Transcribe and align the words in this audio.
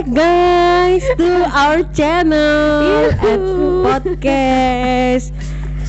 back 0.00 0.16
guys 0.16 1.04
to 1.20 1.28
our 1.52 1.84
channel 1.92 3.12
at 3.20 3.42
podcast. 3.84 5.28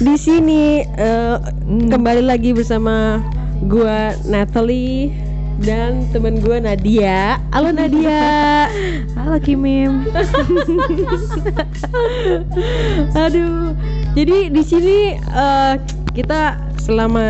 Di 0.04 0.20
sini 0.20 0.84
eh, 0.84 1.38
kembali 1.64 2.20
lagi 2.20 2.52
bersama 2.52 3.24
gua 3.72 4.12
Natalie 4.28 5.16
dan 5.64 6.12
temen 6.12 6.44
gua 6.44 6.60
Nadia. 6.60 7.40
Halo 7.56 7.72
Nadia. 7.72 8.68
Halo 9.16 9.40
Kimim. 9.40 10.04
Aduh. 13.24 13.72
Jadi 14.12 14.52
di 14.52 14.64
sini 14.68 15.16
eh, 15.16 15.74
kita 16.12 16.60
selama 16.84 17.24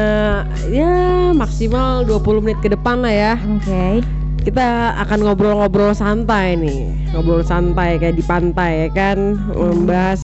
ya 0.73 1.29
maksimal 1.29 2.09
20 2.09 2.41
menit 2.41 2.57
ke 2.65 2.73
depan 2.73 3.05
lah 3.05 3.13
ya. 3.13 3.33
Oke. 3.37 4.01
Kita 4.41 4.97
akan 4.97 5.19
ngobrol-ngobrol 5.25 5.93
santai 5.93 6.57
nih. 6.57 6.93
Ngobrol 7.13 7.45
santai 7.45 8.01
kayak 8.01 8.17
di 8.17 8.23
pantai 8.25 8.87
ya 8.87 8.89
kan? 8.89 9.37
Membahas. 9.53 10.25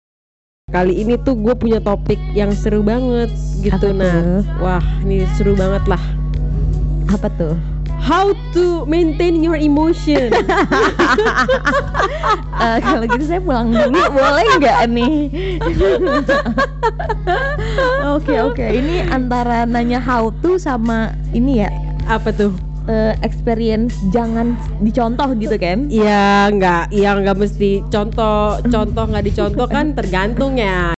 Kali 0.71 1.05
ini 1.05 1.19
tuh 1.21 1.37
gue 1.37 1.53
punya 1.53 1.77
topik 1.83 2.17
yang 2.33 2.49
seru 2.55 2.81
banget 2.81 3.29
gitu 3.61 3.93
Apa 3.93 3.93
nah 3.93 4.15
tuh? 4.15 4.41
wah 4.63 4.85
ini 5.05 5.27
seru 5.37 5.53
banget 5.53 5.83
lah. 5.85 6.01
Apa 7.11 7.29
tuh? 7.37 7.53
how 8.03 8.35
to 8.51 8.83
maintain 8.85 9.39
your 9.39 9.55
emotion. 9.55 10.29
Eh, 12.63 12.79
kalau 12.79 13.03
gitu 13.09 13.27
saya 13.27 13.43
pulang 13.43 13.75
dulu. 13.75 13.99
Boleh 14.13 14.45
nggak 14.55 14.87
nih? 14.95 15.27
Oke 18.15 18.39
oke. 18.39 18.63
Ini 18.63 19.11
antara 19.11 19.67
nanya 19.67 19.99
how 19.99 20.31
to 20.39 20.55
sama 20.55 21.11
ini 21.35 21.65
ya? 21.65 21.69
Apa 22.07 22.31
tuh 22.31 22.55
eh, 22.89 23.13
experience 23.23 23.95
jangan 24.11 24.57
dicontoh 24.83 25.31
gitu 25.39 25.55
kan? 25.55 25.87
ya 25.87 26.49
nggak 26.51 26.91
ya 26.91 27.15
nggak 27.15 27.37
mesti 27.37 27.83
contoh 27.87 28.59
contoh 28.67 29.03
nggak 29.07 29.25
dicontoh 29.27 29.67
kan 29.67 29.95
tergantung 29.95 30.59
ya 30.59 30.91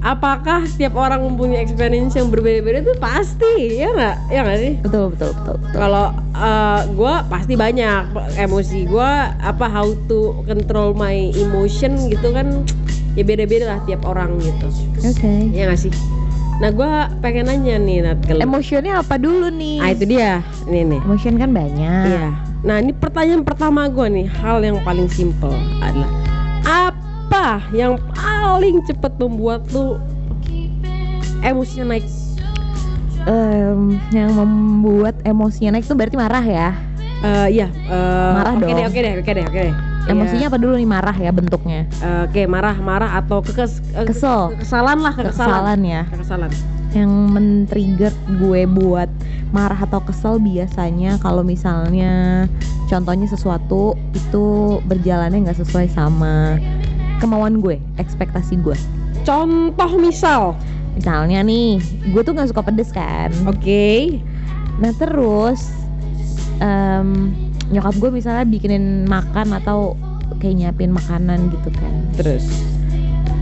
apakah 0.00 0.64
setiap 0.64 0.96
orang 0.96 1.20
mempunyai 1.28 1.60
experience 1.60 2.16
yang 2.16 2.32
berbeda-beda 2.32 2.80
itu 2.80 2.94
pasti 2.96 3.76
ya 3.76 3.92
nggak 3.92 4.16
ya 4.32 4.40
nggak 4.44 4.58
sih 4.58 4.72
Betul 4.80 5.04
betul 5.12 5.30
betul. 5.36 5.56
betul. 5.60 5.76
kalau 5.76 6.06
gue 6.96 7.14
pasti 7.28 7.54
banyak 7.56 8.02
emosi 8.40 8.88
gue 8.88 9.10
apa 9.44 9.66
how 9.68 9.92
to 10.08 10.40
control 10.48 10.96
my 10.96 11.28
emotion 11.36 12.00
gitu 12.08 12.32
kan 12.32 12.64
ya 13.12 13.22
beda-beda 13.26 13.76
lah 13.76 13.80
tiap 13.84 14.00
orang 14.08 14.40
gitu 14.40 14.68
Oke. 15.04 15.52
ya 15.52 15.68
nggak 15.68 15.80
sih 15.80 15.92
nah 16.60 16.68
gue 16.68 16.90
pengen 17.18 17.48
nanya 17.48 17.76
nih 17.76 18.04
Nat 18.04 18.20
ke. 18.20 18.36
Emosionnya 18.36 19.00
apa 19.00 19.16
dulu 19.16 19.48
nih? 19.48 19.80
ah 19.80 19.90
itu 19.90 20.04
dia 20.06 20.44
ini 20.68 20.84
nih 20.86 21.00
Emotion 21.00 21.34
kan 21.34 21.50
banyak. 21.50 22.04
iya 22.06 22.28
nah 22.60 22.76
ini 22.76 22.92
pertanyaan 22.92 23.40
pertama 23.40 23.88
gue 23.88 24.06
nih 24.06 24.26
hal 24.38 24.60
yang 24.60 24.76
paling 24.80 25.08
simple 25.08 25.56
adalah 25.80 26.12
apa 26.62 27.46
yang 27.72 27.96
paling 28.12 28.84
cepat 28.84 29.16
membuat 29.16 29.64
lu 29.70 29.96
emosinya 31.40 31.96
naik 31.96 32.04
Em, 33.20 34.00
yang 34.10 34.32
membuat 34.32 35.12
emosinya 35.22 35.76
naik 35.76 35.84
tuh 35.84 35.92
berarti 35.92 36.16
marah 36.16 36.40
ya? 36.40 36.72
Eh 37.20 37.48
iya 37.54 37.68
eh, 37.68 38.32
Marah 38.32 38.52
oke 38.54 38.64
dong. 38.64 38.76
deh 38.76 38.86
oke 38.86 38.96
deh 38.98 39.12
oke 39.14 39.30
deh 39.30 39.44
oke 39.44 39.60
deh 39.62 39.74
Emosinya 40.10 40.46
apa 40.48 40.58
dulu 40.58 40.74
nih 40.74 40.88
marah 40.88 41.14
ya 41.14 41.30
bentuknya? 41.30 41.86
Eh, 42.00 42.20
Oke 42.26 42.42
marah 42.44 42.74
marah 42.76 43.16
atau 43.16 43.40
kekes 43.40 43.80
eh, 43.92 44.04
Kesel. 44.04 44.54
kekesalan 44.56 44.98
lah 44.98 45.12
kekesalan 45.12 45.78
Kekesalan 45.78 45.80
ya. 45.82 46.02
kekesalan 46.10 46.50
yang 46.90 47.06
men-trigger 47.30 48.10
gue 48.42 48.66
buat 48.66 49.06
marah 49.54 49.78
atau 49.78 50.02
kesel 50.02 50.42
biasanya 50.42 51.22
kalau 51.22 51.46
misalnya 51.46 52.46
contohnya 52.86 53.30
sesuatu 53.30 53.94
itu 54.10 54.46
berjalannya 54.84 55.46
nggak 55.46 55.62
sesuai 55.62 55.86
sama 55.86 56.58
kemauan 57.22 57.62
gue, 57.62 57.78
ekspektasi 57.96 58.58
gue. 58.58 58.74
contoh 59.22 59.90
misal 59.96 60.58
Misalnya 60.90 61.40
nih, 61.40 61.78
gue 62.10 62.18
tuh 62.20 62.34
nggak 62.34 62.50
suka 62.50 62.66
pedes 62.66 62.90
kan. 62.90 63.30
oke 63.46 64.18
Nah 64.82 64.90
terus 64.98 65.70
em, 66.58 67.30
nyokap 67.70 67.94
gue 67.98 68.10
misalnya 68.10 68.44
bikinin 68.46 69.06
makan 69.06 69.54
atau 69.54 69.94
kayak 70.38 70.54
nyiapin 70.58 70.90
makanan 70.90 71.50
gitu 71.54 71.70
kan, 71.78 71.94
terus 72.18 72.46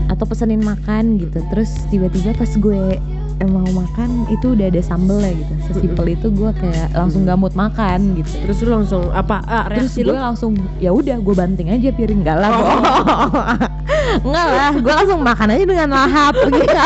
atau 0.09 0.25
pesenin 0.25 0.61
makan 0.65 1.21
gitu. 1.21 1.39
Terus 1.53 1.69
tiba-tiba 1.93 2.33
pas 2.33 2.49
gue 2.49 2.97
eh, 3.39 3.49
mau 3.49 3.65
makan 3.71 4.25
itu 4.33 4.57
udah 4.57 4.67
ada 4.67 4.81
sambelnya 4.81 5.31
gitu. 5.37 5.53
Sesimpel 5.69 6.17
itu 6.17 6.27
gue 6.33 6.51
kayak 6.57 6.91
langsung 6.97 7.23
gak 7.29 7.39
mood 7.39 7.53
makan 7.53 8.17
gitu. 8.17 8.41
terus 8.43 8.57
lu 8.65 8.69
langsung 8.81 9.03
apa 9.13 9.39
ah, 9.45 9.69
Terus 9.69 9.93
gue 9.95 10.09
lu 10.09 10.17
langsung 10.17 10.57
ya 10.81 10.91
udah 10.91 11.21
gue 11.21 11.35
banting 11.37 11.69
aja 11.69 11.93
piring 11.93 12.25
enggak 12.25 12.37
lah. 12.41 12.51
Oh. 12.51 13.29
Enggak 14.09 14.47
lah, 14.57 14.73
gue 14.73 14.89
langsung 14.89 15.21
makan 15.21 15.53
aja 15.53 15.63
dengan 15.69 15.89
lahap 15.93 16.33
gitu. 16.49 16.77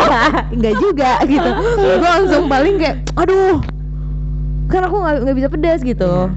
Enggak 0.59 0.75
juga 0.83 1.11
gitu. 1.23 1.49
Gue 1.79 2.09
langsung 2.11 2.43
paling 2.51 2.75
kayak 2.75 2.95
aduh. 3.15 3.63
Kan 4.67 4.81
aku 4.83 4.95
nggak 4.99 5.15
nggak 5.23 5.37
bisa 5.39 5.47
pedas 5.47 5.79
gitu. 5.87 6.27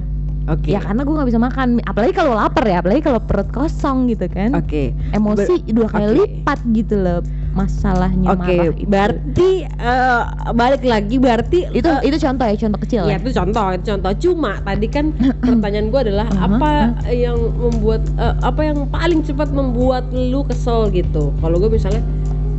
Oke 0.47 0.65
Ya 0.65 0.79
karena 0.79 1.01
gue 1.01 1.13
nggak 1.13 1.27
bisa 1.27 1.39
makan, 1.39 1.67
apalagi 1.81 2.13
kalau 2.13 2.33
lapar 2.33 2.63
ya, 2.63 2.79
apalagi 2.79 3.01
kalau 3.01 3.19
perut 3.19 3.49
kosong 3.49 4.07
gitu 4.07 4.25
kan. 4.27 4.51
oke 4.53 4.95
Emosi 5.11 5.59
dua 5.67 5.87
kali 5.87 6.03
oke. 6.05 6.15
lipat 6.17 6.59
gitu 6.71 6.95
loh 6.95 7.19
masalahnya 7.49 8.29
oke 8.29 8.45
marah 8.45 8.69
itu. 8.69 8.85
berarti 8.85 9.49
eh, 9.65 10.21
balik 10.53 10.83
lagi 10.83 11.15
berarti 11.17 11.59
itu 11.71 11.89
eh, 11.89 12.01
itu 12.05 12.17
contoh 12.17 12.45
ya, 12.45 12.55
contoh 12.55 12.79
kecil 12.79 13.01
ya 13.03 13.09
ya. 13.09 13.17
itu 13.17 13.31
contoh 13.31 13.65
itu 13.71 13.83
contoh 13.87 14.11
cuma 14.19 14.51
tadi 14.61 14.87
kan 14.87 15.05
pertanyaan 15.41 15.87
gue 15.87 16.01
adalah 16.03 16.27
Uh-huh, 16.27 16.53
apa 16.53 16.71
yang 17.09 17.33
membuat 17.57 18.05
eh, 18.13 18.35
apa 18.41 18.61
yang 18.63 18.85
paling 18.87 19.19
cepat 19.21 19.49
membuat 19.49 20.05
lu 20.11 20.43
kesel 20.43 20.87
gitu 20.91 21.33
kalau 21.35 21.57
gue 21.57 21.71
misalnya 21.71 22.05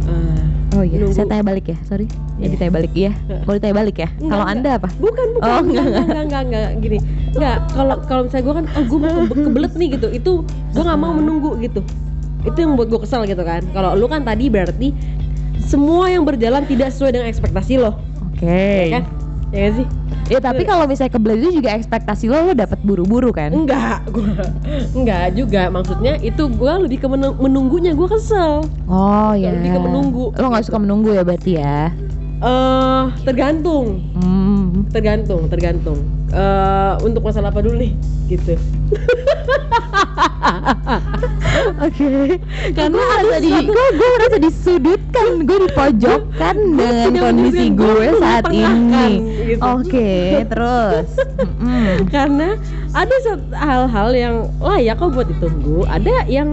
eh, 0.05 0.37
Oh 0.71 0.83
iya, 0.83 1.01
nunggu- 1.01 1.17
saya 1.17 1.27
tanya 1.27 1.45
balik 1.45 1.67
ya, 1.67 1.79
sorry. 1.83 2.05
Ya 2.37 2.45
Iya. 2.45 2.49
ditanya 2.53 2.73
balik 2.73 2.93
iya. 2.95 3.13
Mau 3.43 3.57
ditanya 3.57 3.75
balik 3.75 3.97
ya? 3.97 4.09
Kalau. 4.21 4.45
Anda 4.45 4.71
apa? 4.77 4.89
bukan 4.95 5.27
bukan 5.33 5.49
Oh, 5.49 5.59
enggak, 5.61 5.81
enggak, 5.81 6.05
enggak, 6.05 6.05
enggak, 6.05 6.23
enggak, 6.23 6.43
enggak, 6.45 6.71
gini 6.79 6.99
enggak 7.31 7.57
kalau 7.69 7.97
kalau 8.03 8.23
misalnya 8.25 8.45
gue 8.45 8.55
kan 8.55 8.67
oh 8.69 8.85
gue 8.85 8.99
mau 8.99 9.23
ke- 9.25 9.43
kebelet 9.43 9.73
nih 9.75 9.89
gitu 9.95 10.09
itu 10.11 10.33
gue 10.47 10.83
nggak 10.83 10.99
mau 10.99 11.13
menunggu 11.13 11.57
gitu 11.59 11.81
itu 12.41 12.57
yang 12.57 12.75
buat 12.75 12.87
gue 12.87 13.01
kesel 13.01 13.25
gitu 13.25 13.43
kan 13.43 13.63
kalau 13.71 13.93
lu 13.93 14.07
kan 14.07 14.23
tadi 14.23 14.47
berarti 14.47 14.95
semua 15.61 16.09
yang 16.09 16.23
berjalan 16.23 16.65
tidak 16.65 16.91
sesuai 16.91 17.13
dengan 17.13 17.27
ekspektasi 17.27 17.77
lo 17.77 17.99
Oke. 18.29 18.89
ya 18.89 18.95
kan 18.95 19.05
ya 19.49 19.59
nggak 19.61 19.75
sih 19.77 19.89
Ya 20.29 20.45
tapi 20.45 20.61
kalau 20.63 20.85
misalnya 20.85 21.09
kebelet 21.11 21.41
itu 21.41 21.57
juga 21.57 21.73
ekspektasi 21.73 22.29
lo 22.29 22.37
lo 22.43 22.53
dapat 22.53 22.77
buru-buru 22.85 23.33
kan? 23.33 23.49
enggak 23.49 24.05
gue 24.07 24.29
enggak 24.93 25.33
juga 25.41 25.73
maksudnya 25.73 26.21
itu 26.21 26.45
gue 26.47 26.73
lebih 26.85 27.01
ke 27.01 27.09
menung- 27.09 27.41
menunggunya 27.41 27.97
gue 27.97 28.05
kesel 28.07 28.61
Oh 28.85 29.33
iya. 29.33 29.57
Lebih 29.57 29.73
ke 29.73 29.81
menunggu. 29.81 30.25
Lo 30.35 30.53
nggak 30.53 30.65
suka 30.65 30.77
menunggu 30.77 31.13
ya 31.13 31.25
berarti 31.25 31.57
ya? 31.57 31.89
Eh 32.39 33.03
tergantung 33.23 33.87
Hmm. 34.15 34.87
tergantung 34.89 35.47
tergantung 35.47 35.99
eh 36.31 36.95
untuk 37.03 37.23
masalah 37.23 37.51
apa 37.51 37.61
dulu 37.61 37.77
nih 37.79 37.93
gitu 38.29 38.55
Oke. 41.79 42.39
Karena 42.73 42.95
gue 42.95 43.03
ada 43.03 43.21
merasa 43.21 43.37
di, 43.39 43.51
gue 43.65 43.87
gue 43.91 44.09
merasa 44.15 44.39
disudutkan, 44.39 45.29
gue 45.45 45.59
dipojokkan 45.69 46.57
dengan 46.75 47.13
kondisi 47.13 47.67
gue 47.71 48.07
saat 48.17 48.45
ini. 48.49 49.09
gitu. 49.49 49.61
Oke, 49.61 50.11
terus. 50.47 51.09
Mm-mm. 51.39 52.07
karena 52.09 52.55
ada 52.93 53.15
hal-hal 53.55 54.09
yang 54.13 54.35
layak 54.59 54.97
kok 54.97 55.13
buat 55.13 55.29
ditunggu 55.29 55.85
ada 55.87 56.25
yang 56.27 56.51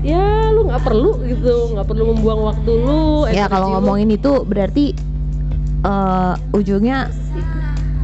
ya 0.00 0.20
lu 0.50 0.68
nggak 0.68 0.82
perlu 0.82 1.16
gitu 1.24 1.72
nggak 1.72 1.86
perlu 1.86 2.12
membuang 2.12 2.40
waktu 2.44 2.72
lu 2.74 3.24
Ya 3.26 3.46
kalau 3.46 3.68
lu. 3.68 3.74
ngomongin 3.78 4.12
itu 4.12 4.44
berarti 4.44 4.92
eh 5.84 6.32
ujungnya 6.52 7.12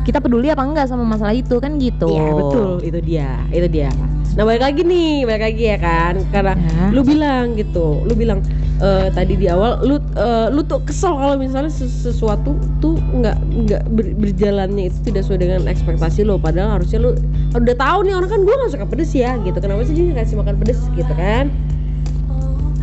kita 0.01 0.19
peduli 0.19 0.49
apa 0.49 0.65
enggak 0.65 0.87
sama 0.87 1.05
masalah 1.05 1.33
itu 1.33 1.57
kan 1.57 1.77
gitu. 1.77 2.09
Iya 2.09 2.29
betul 2.33 2.71
itu 2.83 2.99
dia 3.01 3.31
itu 3.51 3.69
dia 3.69 3.91
nah 4.31 4.47
balik 4.47 4.63
lagi 4.63 4.87
nih 4.87 5.27
balik 5.27 5.43
lagi 5.43 5.65
ya 5.67 5.77
kan 5.77 6.15
karena 6.31 6.55
Ya. 6.55 6.95
lu 6.95 7.03
bilang 7.03 7.59
gitu 7.59 7.99
lu 8.07 8.15
bilang 8.15 8.39
eh, 8.79 9.11
tadi 9.11 9.35
di 9.35 9.51
awal 9.51 9.83
lu 9.83 9.99
eh, 10.15 10.47
lu 10.55 10.63
tuh 10.63 10.79
kesel 10.87 11.19
kalau 11.19 11.35
misalnya 11.35 11.67
ses- 11.67 12.07
sesuatu 12.07 12.55
tuh 12.79 12.95
nggak 13.11 13.37
nggak 13.67 13.83
ber- 13.91 14.15
berjalannya 14.15 14.87
itu 14.87 15.03
tidak 15.03 15.27
sesuai 15.27 15.41
dengan 15.43 15.61
ekspektasi 15.67 16.23
lo 16.23 16.39
padahal 16.39 16.79
harusnya 16.79 17.03
lu 17.03 17.19
udah 17.53 17.75
tahu 17.75 18.07
nih 18.07 18.15
orang 18.15 18.31
kan 18.31 18.41
gue 18.47 18.55
nggak 18.55 18.71
suka 18.71 18.87
pedes 18.87 19.11
ya 19.11 19.35
gitu 19.43 19.59
kenapa 19.59 19.83
sih 19.83 19.95
dia 19.99 20.15
kasih 20.15 20.37
makan 20.39 20.55
pedes 20.63 20.79
gitu 20.95 21.13
kan 21.19 21.51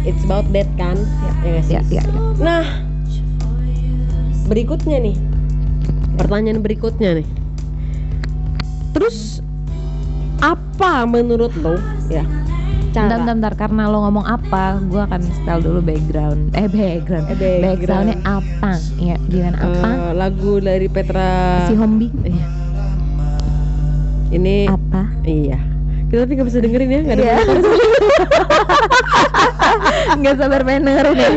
it's 0.03 0.23
about 0.27 0.43
that 0.51 0.67
kan 0.75 0.99
ya, 1.47 1.63
sih? 1.63 1.79
Ya, 1.79 1.81
ya, 1.87 2.03
ya. 2.03 2.03
Nah, 2.43 2.63
berikutnya 4.47 4.97
nih, 5.01 5.15
pertanyaan 6.15 6.59
berikutnya 6.59 7.19
nih. 7.19 7.27
Terus 8.91 9.39
apa 10.39 11.03
menurut 11.03 11.51
lo 11.55 11.75
ya 12.07 12.23
cara 12.89 13.13
Bentar, 13.13 13.27
bentar, 13.27 13.53
karena 13.57 13.85
lo 13.85 14.01
ngomong 14.01 14.23
apa, 14.23 14.79
gue 14.81 14.97
akan 14.97 15.21
setel 15.21 15.59
dulu 15.61 15.79
background. 15.81 16.49
Eh 16.55 16.65
background, 16.65 17.25
Eh, 17.27 17.29
background. 17.29 17.61
backgroundnya 17.61 18.17
apa? 18.23 18.71
Ya, 18.97 19.15
gimana 19.23 19.57
apa? 19.59 19.87
eh, 19.87 20.11
lagu 20.15 20.53
dari 20.57 20.87
Petra 20.87 21.63
si 21.67 21.75
Hombi 21.75 22.07
Iya. 22.23 22.45
Ini 24.29 24.55
apa? 24.67 25.01
iya. 25.23 25.59
Kita 26.07 26.23
tapi 26.23 26.31
nggak 26.33 26.47
bisa 26.47 26.57
dengerin 26.57 26.89
ya, 26.89 26.99
nggak 27.03 27.13
ada 27.13 27.23
Iya. 27.23 27.37
nggak 30.15 30.35
sabar 30.35 30.61
pengen 30.61 30.83
dengerin 30.85 31.15
ya 31.15 31.29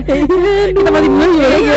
Kita 0.71 0.89
matiin 0.89 1.13
dulu 1.13 1.37
ya. 1.41 1.77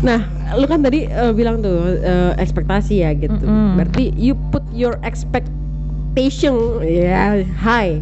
nah, 0.00 0.20
lu 0.54 0.64
kan 0.64 0.80
tadi 0.80 1.04
eh, 1.04 1.32
bilang 1.32 1.60
tuh 1.60 1.96
eh, 1.96 2.32
ekspektasi 2.36 2.94
ya 3.00 3.10
gitu. 3.12 3.34
Mm-mm. 3.36 3.76
Berarti 3.76 4.12
you 4.14 4.34
put 4.50 4.64
your 4.70 4.96
expectation 5.02 6.54
ya 6.80 7.40
high. 7.54 8.00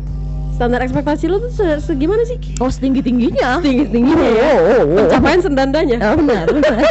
Standar 0.55 0.83
ekspektasi 0.83 1.27
lu 1.27 1.39
tuh 1.39 1.53
se- 1.53 1.79
segimana 1.81 2.23
sih? 2.25 2.35
oh 2.59 2.67
setinggi 2.67 2.99
tingginya 2.99 3.63
Tinggi 3.63 3.87
tingginya 3.87 4.27
ya. 4.27 4.43
oh, 4.43 4.59
oh, 4.59 4.83
oh. 4.83 5.07
Pencapaian 5.07 5.39
sendandanya. 5.41 5.97
Oh, 6.03 6.15
benar 6.19 6.47
benar. 6.51 6.77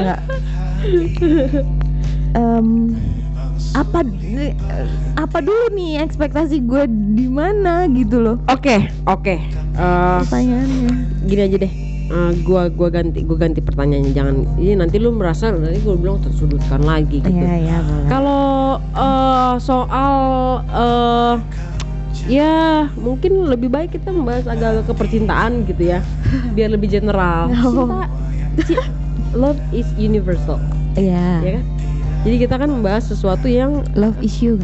Nggak, 0.00 0.20
apa 3.70 4.02
apa 5.16 5.38
dulu 5.38 5.70
nih 5.70 6.00
ekspektasi 6.00 6.60
gue 6.60 6.84
di 7.12 7.26
mana 7.26 7.86
gitu 7.86 8.18
loh 8.18 8.36
Oke, 8.46 8.88
oke. 9.04 9.34
Eh, 9.70 10.18
pertanyaannya 10.20 10.92
gini 11.24 11.40
aja 11.40 11.56
deh. 11.58 11.72
Eh, 12.10 12.32
gua 12.42 12.66
gua 12.66 12.90
ganti 12.90 13.22
gua 13.22 13.38
ganti 13.38 13.58
pertanyaannya 13.58 14.10
jangan 14.10 14.34
ini 14.56 14.74
nanti 14.74 14.98
lu 14.98 15.10
merasa 15.10 15.48
nanti 15.48 15.78
gua 15.78 15.94
bilang 15.94 16.18
tersudutkan 16.18 16.82
lagi 16.82 17.22
gitu. 17.22 17.30
Iya 17.30 17.54
iya 17.60 17.76
boleh. 17.80 18.06
Kalau 18.06 18.42
eh, 18.82 19.54
soal 19.58 20.14
eh 20.66 21.34
ya 22.26 22.54
mungkin 22.94 23.46
lebih 23.46 23.68
baik 23.68 23.90
kita 23.92 24.10
membahas 24.10 24.44
agak-agak 24.44 24.84
ke 24.86 24.94
percintaan 24.96 25.62
gitu 25.64 25.82
ya, 25.88 26.02
biar 26.52 26.74
lebih 26.74 26.90
general. 26.90 27.46
Oh. 27.62 27.86
Cinta, 27.86 28.02
ci- 28.66 28.90
love 29.32 29.58
is 29.70 29.86
universal, 29.94 30.58
Iya. 30.94 31.26
ya 31.40 31.50
kan? 31.58 31.64
Jadi 32.20 32.36
kita 32.38 32.54
kan 32.54 32.68
membahas 32.68 33.04
sesuatu 33.06 33.46
yang 33.46 33.80
Love 33.94 34.20
issue. 34.20 34.60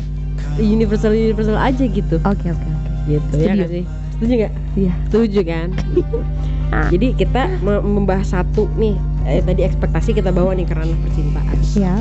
universal 0.56 1.12
universal 1.12 1.52
aja 1.54 1.84
gitu, 1.84 2.16
Oke 2.22 2.48
oke 2.48 2.64
oke. 2.64 2.70
gitu 3.06 3.34
ya 3.34 3.52
Setuju. 3.52 3.52
nggak 3.54 3.70
sih? 3.70 3.84
Setuju 4.10 4.32
nggak? 4.34 4.52
Iya. 4.74 4.92
Setuju 5.06 5.40
kan? 5.42 5.68
Ah. 6.66 6.90
Jadi 6.90 7.14
kita 7.14 7.46
me- 7.62 7.78
membahas 7.78 8.34
satu 8.34 8.66
nih, 8.74 8.98
eh, 9.22 9.38
tadi 9.38 9.62
ekspektasi 9.62 10.10
kita 10.10 10.34
bawa 10.34 10.50
nih 10.50 10.66
ke 10.66 10.74
ranah 10.74 10.98
percintaan, 10.98 11.56
Ya. 11.72 11.94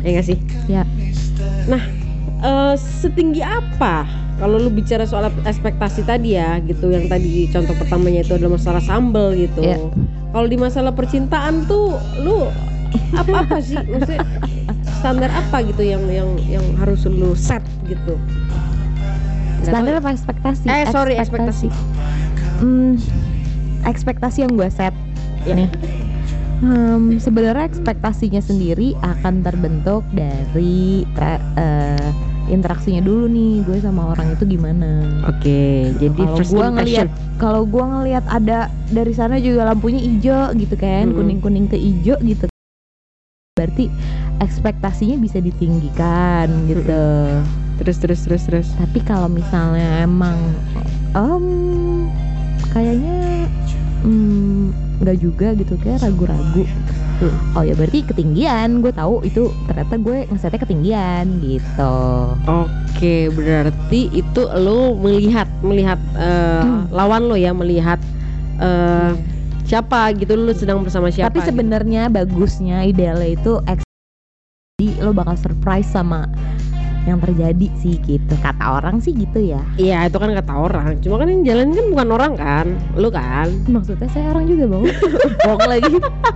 ya 0.00 0.08
nggak 0.08 0.22
sih? 0.24 0.38
Ya. 0.64 0.86
Nah, 1.66 1.82
eh, 2.38 2.74
setinggi 2.78 3.42
apa 3.42 4.06
kalau 4.36 4.56
lu 4.56 4.70
bicara 4.70 5.02
soal 5.02 5.26
ekspektasi 5.42 6.06
tadi 6.06 6.38
ya, 6.38 6.62
gitu 6.62 6.88
yang 6.88 7.10
tadi 7.10 7.50
contoh 7.50 7.74
pertamanya 7.74 8.22
itu 8.22 8.38
adalah 8.38 8.54
masalah 8.54 8.78
sambel 8.80 9.34
gitu. 9.34 9.60
Iya. 9.60 9.82
Kalau 10.30 10.46
di 10.46 10.56
masalah 10.56 10.94
percintaan 10.94 11.66
tuh 11.66 11.98
lu 12.16 12.46
apa 13.12 13.34
apa 13.42 13.58
sih 13.58 13.74
maksudnya 13.74 14.22
standar 15.04 15.28
apa 15.28 15.60
gitu 15.68 15.84
yang 15.84 16.00
yang 16.08 16.32
yang 16.48 16.64
harus 16.80 17.04
lu 17.04 17.36
set 17.36 17.60
gitu? 17.84 18.16
Standar 19.60 20.00
apa 20.00 20.16
ekspektasi? 20.16 20.64
Eh, 20.64 20.88
sorry, 20.88 21.20
ekspektasi. 21.20 21.68
Hmm, 22.64 22.96
ekspektasi 23.84 24.48
yang 24.48 24.56
gue 24.56 24.64
set 24.72 24.96
Ya. 25.44 25.60
nih. 25.60 25.68
Hmm, 26.64 27.20
sebenarnya 27.20 27.68
ekspektasinya 27.68 28.40
sendiri 28.40 28.96
akan 29.04 29.44
terbentuk 29.44 30.00
dari 30.16 31.04
tra- 31.12 31.44
eh, 31.60 32.08
interaksinya 32.48 33.04
dulu 33.04 33.28
nih 33.28 33.60
gue 33.60 33.84
sama 33.84 34.16
orang 34.16 34.32
itu 34.32 34.56
gimana. 34.56 35.04
Oke, 35.28 35.92
jadi 36.00 36.16
kalau 36.16 36.40
impression. 36.40 36.72
ngelihat 36.80 37.08
kalau 37.36 37.68
gua 37.68 37.84
ngelihat 38.00 38.24
ada 38.24 38.72
dari 38.88 39.12
sana 39.12 39.36
juga 39.36 39.68
lampunya 39.68 40.00
hijau 40.00 40.56
gitu 40.56 40.80
kan 40.80 41.12
kuning 41.12 41.44
kuning 41.44 41.68
ke 41.68 41.76
hijau 41.76 42.16
gitu 42.24 42.48
berarti 43.64 43.88
ekspektasinya 44.44 45.16
bisa 45.16 45.40
ditinggikan 45.40 46.52
gitu. 46.68 47.04
Terus 47.80 47.96
terus 47.98 48.20
terus 48.28 48.42
terus. 48.44 48.68
tapi 48.76 49.00
kalau 49.02 49.26
misalnya 49.26 50.04
emang 50.04 50.36
em 51.16 51.46
kayaknya 52.70 53.48
mm, 54.04 54.62
nggak 55.00 55.16
juga 55.18 55.56
gitu 55.56 55.74
kayak 55.80 56.04
ragu-ragu. 56.04 56.68
Oh 57.56 57.62
ya 57.62 57.72
berarti 57.78 58.04
ketinggian 58.04 58.82
gue 58.82 58.90
tahu 58.92 59.22
itu 59.24 59.48
ternyata 59.70 59.94
gue 59.96 60.26
ngesetnya 60.28 60.60
ketinggian 60.60 61.24
gitu. 61.40 61.96
Oke, 62.44 63.30
berarti 63.32 64.10
itu 64.12 64.42
lo 64.60 64.98
melihat 64.98 65.46
melihat 65.62 65.96
eh, 66.18 66.62
Hmm. 66.62 66.90
lawan 66.90 67.30
lo 67.30 67.38
ya 67.38 67.54
melihat 67.54 67.98
eh, 68.60 69.14
siapa 69.64 70.12
gitu 70.14 70.36
lo 70.36 70.52
sedang 70.52 70.84
bersama 70.84 71.08
siapa. 71.08 71.32
Tapi 71.32 71.40
sebenarnya 71.44 72.12
bagusnya 72.12 72.84
idealnya 72.84 73.30
itu 73.34 73.52
jadi 74.78 75.06
lo 75.06 75.16
bakal 75.16 75.38
surprise 75.38 75.88
sama 75.88 76.28
yang 77.04 77.20
terjadi 77.20 77.68
sih 77.80 78.00
gitu. 78.04 78.34
Kata 78.40 78.80
orang 78.80 79.00
sih 79.00 79.12
gitu 79.12 79.40
ya. 79.40 79.60
Iya 79.76 80.08
itu 80.08 80.16
kan 80.16 80.32
kata 80.32 80.52
orang. 80.56 80.96
Cuma 81.04 81.20
kan 81.20 81.28
yang 81.28 81.44
jalan 81.44 81.76
kan 81.76 81.86
bukan 81.92 82.08
orang 82.16 82.32
kan, 82.34 82.66
lu 82.96 83.08
kan. 83.12 83.48
Maksudnya 83.68 84.08
saya 84.08 84.32
orang 84.32 84.44
juga 84.48 84.64
bang. 84.68 84.84
Bohong 85.44 85.64
lagi. 85.68 85.94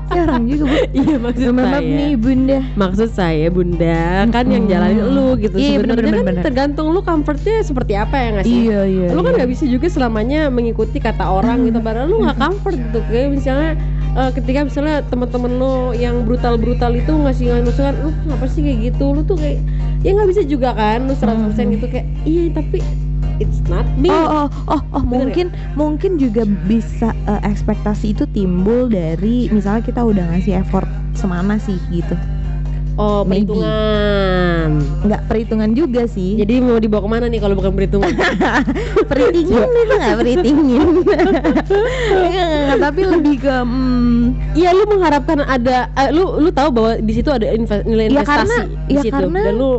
saya 0.09 0.21
orang 0.29 0.43
juga 0.49 0.65
bu. 0.69 0.77
Iya 0.93 1.17
maksud 1.21 1.53
Maaf 1.53 1.73
saya. 1.81 1.97
nih 1.97 2.13
bunda. 2.17 2.59
Maksud 2.77 3.09
saya 3.13 3.47
bunda 3.53 4.01
kan 4.29 4.45
yang 4.49 4.65
Mm-mm. 4.65 4.73
jalanin 4.73 5.07
lu 5.09 5.29
gitu. 5.41 5.57
Iya, 5.57 5.71
Sebenarnya 5.81 6.13
kan 6.13 6.27
bener. 6.27 6.45
tergantung 6.45 6.87
lu 6.93 7.01
comfortnya 7.01 7.57
seperti 7.65 7.93
apa 7.97 8.17
ya 8.17 8.29
nggak 8.37 8.47
sih. 8.47 8.61
Iya 8.69 8.81
iya. 8.85 9.09
Lu 9.13 9.21
kan 9.25 9.33
iya. 9.33 9.39
nggak 9.43 9.51
bisa 9.53 9.65
juga 9.69 9.87
selamanya 9.89 10.41
mengikuti 10.53 11.01
kata 11.01 11.25
orang 11.25 11.65
gitu. 11.69 11.81
Padahal 11.81 12.09
lu 12.13 12.25
nggak 12.25 12.39
comfort 12.41 12.77
gitu. 12.77 12.99
Kayak 13.09 13.29
misalnya 13.37 13.71
eh, 14.17 14.31
ketika 14.37 14.61
misalnya 14.69 14.97
teman-teman 15.09 15.53
lu 15.57 15.73
yang 15.97 16.25
brutal-brutal 16.29 16.93
itu 16.93 17.13
ngasih 17.13 17.45
ngasih 17.53 17.65
masukan, 17.69 17.95
lu 18.05 18.11
kenapa 18.25 18.45
sih 18.49 18.61
kayak 18.65 18.79
gitu? 18.93 19.05
Lu 19.17 19.21
tuh 19.25 19.37
kayak 19.37 19.61
ya 20.03 20.15
nggak 20.15 20.29
bisa 20.31 20.43
juga 20.47 20.75
kan 20.75 21.11
lu 21.11 21.15
100% 21.15 21.67
Mhm. 21.69 21.73
gitu 21.79 21.87
kayak 21.91 22.07
iya 22.23 22.45
tapi 22.55 22.79
it's 23.39 23.63
not 23.71 23.87
me. 23.99 24.11
Oh, 24.11 24.47
oh, 24.47 24.49
oh, 24.67 24.83
oh, 24.95 25.03
Bener 25.07 25.31
mungkin 25.31 25.47
mungkin 25.79 26.19
juga 26.19 26.43
bisa 26.67 27.15
eh, 27.27 27.41
ekspektasi 27.47 28.15
itu 28.15 28.27
timbul 28.31 28.91
dari 28.91 29.47
misalnya 29.51 29.83
kita 29.83 30.03
udah 30.03 30.25
ngasih 30.35 30.59
effort 30.59 30.87
semana 31.15 31.59
sih 31.59 31.79
gitu. 31.91 32.15
Oh, 32.99 33.23
maybe. 33.23 33.47
perhitungan. 33.47 34.69
Nggak 35.07 35.23
perhitungan 35.25 35.71
juga 35.71 36.03
sih. 36.05 36.35
Jadi 36.35 36.59
mau 36.59 36.77
dibawa 36.77 37.01
ke 37.01 37.09
mana 37.09 37.27
nih 37.27 37.39
kalau 37.39 37.55
bukan 37.55 37.71
perhitungan? 37.73 38.11
perhitungan 39.11 39.71
itu 39.71 39.95
nggak 39.95 40.19
perhitungan. 40.19 40.89
Tapi 42.83 43.01
lebih 43.05 43.37
ke 43.39 43.55
hmm, 43.57 44.23
Iya, 44.53 44.71
lu 44.73 44.85
mengharapkan 44.89 45.39
ada, 45.41 45.87
eh, 45.95 46.11
lu 46.11 46.39
lu 46.39 46.51
tahu 46.51 46.69
bahwa 46.71 46.93
di 46.99 47.13
situ 47.13 47.31
ada 47.31 47.47
inve- 47.49 47.87
nilai 47.87 48.07
Ya, 48.07 48.11
investasi 48.13 48.35
karena- 48.35 48.67
di 48.85 48.95
ya, 48.95 49.01
situ, 49.01 49.15
karena- 49.15 49.45
dan 49.45 49.55
lu 49.55 49.73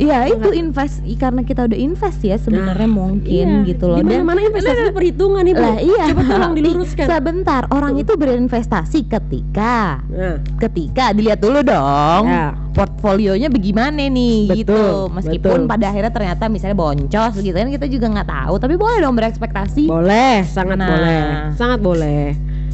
ya 0.00 0.24
itu 0.24 0.40
Menghar- 0.40 0.56
invest 0.56 0.96
karena 1.14 1.40
kita 1.42 1.60
udah 1.62 1.78
invest 1.78 2.20
ya 2.20 2.34
sebenarnya 2.34 2.88
mungkin 2.88 3.46
iya, 3.60 3.68
gitu 3.68 3.84
loh 3.86 4.00
dan 4.00 4.24
mana 4.24 4.40
investasi 4.40 4.80
itu 4.80 4.92
perhitungan 4.92 5.44
ibu. 5.44 5.60
lah 5.60 5.76
iya 5.76 6.04
Coba 6.08 6.22
tolong 6.24 6.54
diluruskan. 6.58 7.04
sebentar 7.06 7.62
orang 7.68 7.92
Tuh. 7.92 8.02
itu 8.02 8.12
berinvestasi 8.16 8.98
ketika 9.06 10.00
Nah, 10.02 10.40
ketika 10.58 11.12
dilihat 11.12 11.38
dulu 11.38 11.60
dong 11.60 12.24
ya. 12.24 12.56
portfolionya 12.72 13.46
bagaimana 13.46 14.00
nih 14.02 14.48
Betul, 14.48 14.56
gitu 14.56 14.82
meskipun 15.12 15.58
betul. 15.60 15.68
pada 15.68 15.84
akhirnya 15.86 16.10
ternyata 16.10 16.44
misalnya 16.46 16.76
boncos 16.76 17.34
gitu 17.36 17.52
kan 17.52 17.68
kita 17.68 17.86
juga 17.86 18.06
nggak 18.10 18.28
tahu 18.30 18.54
tapi 18.56 18.74
boleh 18.74 18.98
dong 18.98 19.14
berekspektasi 19.14 19.84
Boleh, 19.84 20.42
sangat 20.44 20.76
Nah. 20.76 20.88
boleh, 20.88 21.20
sangat 21.54 21.78
boleh. 21.78 22.24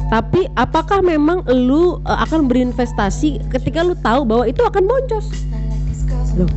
Tapi 0.07 0.47
apakah 0.55 1.01
memang 1.01 1.43
lu 1.49 1.99
eh, 1.99 2.19
akan 2.21 2.47
berinvestasi 2.47 3.51
ketika 3.51 3.83
lu 3.83 3.91
tahu 3.97 4.23
bahwa 4.23 4.45
itu 4.45 4.61
akan 4.61 4.83
boncos? 4.85 5.27
Loh. 6.33 6.47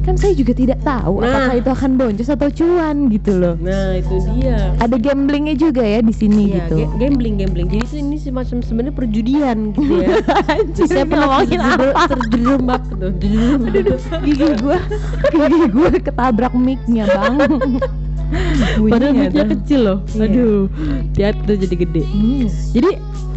Kan 0.00 0.14
saya 0.14 0.32
juga 0.32 0.52
tidak 0.52 0.80
tahu 0.80 1.20
Nah. 1.20 1.28
apakah 1.28 1.54
itu 1.54 1.70
akan 1.70 1.90
boncos 1.94 2.28
atau 2.28 2.48
cuan 2.48 2.96
gitu 3.08 3.32
loh 3.34 3.54
Nah, 3.56 3.94
itu 3.94 4.14
dia. 4.32 4.72
ada 4.76 4.96
gamblingnya 4.96 5.54
juga 5.54 5.80
ya 5.80 6.00
di 6.00 6.10
sini 6.10 6.42
Iya, 6.48 6.56
gitu 6.62 6.74
ga- 6.80 6.92
gambling, 6.98 7.34
gambling. 7.36 7.66
Jadi 7.68 7.82
itu 7.82 7.96
ini 7.98 8.16
semacam 8.16 8.56
sebenarnya 8.60 8.94
perjudian 8.94 9.56
gitu 9.70 9.94
ya. 10.00 10.08
Anjir, 10.52 10.84
Saya 10.86 11.04
pernah 11.04 11.28
apa 11.36 12.04
terjerembab 12.10 12.82
gitu. 12.88 13.08
gigi 14.24 14.48
gua 14.58 14.78
gigi 15.30 15.66
gua 15.68 15.88
ketabrak 15.92 16.52
mic-nya 16.52 17.04
bang 17.06 17.34
Padahal 18.90 19.12
mic-nya 19.12 19.42
tuh. 19.42 19.50
kecil 19.52 19.80
loh. 19.82 19.98
Iya. 20.08 20.22
Aduh, 20.24 20.60
lihat 21.14 21.34
tuh 21.44 21.56
jadi 21.56 21.74
gede. 21.76 22.02
Hmm. 22.04 22.46
Jadi 22.70 22.90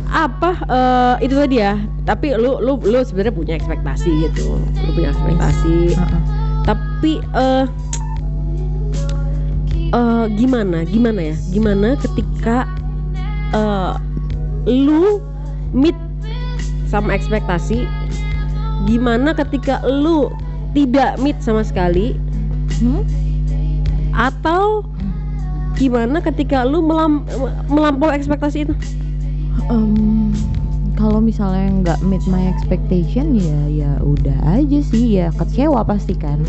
apa 0.06 0.52
eh, 0.64 1.26
itu 1.26 1.34
tadi 1.34 1.56
ya? 1.58 1.74
Tapi 2.04 2.36
lu 2.36 2.62
lu 2.62 2.78
lu 2.78 3.00
sebenarnya 3.02 3.34
punya 3.34 3.54
ekspektasi 3.54 4.10
gitu. 4.24 4.54
Lu 4.56 4.90
punya 4.94 5.10
ekspektasi. 5.10 5.98
Heeh. 5.98 6.22
Tapi 7.04 7.20
eh 7.36 7.68
eh, 9.92 10.26
gimana? 10.40 10.88
Gimana 10.88 11.20
ya? 11.20 11.36
Gimana 11.52 12.00
ketika 12.00 12.64
eh 13.52 13.92
lu 14.72 15.20
meet 15.76 16.00
sama 16.88 17.12
ekspektasi? 17.12 17.84
Gimana 18.88 19.36
ketika 19.36 19.84
lu 19.84 20.32
tidak 20.72 21.20
meet 21.20 21.36
sama 21.44 21.68
sekali? 21.68 22.16
Hmm? 22.80 23.04
Atau 24.16 24.88
gimana 25.76 26.24
ketika 26.24 26.64
lu 26.64 26.88
melam, 26.88 27.28
melampaui 27.68 28.16
ekspektasi 28.16 28.64
itu? 28.64 28.72
Em, 29.68 30.32
kalau 30.96 31.20
misalnya 31.20 31.68
nggak 31.84 32.00
meet 32.08 32.24
my 32.32 32.48
expectation 32.48 33.36
ya 33.36 33.60
ya 33.68 33.92
udah 34.00 34.56
aja 34.56 34.80
sih 34.80 35.20
ya 35.20 35.36
kecewa 35.36 35.84
pasti 35.84 36.16
kan 36.16 36.40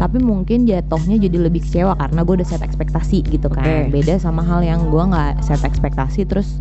tapi 0.00 0.16
mungkin 0.16 0.64
jatuhnya 0.64 1.20
jadi 1.20 1.36
lebih 1.44 1.60
kecewa 1.60 1.92
karena 1.92 2.24
gue 2.24 2.34
udah 2.40 2.48
set 2.48 2.64
ekspektasi 2.64 3.20
gitu 3.28 3.52
kan 3.52 3.60
Oke. 3.60 4.00
beda 4.00 4.16
sama 4.16 4.40
hal 4.40 4.64
yang 4.64 4.88
gue 4.88 5.04
nggak 5.04 5.44
set 5.44 5.60
ekspektasi 5.60 6.24
terus 6.24 6.56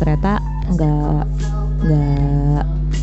ternyata 0.00 0.40
nggak 0.72 1.22
nggak 1.84 2.62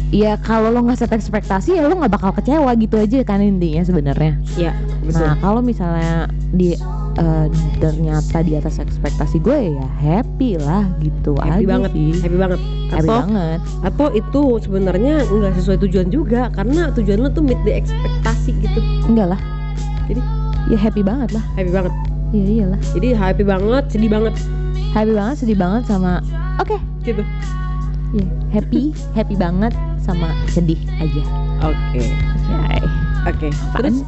ya 0.10 0.34
kalau 0.41 0.74
lo 0.74 0.81
nggak 0.81 0.98
set 0.98 1.13
ekspektasi 1.13 1.77
ya 1.77 1.86
lo 1.86 1.93
nggak 1.93 2.10
bakal 2.10 2.34
kecewa 2.34 2.74
gitu 2.74 2.98
aja 2.98 3.22
kan 3.22 3.38
intinya 3.38 3.86
sebenarnya 3.86 4.34
ya 4.57 4.74
betul 5.05 5.22
Nah 5.22 5.34
kalau 5.38 5.62
misalnya 5.62 6.25
di 6.50 6.74
eh, 7.17 7.46
ternyata 7.77 8.41
di 8.41 8.57
atas 8.57 8.81
ekspektasi 8.81 9.38
gue 9.43 9.77
ya 9.77 9.88
happy 10.01 10.57
lah 10.57 10.89
gitu 11.03 11.38
happy 11.38 11.63
aja 11.63 11.69
banget 11.69 11.91
sih. 11.93 12.12
happy 12.24 12.38
banget 12.39 12.60
Happy 12.88 13.03
atau 13.03 13.17
banget. 13.19 13.60
atau 13.84 14.07
itu 14.15 14.41
sebenarnya 14.63 15.13
nggak 15.27 15.53
sesuai 15.60 15.77
tujuan 15.86 16.07
juga 16.10 16.50
karena 16.50 16.89
tujuan 16.96 17.19
lo 17.22 17.29
tuh 17.29 17.43
meet 17.43 17.60
the 17.62 17.77
ekspektasi 17.77 18.55
gitu 18.57 18.79
Enggak 19.05 19.38
lah. 19.38 19.41
Jadi? 20.08 20.22
ya 20.68 20.78
happy 20.78 21.00
banget 21.00 21.32
lah. 21.32 21.44
happy 21.54 21.72
banget 21.72 21.94
Iya 22.30 22.44
iyalah. 22.46 22.80
jadi 22.92 23.08
happy 23.14 23.44
banget 23.44 23.84
sedih 23.88 24.12
banget 24.12 24.36
Happy 24.92 25.12
banget, 25.12 25.36
sedih 25.40 25.56
banget 25.56 25.84
sama 25.86 26.20
oke. 26.58 26.76
gitu 27.02 27.24
Iya, 28.10 28.28
happy, 28.52 28.96
happy 29.14 29.36
banget 29.36 29.76
sama 29.98 30.32
sedih 30.48 30.80
aja. 30.98 31.24
oke 31.62 32.04
Yay. 32.48 32.84
Oke 33.27 33.48
Apaan 33.50 33.75
terus 33.77 33.98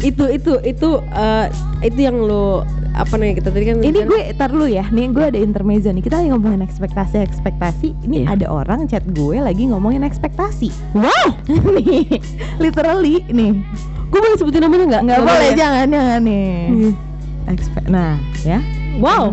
itu 0.00 0.24
itu 0.28 0.52
itu 0.62 0.88
eh, 1.02 1.46
itu 1.82 1.98
yang 2.00 2.16
lo 2.16 2.64
apa 2.92 3.14
nih 3.14 3.36
kita 3.36 3.48
tadi 3.48 3.64
kan 3.64 3.76
Ini 3.78 3.94
kan- 3.94 4.08
gue 4.08 4.20
tar 4.34 4.50
dulu 4.50 4.66
ya. 4.66 4.82
Nih 4.90 5.06
gue 5.08 5.22
ada 5.22 5.38
intermezzo 5.38 5.86
nih. 5.88 6.02
Kita 6.02 6.18
lagi 6.18 6.34
ngomongin 6.34 6.60
ekspektasi 6.60 7.22
ekspektasi. 7.22 7.94
Ini 8.02 8.16
Iya. 8.18 8.34
ada 8.34 8.46
orang 8.50 8.90
chat 8.90 9.06
gue 9.08 9.38
lagi 9.38 9.70
ngomongin 9.70 10.02
ekspektasi. 10.02 10.74
Wow. 10.92 11.30
nih, 11.78 12.18
literally 12.58 13.22
nih. 13.28 13.54
gue 14.08 14.18
boleh 14.18 14.34
sebutin 14.34 14.64
namanya 14.64 14.84
nggak 14.88 15.02
Nggak 15.04 15.20
boleh 15.20 15.46
ya? 15.46 15.54
jangan 15.54 15.86
jangan 15.86 16.20
nih. 16.24 16.50
Hmm. 16.66 16.92
Nah, 17.86 18.12
ya. 18.42 18.58
wow 18.98 19.30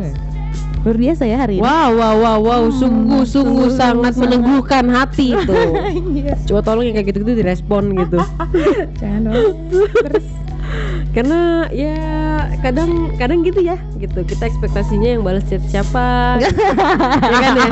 Luar 0.86 0.98
biasa 0.98 1.24
ya 1.26 1.38
hari 1.40 1.58
ini. 1.58 1.62
wow 1.62 1.90
wow 1.92 2.16
wow 2.16 2.38
wow 2.40 2.62
Hmm, 2.64 2.72
sungguh 2.72 3.24
sungguh 3.26 3.68
sungguh, 3.68 3.70
sangat 3.74 4.14
meneguhkan 4.16 4.86
hati 4.88 5.34
itu 5.34 5.54
Iya. 6.22 6.38
coba 6.46 6.62
tolong 6.64 6.86
yang 6.86 6.96
kayak 6.96 7.10
gitu 7.10 7.26
gitu 7.26 7.34
direspon 7.36 7.98
gitu 7.98 8.22
Jangan 9.02 9.22
dong. 9.26 9.58
Terus 10.06 10.26
karena 11.12 11.40
ya 11.70 11.96
kadang 12.60 12.90
kadang 13.16 13.42
gitu 13.42 13.62
ya 13.62 13.80
gitu 13.96 14.22
kita 14.22 14.46
ekspektasinya 14.46 15.10
yang 15.10 15.22
balas 15.22 15.42
chat 15.44 15.62
siapa 15.64 16.36
ya 16.44 16.50
kan 17.40 17.54
ya 17.56 17.70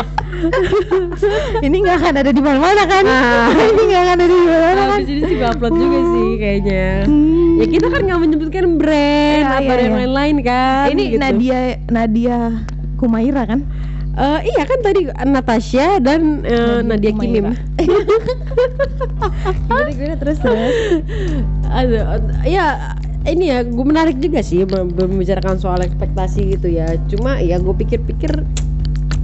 ini 1.62 1.76
nggak 1.80 1.98
akan 2.00 2.14
ada 2.18 2.32
di 2.32 2.40
mana-mana 2.40 2.84
kan? 2.84 3.04
Ah. 3.04 3.50
ini 3.52 3.82
nggak 3.84 4.02
akan 4.02 4.16
ada 4.16 4.26
di 4.26 4.38
mana-mana 4.40 4.74
kan? 4.74 4.90
habis 4.96 5.10
ini 5.10 5.22
sih 5.24 5.38
upload 5.40 5.74
juga 5.76 6.00
sih 6.08 6.30
kayaknya 6.36 6.86
Hmm. 7.04 7.60
ya 7.60 7.66
kita 7.68 7.88
kan 7.88 8.02
nggak 8.02 8.20
menyebutkan 8.20 8.66
brand 8.76 9.44
Iya, 9.44 9.54
atau 9.54 9.64
iya, 9.68 9.82
yang 9.82 9.92
iya. 9.92 10.00
lain-lain 10.02 10.38
kan 10.42 10.86
ini 10.90 11.04
gitu. 11.06 11.20
Nadia 11.20 11.60
Nadia 11.88 12.40
Kumaira 13.04 13.44
kan? 13.44 13.60
Eh, 14.14 14.40
iya 14.48 14.64
kan 14.64 14.80
tadi 14.80 15.10
Natasha 15.26 15.98
dan 15.98 16.46
eh, 16.46 16.80
Nadia 16.80 17.12
Kimim 17.12 17.50
Gimana 19.66 19.90
gimana 19.90 20.16
terus 20.16 20.38
terus. 20.38 21.02
ada 21.66 22.22
ya 22.46 22.94
ini 23.26 23.50
ya 23.50 23.64
gue 23.64 23.82
menarik 23.82 24.20
juga 24.20 24.40
sih 24.40 24.64
mem- 24.64 24.94
membicarakan 24.94 25.58
soal 25.58 25.82
ekspektasi 25.82 26.54
gitu 26.54 26.70
ya 26.70 26.94
cuma 27.10 27.40
ya 27.40 27.58
gue 27.58 27.74
pikir-pikir 27.74 28.46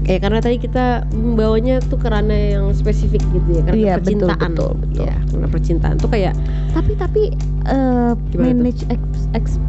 kayak 0.02 0.26
karena 0.26 0.40
tadi 0.42 0.58
kita 0.58 1.06
membawanya 1.14 1.86
tuh 1.86 2.02
karena 2.02 2.34
yang 2.58 2.74
spesifik 2.74 3.22
gitu 3.30 3.50
ya 3.54 3.62
karena 3.62 3.78
Iya, 3.78 3.94
betul, 3.94 4.02
percintaan 4.02 4.52
betul, 4.52 4.72
betul. 4.74 5.04
ya 5.06 5.16
karena 5.30 5.48
percintaan 5.48 5.96
tuh 6.02 6.10
kayak 6.10 6.34
tapi 6.74 6.92
tapi 6.98 7.22
eh, 7.68 8.12
Gimana 8.34 8.50
tuh? 8.50 8.58
manage 8.58 8.84
ex- 8.90 9.62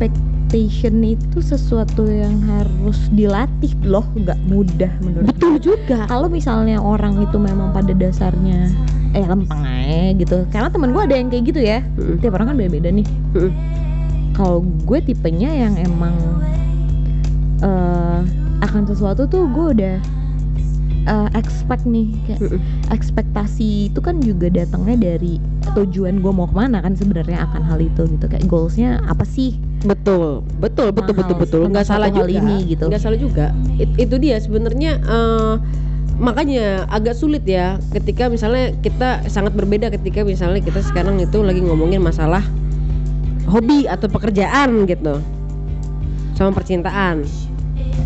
expectation 0.51 1.07
itu 1.07 1.39
sesuatu 1.39 2.11
yang 2.11 2.43
harus 2.43 2.99
dilatih 3.15 3.71
loh, 3.87 4.03
nggak 4.19 4.35
mudah 4.51 4.91
menurut 4.99 5.31
betul 5.31 5.55
gue. 5.55 5.71
juga 5.71 6.11
Kalau 6.11 6.27
misalnya 6.27 6.83
orang 6.83 7.23
itu 7.23 7.39
memang 7.39 7.71
pada 7.71 7.95
dasarnya 7.95 8.67
eh 9.15 9.23
lempeng 9.23 9.63
aja 9.63 10.11
gitu. 10.19 10.43
Karena 10.51 10.67
temen 10.67 10.91
gue 10.91 11.03
ada 11.07 11.15
yang 11.15 11.31
kayak 11.31 11.55
gitu 11.55 11.61
ya. 11.63 11.79
Tiap 12.19 12.35
orang 12.35 12.51
kan 12.51 12.57
beda-beda 12.59 12.91
nih. 12.91 13.07
Kalau 14.35 14.67
gue 14.67 14.99
tipenya 14.99 15.55
yang 15.55 15.79
emang 15.79 16.19
eh 17.63 18.21
akan 18.67 18.83
sesuatu 18.91 19.31
tuh 19.31 19.47
gue 19.55 19.67
udah 19.79 19.97
eh, 21.07 21.29
expect 21.39 21.87
nih 21.87 22.11
kayak 22.27 22.59
ekspektasi 22.91 23.87
itu 23.95 24.03
kan 24.03 24.19
juga 24.19 24.51
datangnya 24.51 25.15
dari 25.15 25.39
tujuan 25.79 26.19
gue 26.19 26.33
mau 26.35 26.51
ke 26.51 26.59
mana 26.59 26.83
kan 26.83 26.99
sebenarnya 26.99 27.47
akan 27.47 27.63
hal 27.63 27.79
itu 27.79 28.03
gitu 28.11 28.27
kayak 28.27 28.43
goalsnya 28.51 28.99
apa 29.07 29.23
sih 29.23 29.55
betul 29.81 30.45
betul 30.61 30.93
betul 30.93 31.15
Mahal 31.17 31.21
betul 31.25 31.37
betul. 31.41 31.61
Nggak 31.73 31.87
salah 31.89 32.09
juga. 32.13 32.29
ini 32.29 32.57
gitu. 32.77 32.85
nggak 32.89 33.01
salah 33.01 33.19
juga. 33.19 33.47
It- 33.81 33.97
itu 33.97 34.15
dia 34.21 34.37
sebenarnya 34.37 35.01
eh, 35.01 35.55
makanya 36.21 36.85
agak 36.93 37.17
sulit 37.17 37.49
ya 37.49 37.81
ketika 37.97 38.29
misalnya 38.29 38.77
kita 38.85 39.25
sangat 39.33 39.57
berbeda 39.57 39.89
ketika 39.89 40.21
misalnya 40.21 40.61
kita 40.61 40.85
sekarang 40.85 41.17
itu 41.17 41.41
lagi 41.41 41.65
ngomongin 41.65 42.05
masalah 42.05 42.45
hobi 43.49 43.89
atau 43.89 44.07
pekerjaan 44.07 44.85
gitu. 44.85 45.17
Sama 46.37 46.53
percintaan 46.53 47.25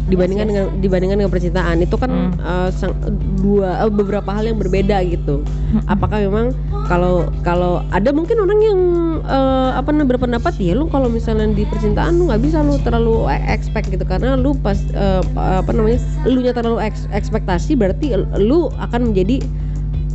dibandingkan 0.05 0.47
Yes, 0.47 0.53
yes. 0.53 0.61
dengan 0.69 0.83
dibandingkan 0.85 1.17
dengan 1.21 1.33
percintaan 1.33 1.77
itu 1.81 1.97
kan 1.97 2.11
Hmm. 2.11 2.69
sang- 2.71 2.99
dua 3.41 3.85
eh, 3.85 3.93
beberapa 3.93 4.31
hal 4.31 4.45
yang 4.45 4.57
berbeda 4.57 5.01
gitu 5.05 5.41
apakah 5.85 6.21
memang 6.21 6.53
kalau 6.85 7.25
kalau 7.41 7.81
ada 7.89 8.13
mungkin 8.13 8.37
orang 8.37 8.61
yang 8.61 8.81
eh, 9.25 9.71
apa 9.73 9.89
namanya 9.89 10.17
berpendapat 10.17 10.53
ya 10.61 10.77
lu 10.77 10.89
kalau 10.89 11.09
misalnya 11.09 11.49
di 11.51 11.65
percintaan 11.65 12.17
lu 12.17 12.29
nggak 12.29 12.41
bisa 12.41 12.61
lu 12.61 12.77
terlalu 12.81 13.29
e- 13.29 13.49
expect 13.49 13.89
gitu 13.89 14.05
karena 14.05 14.37
lu 14.37 14.53
pas 14.55 14.77
eh, 14.93 15.23
apa 15.37 15.71
namanya 15.73 15.99
lu 16.25 16.41
nya 16.41 16.53
terlalu 16.53 16.85
eks- 16.85 17.09
ekspektasi 17.09 17.73
berarti 17.75 18.13
lu 18.37 18.69
akan 18.77 19.13
menjadi 19.13 19.41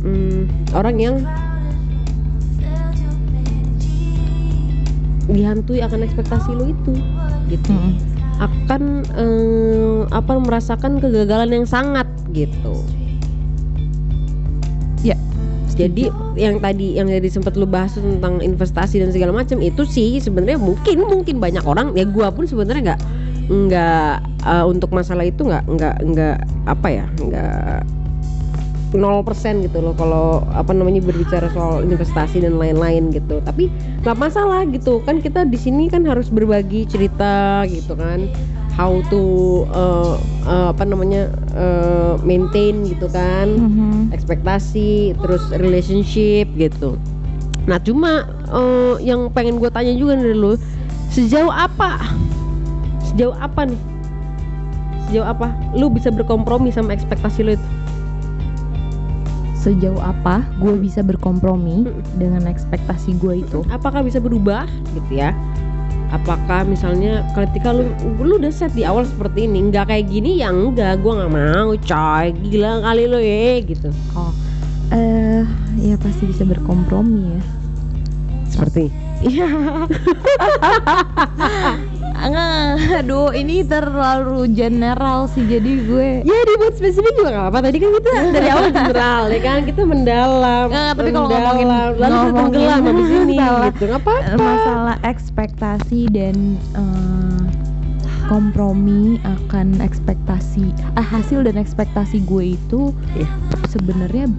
mm, 0.02 0.40
orang 0.74 0.96
yang 0.98 1.16
dihantui 5.26 5.78
akan 5.78 6.02
ekspektasi 6.02 6.50
lu 6.50 6.74
itu 6.74 6.94
gitu 7.46 7.70
Mm-mm. 7.70 7.94
Akan 8.40 8.82
eh, 9.14 10.00
apa 10.08 10.32
merasakan 10.40 10.98
kegagalan 10.98 11.52
yang 11.52 11.66
sangat 11.68 12.08
gitu. 12.32 12.80
Ya, 15.04 15.16
Jadi 15.76 16.12
yang 16.36 16.60
tadi 16.60 16.96
yang 16.96 17.08
tadi 17.08 17.28
sempat 17.32 17.56
lu 17.56 17.64
bahas 17.64 17.96
tentang 17.96 18.40
investasi 18.44 19.00
dan 19.00 19.12
segala 19.12 19.32
macam 19.32 19.60
itu 19.64 19.84
sih 19.88 20.20
sebenarnya 20.20 20.60
mungkin 20.60 21.08
mungkin 21.08 21.40
banyak 21.40 21.64
orang 21.64 21.96
ya 21.96 22.04
gua 22.04 22.28
pun 22.28 22.44
sebenarnya 22.44 22.92
nggak 22.92 23.00
nggak 23.48 24.12
eh, 24.44 24.64
untuk 24.68 24.92
masalah 24.92 25.24
itu 25.24 25.40
nggak 25.40 25.64
nggak 25.68 25.96
nggak 26.04 26.36
apa 26.68 26.88
ya 26.88 27.06
nggak 27.16 27.99
0% 28.90 29.62
gitu 29.62 29.78
loh 29.78 29.94
kalau 29.94 30.42
apa 30.50 30.74
namanya 30.74 30.98
berbicara 30.98 31.46
soal 31.54 31.86
investasi 31.86 32.42
dan 32.42 32.58
lain-lain 32.58 33.14
gitu. 33.14 33.38
Tapi 33.46 33.70
nggak 34.02 34.18
masalah 34.18 34.66
gitu. 34.66 34.98
Kan 35.06 35.22
kita 35.22 35.46
di 35.46 35.54
sini 35.54 35.86
kan 35.86 36.02
harus 36.02 36.26
berbagi 36.26 36.90
cerita 36.90 37.62
gitu 37.70 37.94
kan. 37.94 38.26
How 38.74 39.02
to 39.12 39.22
uh, 39.70 40.16
uh, 40.46 40.72
apa 40.74 40.82
namanya 40.82 41.30
uh, 41.54 42.18
maintain 42.26 42.82
gitu 42.82 43.06
kan. 43.10 43.46
Mhm. 43.54 44.10
ekspektasi 44.10 45.14
terus 45.22 45.42
relationship 45.54 46.50
gitu. 46.58 46.98
Nah 47.70 47.78
cuma 47.78 48.26
uh, 48.50 48.98
yang 48.98 49.30
pengen 49.30 49.62
gue 49.62 49.70
tanya 49.70 49.94
juga 49.94 50.18
dari 50.18 50.34
lu 50.34 50.58
sejauh 51.14 51.52
apa? 51.52 52.02
Sejauh 53.06 53.38
apa 53.38 53.70
nih? 53.70 53.80
Sejauh 55.06 55.26
apa? 55.30 55.54
Lu 55.78 55.86
bisa 55.90 56.10
berkompromi 56.10 56.74
sama 56.74 56.90
ekspektasi 56.94 57.46
lu 57.46 57.54
itu 57.54 57.79
sejauh 59.60 60.00
apa 60.00 60.40
gue 60.56 60.80
bisa 60.80 61.04
berkompromi 61.04 61.84
Mm-mm. 61.84 62.16
dengan 62.16 62.48
ekspektasi 62.48 63.20
gue 63.20 63.44
itu. 63.44 63.60
Apakah 63.68 64.00
bisa 64.00 64.16
berubah? 64.16 64.64
Gitu 64.96 65.20
ya. 65.20 65.36
Apakah 66.10 66.66
misalnya 66.66 67.22
ketika 67.38 67.70
lu 67.70 67.86
lu 68.18 68.40
udah 68.40 68.50
set 68.50 68.74
di 68.74 68.82
awal 68.82 69.06
seperti 69.06 69.46
ini 69.46 69.70
nggak 69.70 69.92
kayak 69.92 70.10
gini 70.10 70.42
ya 70.42 70.50
enggak 70.50 70.98
gua 71.04 71.22
nggak 71.22 71.32
mau 71.36 71.70
coy. 71.76 72.26
Gila 72.50 72.82
kali 72.82 73.04
lo 73.06 73.20
ya 73.22 73.62
gitu. 73.62 73.94
Oh 74.18 74.34
eh 74.90 75.46
ya 75.78 75.94
pasti 76.02 76.26
bisa 76.26 76.42
berkompromi 76.42 77.38
ya 77.38 77.42
seperti. 78.50 78.90
Iya. 79.20 79.46
Enggak, 82.20 82.76
aduh 83.00 83.32
ini 83.32 83.62
terlalu 83.62 84.44
general 84.50 85.24
sih 85.26 85.40
jadi 85.42 85.72
gue 85.82 86.08
ya 86.20 86.36
dibuat 86.44 86.74
spesifik 86.74 87.16
juga 87.16 87.30
nggak 87.30 87.48
apa 87.48 87.58
tadi 87.62 87.76
kan 87.78 87.90
kita 87.94 88.10
dari 88.36 88.48
awal 88.50 88.68
general 88.68 89.22
ya 89.28 89.40
kan? 89.40 89.58
Kita 89.62 89.82
mendalam 89.82 90.66
Nggak, 90.68 90.90
tapi 90.94 91.10
kalau 91.10 91.28
ngomongin- 91.28 91.70
lalu 91.96 92.16
kita 92.18 92.32
tenggelam 92.34 92.80
habis 92.82 93.08
ini 93.10 93.36
masalah- 93.40 93.64
gitu 93.66 93.84
nggak 93.86 94.02
apa-apa. 94.02 94.36
masalah 94.36 94.96
ekspektasi 95.02 96.00
dan 96.10 96.36
eh, 96.74 97.44
berkompromi 98.20 99.02
akan 99.24 99.80
ekspektasi 99.80 100.70
ah, 100.94 101.02
hasil 101.02 101.42
dan 101.42 101.56
ekspektasi 101.56 102.22
gue 102.22 102.54
itu 102.54 102.92
Iya. 103.12 103.26
sebenarnya 103.66 104.30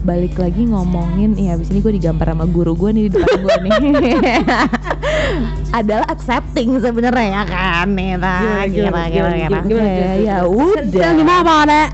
balik 0.00 0.40
lagi 0.40 0.64
ngomongin 0.64 1.36
ya 1.36 1.60
abis 1.60 1.68
ini 1.68 1.84
gue 1.84 1.92
digambar 2.00 2.32
sama 2.32 2.48
guru 2.48 2.72
gue 2.72 2.90
nih 2.96 3.02
di 3.08 3.10
depan 3.20 3.38
gue 3.44 3.56
nih. 3.68 3.72
Adalah 5.78 6.06
accepting 6.08 6.80
sebenarnya 6.80 7.26
ya 7.28 7.42
kan? 7.44 7.86
Nih 7.92 8.16
nah, 8.16 8.64
Gimana, 8.64 8.66
gimana 8.66 9.06
gimana, 9.06 9.08
gimana 9.12 9.36
gimana, 9.36 9.60
gimana 9.60 9.66
gimana, 9.68 9.88
Ya, 9.92 10.08
gimana, 10.16 10.16
gimana? 10.16 10.44
udah. 10.48 11.04
Apa 11.44 11.64
deh 11.68 11.88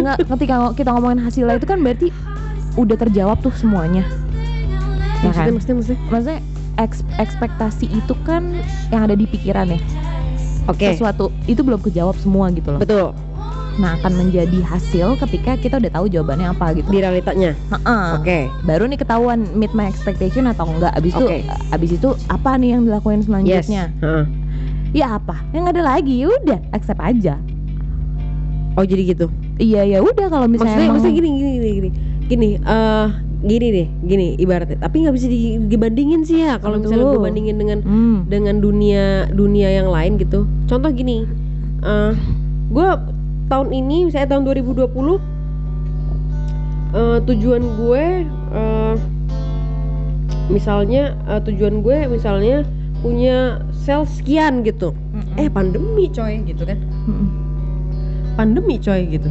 nggak 0.00 0.16
ketika 0.32 0.54
kita 0.72 0.88
ngomongin 0.96 1.20
hasilnya 1.20 1.56
itu 1.60 1.68
kan 1.68 1.78
berarti 1.84 2.08
udah 2.78 2.96
terjawab 2.96 3.36
tuh 3.44 3.52
semuanya. 3.58 4.06
Ya 5.20 5.34
kan? 5.36 5.52
maksudnya 5.52 5.76
maksudnya? 5.76 6.00
Maksudnya 6.08 6.40
eks- 6.80 7.06
ekspektasi 7.20 7.86
itu 7.92 8.14
kan 8.24 8.56
yang 8.88 9.04
ada 9.04 9.12
di 9.18 9.28
pikiran 9.28 9.68
ya. 9.68 9.80
Oke. 10.70 10.94
Sesuatu 10.96 11.28
itu 11.44 11.60
belum 11.60 11.82
kejawab 11.82 12.16
semua 12.16 12.48
gitu 12.54 12.72
loh. 12.72 12.80
Betul 12.80 13.12
nah 13.80 13.96
akan 13.96 14.12
menjadi 14.14 14.60
hasil 14.60 15.16
ketika 15.18 15.56
kita 15.56 15.80
udah 15.80 15.88
tahu 15.90 16.06
jawabannya 16.06 16.52
apa 16.52 16.76
gitu. 16.76 16.92
Di 16.92 17.00
realitanya? 17.00 17.56
Oke. 18.14 18.52
Baru 18.62 18.84
nih 18.84 19.00
ketahuan 19.00 19.48
meet 19.56 19.72
my 19.72 19.88
expectation 19.88 20.44
atau 20.44 20.68
enggak. 20.68 20.92
Abis 20.92 21.16
itu 21.16 21.26
abis 21.72 21.90
itu 21.96 22.08
apa 22.28 22.60
nih 22.60 22.76
yang 22.76 22.84
dilakuin 22.84 23.20
yes. 23.20 23.26
Selanjutnya 23.26 23.84
Heeh. 23.98 24.24
ya 24.92 25.16
apa? 25.16 25.40
Yang 25.50 25.64
ada 25.72 25.80
lagi 25.82 26.14
ya 26.20 26.28
udah 26.28 26.60
accept 26.70 27.00
aja. 27.00 27.40
Oh 28.76 28.84
jadi 28.84 29.02
gitu? 29.08 29.26
Iya 29.56 29.82
ya 29.82 29.98
udah 30.00 30.26
kalau 30.28 30.46
misalnya 30.46 30.76
maksudnya 30.76 30.86
emang- 30.86 30.94
maksudnya 31.00 31.16
gini 31.16 31.28
gini 31.32 31.50
gini 31.50 31.68
gini. 31.72 31.90
Gini 32.30 32.48
eh 32.56 33.06
gini 33.40 33.66
deh 33.72 33.88
gini 34.04 34.26
ibaratnya. 34.36 34.78
Tapi 34.78 34.96
nggak 35.02 35.14
bisa 35.16 35.26
di- 35.26 35.58
dibandingin 35.66 36.20
sih 36.22 36.44
ya. 36.44 36.60
Kalau 36.60 36.76
misalnya 36.76 37.08
gue 37.08 37.22
bandingin 37.22 37.56
dengan 37.56 37.78
Hmm. 37.80 38.16
dengan 38.28 38.60
dunia 38.60 39.04
dunia 39.32 39.72
yang 39.72 39.88
lain 39.88 40.20
gitu. 40.20 40.44
Contoh 40.68 40.92
gini 40.92 41.24
eh 41.80 42.12
gue 42.70 42.88
tahun 43.50 43.74
ini 43.74 44.06
misalnya 44.06 44.38
tahun 44.38 44.46
2020 44.46 45.18
eh 46.90 47.18
tujuan 47.26 47.62
gue 47.78 48.04
eh 48.54 48.94
misalnya 50.50 51.14
eh, 51.26 51.40
tujuan 51.42 51.82
gue 51.82 52.06
misalnya 52.06 52.62
punya 53.02 53.58
sel 53.74 54.06
sekian 54.06 54.62
gitu. 54.62 54.94
Eh 55.34 55.48
pandemi 55.50 56.06
coy 56.10 56.42
gitu 56.46 56.62
kan? 56.68 56.78
Mm-mm. 56.78 57.28
pandemi 58.38 58.76
coy 58.78 59.06
gitu. 59.10 59.30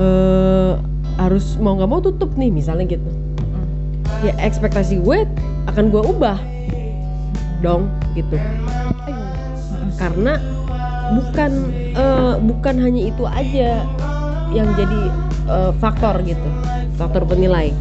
Eh 0.00 0.72
harus 1.20 1.60
mau 1.60 1.76
nggak 1.76 1.90
mau 1.90 2.00
tutup 2.00 2.32
nih 2.40 2.48
misalnya 2.48 2.96
gitu. 2.96 3.10
Ya 4.24 4.32
ekspektasi 4.40 5.04
gue 5.04 5.28
akan 5.68 5.90
gue 5.90 6.02
ubah. 6.04 6.38
Dong 7.60 7.88
gitu. 8.14 8.36
Karena 9.98 10.38
bukan 11.12 11.50
eh, 11.92 12.34
bukan 12.40 12.74
hanya 12.80 13.02
itu 13.12 13.24
aja 13.28 13.84
yang 14.52 14.68
jadi 14.76 15.00
eh, 15.48 15.72
faktor 15.80 16.20
gitu 16.24 16.48
faktor 16.96 17.24
penilai. 17.24 17.72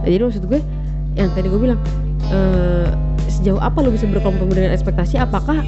Nah, 0.00 0.08
jadi 0.08 0.22
maksud 0.24 0.44
gue 0.48 0.60
yang 1.18 1.28
tadi 1.36 1.46
gue 1.50 1.60
bilang 1.60 1.80
eh, 2.32 2.88
sejauh 3.28 3.60
apa 3.60 3.84
lo 3.84 3.92
bisa 3.92 4.08
berkompromi 4.08 4.56
dengan 4.56 4.72
ekspektasi? 4.72 5.20
Apakah 5.20 5.60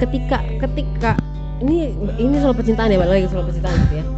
ketika 0.00 0.40
ketika 0.62 1.18
ini 1.62 1.92
ini 2.18 2.36
soal 2.40 2.56
percintaan 2.56 2.90
ya 2.90 2.98
balik 2.98 3.12
lagi 3.22 3.26
soal 3.30 3.44
percintaan 3.46 3.76
gitu 3.88 3.94
ya. 4.00 4.06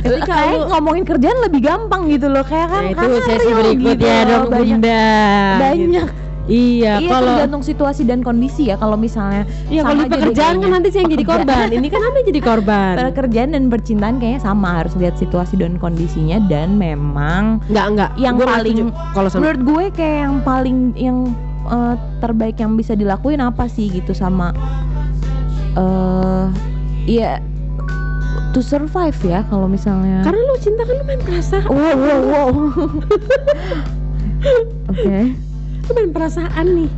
Ketika 0.00 0.32
kayak 0.32 0.64
lo 0.64 0.66
ngomongin 0.72 1.04
kerjaan 1.04 1.38
lebih 1.44 1.60
gampang 1.60 2.08
gitu 2.08 2.32
loh 2.32 2.40
kayak 2.40 2.72
kan 2.72 2.82
nah 2.88 2.92
itu 2.96 3.04
kan 3.04 3.20
sesi 3.20 3.50
berikutnya 3.52 4.16
gitu 4.24 4.30
dong 4.32 4.44
banyak. 4.48 4.78
Bunda. 4.80 5.04
Banyak. 5.60 6.08
Gitu. 6.08 6.29
Iya 6.50 6.98
iya 6.98 7.06
kalau 7.06 7.30
tergantung 7.30 7.62
situasi 7.62 8.02
dan 8.02 8.20
kondisi 8.20 8.68
ya. 8.68 8.74
Kalau 8.74 8.98
misalnya 8.98 9.46
iya 9.70 9.80
kalau 9.80 9.96
sama 9.96 10.02
di 10.02 10.10
pekerjaan 10.10 10.54
kan 10.58 10.70
nanti 10.74 10.88
saya 10.90 11.06
yang 11.06 11.12
jadi 11.14 11.24
korban. 11.24 11.66
Ini 11.70 11.88
kan 11.88 12.00
anda 12.02 12.20
jadi 12.26 12.40
korban. 12.42 12.94
Pekerjaan 13.14 13.48
dan 13.54 13.62
percintaan 13.70 14.14
kayaknya 14.18 14.40
sama. 14.42 14.82
Harus 14.82 14.92
lihat 14.98 15.14
situasi 15.14 15.54
dan 15.54 15.78
kondisinya. 15.78 16.42
Dan 16.50 16.74
memang 16.74 17.62
nggak 17.70 17.86
nggak. 17.94 18.10
yang 18.18 18.34
Gue 18.34 18.44
paling- 18.44 18.90
kalau 19.14 19.28
sama 19.30 19.40
menurut 19.46 19.62
gue 19.62 19.84
kayak 19.94 20.16
yang 20.20 20.34
paling 20.42 20.76
yang 20.94 21.18
eh, 21.64 21.94
terbaik 22.18 22.56
yang 22.56 22.74
bisa 22.74 22.92
dilakuin 22.92 23.38
apa 23.38 23.64
sih 23.64 23.86
gitu 23.86 24.10
sama 24.10 24.50
eh 25.70 26.44
ya 27.06 27.38
to 28.50 28.58
survive 28.58 29.14
ya 29.22 29.46
kalau 29.46 29.70
misalnya. 29.70 30.26
Karena 30.26 30.42
lo 30.42 30.58
cinta 30.58 30.82
kan 30.82 30.98
lo 30.98 31.04
main 31.06 31.22
perasaan. 31.22 31.70
Wow 31.70 31.94
wow 31.94 32.20
wow. 32.26 32.50
Oke 34.90 35.30
lo 35.90 35.98
main 35.98 36.14
perasaan 36.14 36.66
nih. 36.70 36.90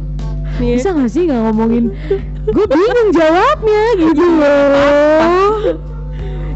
Ya. 0.60 0.76
bisa 0.76 0.92
gak 0.92 1.08
sih 1.08 1.24
gak 1.24 1.40
ngomongin? 1.48 1.96
Gue 2.44 2.66
bingung 2.68 3.10
jawabnya 3.16 3.82
gitu 3.96 4.20
loh. 4.20 5.80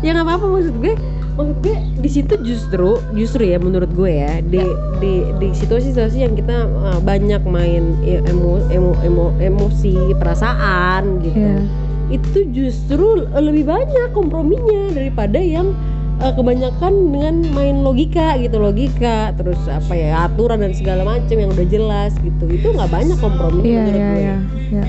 Ya 0.04 0.12
nggak 0.12 0.28
apa-apa 0.28 0.46
maksud 0.52 0.76
gue 0.84 0.94
maksud 1.40 1.56
gue 1.64 1.76
di 2.04 2.10
situ 2.12 2.34
justru 2.44 3.00
justru 3.16 3.42
ya 3.48 3.56
menurut 3.56 3.88
gue 3.96 4.12
ya 4.12 4.44
di 4.44 4.60
di 5.00 5.24
di 5.40 5.48
situasi-situasi 5.56 6.28
yang 6.28 6.36
kita 6.36 6.68
uh, 6.68 7.00
banyak 7.00 7.40
main 7.48 7.96
e- 8.04 8.20
emo, 8.28 8.60
emo, 8.68 8.92
emo, 9.00 9.32
emosi 9.40 9.96
perasaan 10.20 11.24
gitu. 11.24 11.40
Iya. 11.40 11.58
itu 12.06 12.38
justru 12.54 13.26
lebih 13.34 13.66
banyak 13.66 14.14
komprominya 14.14 14.94
daripada 14.94 15.42
yang 15.42 15.74
uh, 16.20 16.32
kebanyakan 16.32 16.92
dengan 17.12 17.34
main 17.52 17.76
logika 17.84 18.36
gitu 18.40 18.56
logika 18.60 19.32
terus 19.36 19.60
apa 19.68 19.92
ya 19.92 20.28
aturan 20.28 20.64
dan 20.64 20.72
segala 20.72 21.02
macam 21.04 21.36
yang 21.36 21.50
udah 21.52 21.66
jelas 21.68 22.12
gitu 22.20 22.44
itu 22.48 22.68
nggak 22.72 22.90
banyak 22.90 23.18
kompromi 23.20 23.62
iya 23.64 23.80
menurut 23.82 23.96
iya 23.96 24.08
gue 24.08 24.20
iya 24.20 24.36
iya 24.72 24.84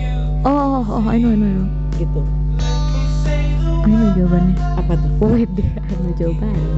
oh 0.48 0.84
oh 0.84 0.86
oh 1.02 1.06
I 1.08 1.18
know 1.20 1.32
I 1.34 1.38
know 1.40 1.48
I 1.48 1.56
know 1.58 1.68
gitu 2.00 2.22
I 3.88 3.90
know 3.92 4.10
jawabannya 4.16 4.56
apa 4.78 4.94
tuh 4.96 5.12
Wih, 5.18 5.50
deh, 5.58 5.66
ada 5.82 6.12
jawabannya. 6.13 6.70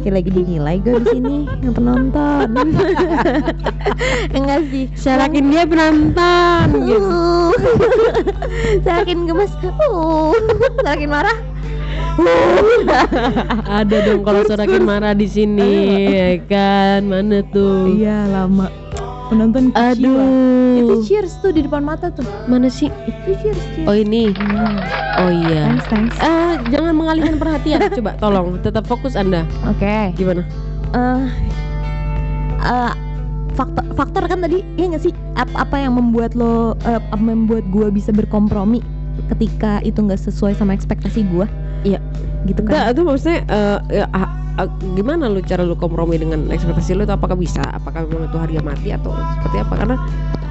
Kayak 0.00 0.14
lagi 0.22 0.30
dinilai 0.32 0.76
gue 0.80 0.96
di 0.96 1.06
sini 1.12 1.36
yang 1.60 1.74
penonton. 1.76 2.48
Enggak 4.36 4.60
sih. 4.72 4.88
Syarakin 4.96 5.52
dia 5.52 5.68
penonton 5.68 6.66
gitu. 6.88 7.20
Sarakin 8.84 9.28
gemes. 9.28 9.52
Uh. 9.60 10.32
Sarakin 10.80 11.10
marah. 11.12 11.36
Ada 13.80 13.96
dong 14.04 14.22
kalau 14.22 14.42
sorakin 14.44 14.82
marah 14.82 15.12
di 15.12 15.26
sini, 15.26 15.72
ya 16.10 16.30
kan? 16.44 17.06
Mana 17.06 17.40
tuh? 17.46 17.90
Iya 17.90 18.28
lama. 18.28 18.68
Penonton 19.28 19.70
kecewa. 19.70 20.26
Itu 20.74 20.90
Aduh, 20.90 21.00
cheers 21.06 21.38
tuh 21.38 21.50
di 21.50 21.62
depan 21.62 21.86
mata 21.86 22.10
tuh. 22.10 22.26
mana 22.44 22.66
sih? 22.66 22.90
Itu 23.06 23.30
cheers 23.38 23.60
cheers. 23.72 23.86
Oh 23.86 23.94
ini, 23.94 24.34
Hmm. 24.34 24.74
oh 25.18 25.30
iya. 25.30 25.70
Thanks 25.70 25.86
thanks. 25.86 26.16
Eh, 26.18 26.54
jangan 26.68 26.94
mengalihkan 26.94 27.38
perhatian. 27.38 27.78
Coba, 27.98 28.18
tolong, 28.18 28.58
tetap 28.58 28.84
fokus 28.84 29.14
anda. 29.14 29.46
Oke. 29.64 30.10
Gimana? 30.14 30.42
eh 30.90 31.22
eh, 32.60 32.92
faktor 33.54 33.86
faktor 33.94 34.22
kan 34.26 34.42
tadi 34.42 34.66
ya 34.74 34.90
nggak 34.90 34.98
sih 35.00 35.14
apa, 35.34 35.62
apa 35.62 35.76
yang 35.78 35.94
membuat 35.94 36.34
lo 36.34 36.74
apa 36.82 37.14
membuat 37.14 37.62
gua 37.70 37.94
bisa 37.94 38.10
berkompromi 38.10 38.82
ketika 39.28 39.78
itu 39.80 40.02
nggak 40.02 40.18
sesuai 40.18 40.50
sama 40.52 40.74
ekspektasi 40.74 41.22
gua 41.30 41.46
Iya. 41.86 42.00
gitu 42.48 42.60
kan 42.64 42.70
Enggak, 42.72 42.84
itu 42.96 43.00
maksudnya 43.04 43.38
eh, 43.48 43.78
ya, 44.00 44.06
ah, 44.16 44.28
ah, 44.60 44.68
gimana 44.96 45.28
lu 45.28 45.40
cara 45.44 45.62
lu 45.64 45.76
kompromi 45.76 46.16
dengan 46.16 46.48
ekspektasi 46.48 46.96
lu 46.96 47.04
itu 47.04 47.12
apakah 47.12 47.36
bisa? 47.36 47.60
Apakah 47.72 48.04
memang 48.08 48.28
itu 48.28 48.38
harga 48.40 48.60
mati 48.64 48.88
atau 48.92 49.12
seperti 49.38 49.56
apa? 49.60 49.74
Karena 49.76 49.96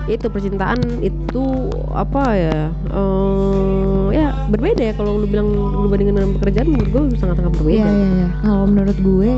itu 0.10 0.26
percintaan 0.26 0.82
itu 1.06 1.70
apa 1.94 2.24
ya? 2.34 2.60
eh, 2.74 4.06
ya 4.10 4.28
berbeda 4.50 4.82
ya 4.90 4.94
kalau 4.98 5.22
lu 5.22 5.30
bilang 5.30 5.50
lu 5.54 5.86
bandingin 5.86 6.18
dengan 6.18 6.34
pekerjaan 6.42 6.68
menurut 6.74 6.90
gue 6.90 7.02
sangat-sangat 7.22 7.54
berbeda. 7.62 7.78
Iya 7.78 7.90
iya 7.90 8.08
iya. 8.26 8.28
Kalau 8.42 8.66
menurut 8.66 8.98
gue 8.98 9.32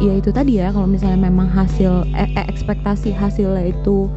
ya 0.00 0.12
itu 0.16 0.30
tadi 0.32 0.58
ya 0.58 0.72
kalau 0.72 0.88
misalnya 0.88 1.20
memang 1.28 1.48
hasil 1.52 2.08
eh, 2.16 2.28
eh, 2.34 2.46
ekspektasi 2.48 3.12
hasilnya 3.12 3.72
itu 3.72 4.08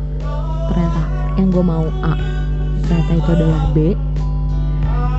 ternyata 0.72 1.02
yang 1.38 1.54
gue 1.54 1.64
mau 1.64 1.86
A 2.02 2.18
ternyata 2.88 3.12
itu 3.20 3.30
adalah 3.36 3.62
B 3.76 3.78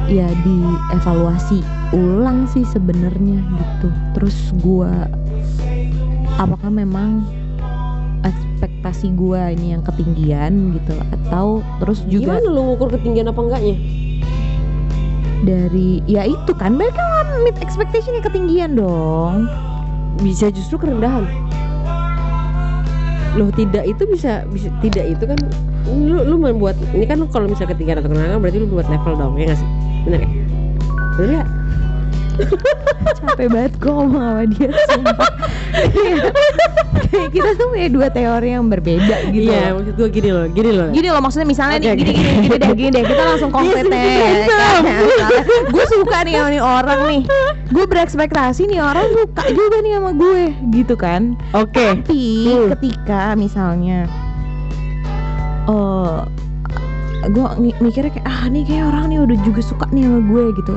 ya 0.08 0.28
dievaluasi 0.42 1.60
ulang 1.92 2.48
sih 2.48 2.64
sebenarnya 2.68 3.38
gitu. 3.44 3.88
Terus 4.16 4.36
gue 4.64 4.92
apakah 6.40 6.72
memang 6.72 7.28
ekspektasi 8.24 9.14
gue 9.14 9.40
ini 9.54 9.76
yang 9.76 9.82
ketinggian 9.86 10.74
gitu 10.74 10.96
atau 11.14 11.62
terus 11.78 12.02
juga 12.08 12.40
Gimana 12.40 12.48
lu 12.50 12.60
ngukur 12.72 12.88
ketinggian 12.98 13.30
apa 13.30 13.40
enggaknya? 13.40 13.76
dari 15.46 16.02
ya 16.10 16.26
itu 16.26 16.50
kan 16.58 16.74
mereka 16.74 16.98
kan 16.98 17.28
meet 17.46 17.54
expectationnya 17.62 18.22
ketinggian 18.26 18.74
dong 18.74 19.46
Bisa 20.18 20.50
justru 20.50 20.82
kerendahan. 20.82 21.30
Loh 23.38 23.54
tidak 23.54 23.86
itu 23.86 24.02
bisa 24.10 24.42
bisa 24.50 24.66
tidak 24.82 25.14
itu 25.14 25.24
kan 25.30 25.38
lu 25.86 26.26
lu 26.26 26.36
membuat 26.42 26.74
ini 26.90 27.06
kan 27.06 27.22
kalau 27.30 27.46
misalnya 27.46 27.70
ketinggian 27.70 28.02
atau 28.02 28.10
kerendahan 28.10 28.34
kan 28.34 28.40
berarti 28.42 28.58
lu 28.58 28.66
buat 28.66 28.90
level 28.90 29.14
dong 29.14 29.38
ya 29.38 29.54
nggak 29.54 29.58
sih? 29.62 29.68
Bener 30.04 30.20
ya? 30.20 30.30
Bener 31.16 31.30
ya? 31.34 31.44
capek 33.18 33.50
banget 33.50 33.72
gue 33.76 33.90
ngomong 33.90 34.22
sama 34.22 34.42
dia 34.46 34.70
sumpah 34.86 35.30
kita 37.34 37.50
tuh 37.58 37.66
punya 37.68 37.88
dua 37.90 38.06
teori 38.08 38.54
yang 38.54 38.70
berbeda 38.70 39.34
gitu 39.34 39.50
Iya, 39.50 39.74
maksud 39.74 39.94
gue 39.98 40.08
gini 40.08 40.30
loh, 40.30 40.46
gini 40.46 40.70
loh. 40.70 40.86
Gini 40.94 41.08
loh 41.10 41.18
maksudnya 41.18 41.50
misalnya 41.50 41.82
nih 41.82 41.98
gini, 41.98 42.12
gini 42.14 42.30
gini 42.38 42.56
deh 42.56 42.70
gini 42.72 42.90
deh 42.92 43.02
kita 43.02 43.22
langsung 43.24 43.50
konkret 43.50 43.82
sedikit 43.82 44.54
gue 45.66 45.84
suka 45.90 46.18
nih 46.22 46.34
sama 46.36 46.48
nih 46.48 46.62
orang 46.62 47.00
nih 47.06 47.22
gue 47.68 47.84
berekspektasi 47.84 48.62
nih 48.70 48.80
orang 48.80 49.06
suka 49.10 49.42
juga 49.50 49.76
nih 49.82 49.92
sama 49.98 50.10
gue 50.14 50.42
gitu 50.72 50.94
kan 50.94 51.22
Oke. 51.52 51.98
tapi 51.98 52.22
Hmm. 52.46 52.68
ketika 52.76 53.34
misalnya 53.34 54.06
eh 55.66 56.18
gue 57.28 57.44
mikirnya 57.78 58.10
kayak 58.10 58.26
ah 58.26 58.44
nih 58.46 58.62
kayak 58.62 58.84
orang 58.86 59.04
nih 59.06 59.18
udah 59.20 59.36
juga 59.42 59.60
suka 59.60 59.84
nih 59.88 60.02
sama 60.02 60.20
gue 60.22 60.44
gitu 60.54 60.74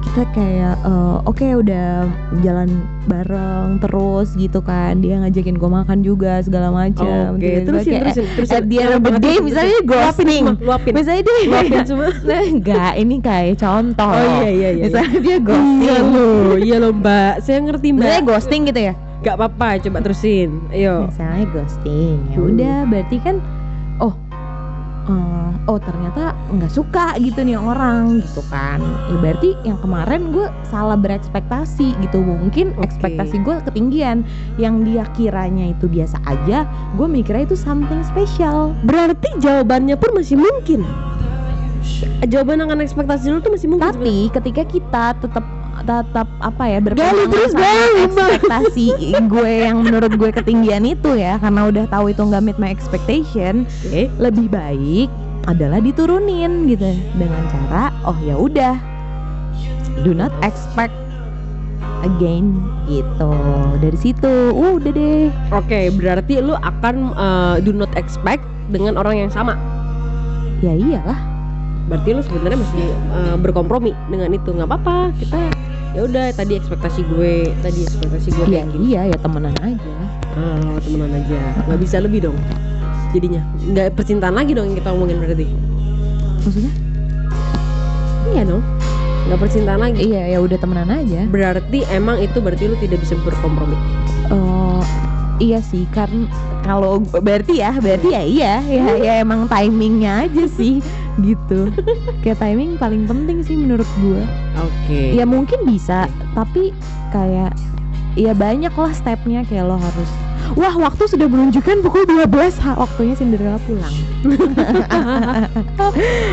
kita 0.00 0.22
kayak 0.32 0.74
eh, 0.80 1.16
oke 1.22 1.44
udah 1.60 2.08
jalan 2.40 2.68
bareng 3.04 3.76
terus 3.78 4.32
gitu 4.32 4.58
kan 4.58 4.96
dia 4.98 5.18
ngajakin 5.18 5.54
gue 5.54 5.70
makan 5.70 5.98
juga 6.00 6.40
segala 6.40 6.72
macam 6.72 7.36
Oke, 7.36 7.44
Tiba-tiba 7.60 7.68
terusin, 7.68 7.92
kayak, 7.92 8.04
terusin, 8.06 8.24
terusin. 8.32 8.56
at 8.56 8.64
the 8.64 8.76
end 8.76 8.90
of 8.90 9.00
the 9.00 9.10
Jangan 9.10 9.20
day 9.20 9.28
banget, 9.30 9.44
misalnya 9.44 9.78
ghosting 9.84 10.44
Luapin, 10.58 10.92
misalnya 10.94 11.22
dia 11.22 11.36
Luapin 11.44 11.80
semua. 11.90 12.08
Nah, 12.22 12.42
enggak 12.42 12.92
ini 12.96 13.16
kayak 13.20 13.54
contoh 13.56 14.08
Oh 14.10 14.24
iya 14.40 14.48
iya 14.50 14.68
iya. 14.72 14.84
misalnya 14.86 15.18
dia 15.18 15.30
Iya 15.30 15.40
ghosting 15.42 16.06
loh, 16.08 16.54
iya 16.58 16.76
loh 16.78 16.92
Mbak. 16.92 17.32
Saya 17.40 17.58
ngerti 17.60 17.86
Mbak. 17.86 17.98
misalnya 17.98 18.22
ghosting 18.24 18.62
gitu 18.64 18.80
ya 18.82 18.94
Gak 19.20 19.34
apa-apa, 19.36 19.68
coba 19.78 19.98
terusin. 20.00 20.48
Ayo. 20.70 21.04
misalnya 21.06 21.44
ghosting 21.50 22.16
ya 22.26 22.34
Hmm. 22.34 22.48
udah 22.48 22.76
berarti 22.86 23.16
kan 23.20 23.36
eh, 25.10 25.50
oh 25.66 25.78
ternyata 25.82 26.32
nggak 26.54 26.72
suka 26.72 27.18
gitu 27.18 27.42
nih 27.42 27.58
orang 27.58 28.22
gitu 28.22 28.42
kan 28.48 28.78
ya 29.10 29.16
berarti 29.18 29.58
yang 29.66 29.78
kemarin 29.82 30.30
gue 30.30 30.46
salah 30.70 30.94
berekspektasi 30.94 31.98
gitu 31.98 32.22
mungkin 32.22 32.72
Oke. 32.78 32.86
ekspektasi 32.86 33.42
gue 33.42 33.56
ketinggian 33.66 34.22
yang 34.56 34.86
dia 34.86 35.02
kiranya 35.18 35.74
itu 35.74 35.90
biasa 35.90 36.16
aja 36.30 36.64
gue 36.94 37.06
mikirnya 37.10 37.50
itu 37.50 37.58
something 37.58 38.00
special 38.06 38.70
Berarti 38.86 39.28
jawabannya 39.42 39.96
pun 39.98 40.10
masih 40.16 40.36
mungkin. 40.38 40.84
Jawaban 42.28 42.62
akan 42.62 42.84
ekspektasi 42.84 43.32
lu 43.32 43.40
tuh 43.42 43.52
masih 43.56 43.68
mungkin. 43.72 43.90
tapi 43.90 44.28
ketika 44.30 44.62
kita 44.68 45.04
tetap 45.18 45.44
tetap 45.84 46.28
apa 46.40 46.64
ya 46.66 46.78
Gali 46.80 46.86
berpegangan 46.92 47.28
terus, 47.30 47.52
gali, 47.52 48.00
ekspektasi 48.06 48.86
gue 49.32 49.52
yang 49.68 49.76
menurut 49.84 50.12
gue 50.16 50.30
ketinggian 50.32 50.84
itu 50.86 51.16
ya 51.16 51.36
karena 51.40 51.68
udah 51.68 51.84
tahu 51.88 52.12
itu 52.12 52.22
nggak 52.22 52.42
meet 52.44 52.58
my 52.60 52.70
expectation 52.70 53.68
Oke. 53.86 54.08
lebih 54.20 54.46
baik 54.50 55.08
adalah 55.48 55.80
diturunin 55.80 56.68
gitu 56.68 56.94
dengan 57.16 57.42
cara 57.48 57.92
oh 58.04 58.16
ya 58.20 58.36
udah 58.36 58.74
do 60.04 60.12
not 60.12 60.32
expect 60.44 60.92
again 62.04 62.60
gitu 62.88 63.32
dari 63.80 63.98
situ 64.00 64.32
uh, 64.52 64.76
udah 64.80 64.92
deh 64.92 65.28
Oke, 65.52 65.92
berarti 65.92 66.40
lu 66.40 66.56
akan 66.56 67.12
uh, 67.16 67.56
do 67.60 67.72
not 67.76 67.92
expect 67.96 68.44
dengan 68.70 68.94
orang 68.96 69.26
yang 69.26 69.30
sama. 69.32 69.58
ya 70.62 70.76
iyalah 70.76 71.30
Berarti 71.90 72.14
lu 72.14 72.22
sebenarnya 72.22 72.58
masih 72.62 72.86
uh, 73.10 73.36
berkompromi 73.42 73.90
dengan 74.06 74.30
itu. 74.30 74.54
nggak 74.54 74.70
apa-apa. 74.70 75.10
Kita 75.18 75.40
ya 75.90 76.06
udah 76.06 76.30
tadi 76.30 76.54
ekspektasi 76.54 77.02
gue, 77.04 77.50
tadi 77.60 77.82
ekspektasi 77.82 78.28
gue 78.30 78.44
ya 78.46 78.62
kayak 78.62 78.66
gini. 78.70 78.84
iya 78.88 79.00
ya 79.10 79.16
temenan 79.18 79.54
aja 79.58 79.94
Ah, 80.30 80.78
temenan 80.78 81.10
aja. 81.12 81.38
nggak 81.66 81.80
bisa 81.82 81.96
lebih 81.98 82.20
dong. 82.22 82.38
Jadinya 83.10 83.42
nggak 83.60 83.98
percintaan 83.98 84.34
lagi 84.34 84.54
dong 84.54 84.70
yang 84.70 84.78
kita 84.78 84.90
omongin 84.90 85.18
berarti. 85.18 85.46
maksudnya 86.40 86.72
Iya 88.30 88.42
dong. 88.46 88.62
Nggak 89.26 89.38
percintaan 89.40 89.80
lagi. 89.80 89.98
iya 90.06 90.22
ya 90.28 90.38
udah 90.38 90.56
temenan 90.56 90.88
aja 90.88 91.26
Berarti 91.26 91.82
emang 91.90 92.18
itu 92.18 92.38
berarti 92.38 92.70
lu 92.70 92.76
tidak 92.78 93.02
bisa 93.02 93.18
berkompromi. 93.20 93.74
Oh 94.30 94.78
iya 95.36 95.58
sih 95.58 95.88
kan 95.90 96.30
kalau 96.60 97.00
berarti 97.00 97.58
ya 97.58 97.72
berarti 97.74 98.12
ya 98.12 98.22
iya 98.22 98.52
ya 98.62 98.86
ya 98.94 99.12
emang 99.18 99.48
timingnya 99.48 100.28
aja 100.28 100.44
sih 100.46 100.78
gitu. 101.24 101.72
Kayak 102.24 102.38
timing 102.40 102.76
paling 102.76 103.04
penting 103.08 103.44
sih 103.44 103.56
menurut 103.56 103.88
gue 104.02 104.22
Oke. 104.60 105.16
ya 105.16 105.24
mungkin 105.24 105.64
bisa 105.64 106.04
tapi 106.36 106.74
kayak 107.10 107.54
ya 108.18 108.34
banyak 108.34 108.74
lah 108.74 108.92
stepnya 108.92 109.46
kayak 109.46 109.68
lo 109.68 109.76
harus. 109.78 110.10
Wah 110.58 110.74
waktu 110.74 111.06
sudah 111.06 111.30
menunjukkan 111.30 111.78
pukul 111.86 112.02
12 112.10 112.58
ha, 112.66 112.74
Waktunya 112.74 113.14
Cinderella 113.14 113.60
pulang. 113.64 113.94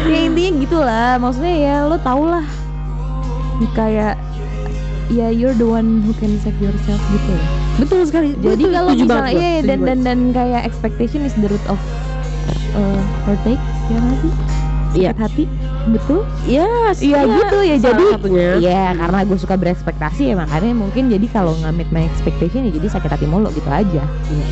Ya 0.10 0.20
intinya 0.26 0.52
gitulah. 0.58 1.10
Maksudnya 1.22 1.56
ya 1.56 1.76
lo 1.86 1.98
tau 2.02 2.26
lah. 2.26 2.46
Kayak 3.78 4.18
Ya 5.08 5.32
you're 5.32 5.56
the 5.56 5.64
one 5.64 6.04
who 6.04 6.12
can 6.20 6.36
save 6.44 6.60
yourself 6.60 7.00
gitu 7.16 7.32
ya 7.32 7.44
Betul 7.80 8.02
sekali. 8.10 8.36
jadi 8.44 8.64
kalau 8.76 8.92
misalnya 8.92 9.64
setuju 9.64 9.68
dan 9.72 9.80
dan 9.88 9.98
dan 10.04 10.20
kayak 10.36 10.68
expectation 10.68 11.24
is 11.24 11.32
the 11.40 11.48
root 11.48 11.64
of 11.72 11.80
uh, 12.76 13.00
heartache 13.24 13.62
ya 13.88 14.04
sih 14.20 14.57
Iya. 14.94 15.12
hati 15.14 15.44
betul 15.88 16.22
Iya, 16.44 16.68
Iya, 16.96 17.20
gitu 17.28 17.58
ya, 17.64 17.76
jadi-. 17.78 18.12
Iya 18.60 18.86
karena 18.96 19.20
gue 19.24 19.38
suka 19.38 19.56
berekspektasi 19.56 20.24
ya 20.32 20.36
makanya 20.36 20.72
mungkin 20.74 21.08
jadi 21.08 21.28
kalau 21.28 21.52
nggak 21.56 21.74
meet 21.76 21.90
my 21.92 22.04
expectation 22.06 22.64
ya 22.64 22.72
jadi 22.72 22.88
sakit 22.92 23.10
hati 23.10 23.26
mulu 23.26 23.52
gitu 23.52 23.68
aja 23.68 24.04
Iya. 24.04 24.48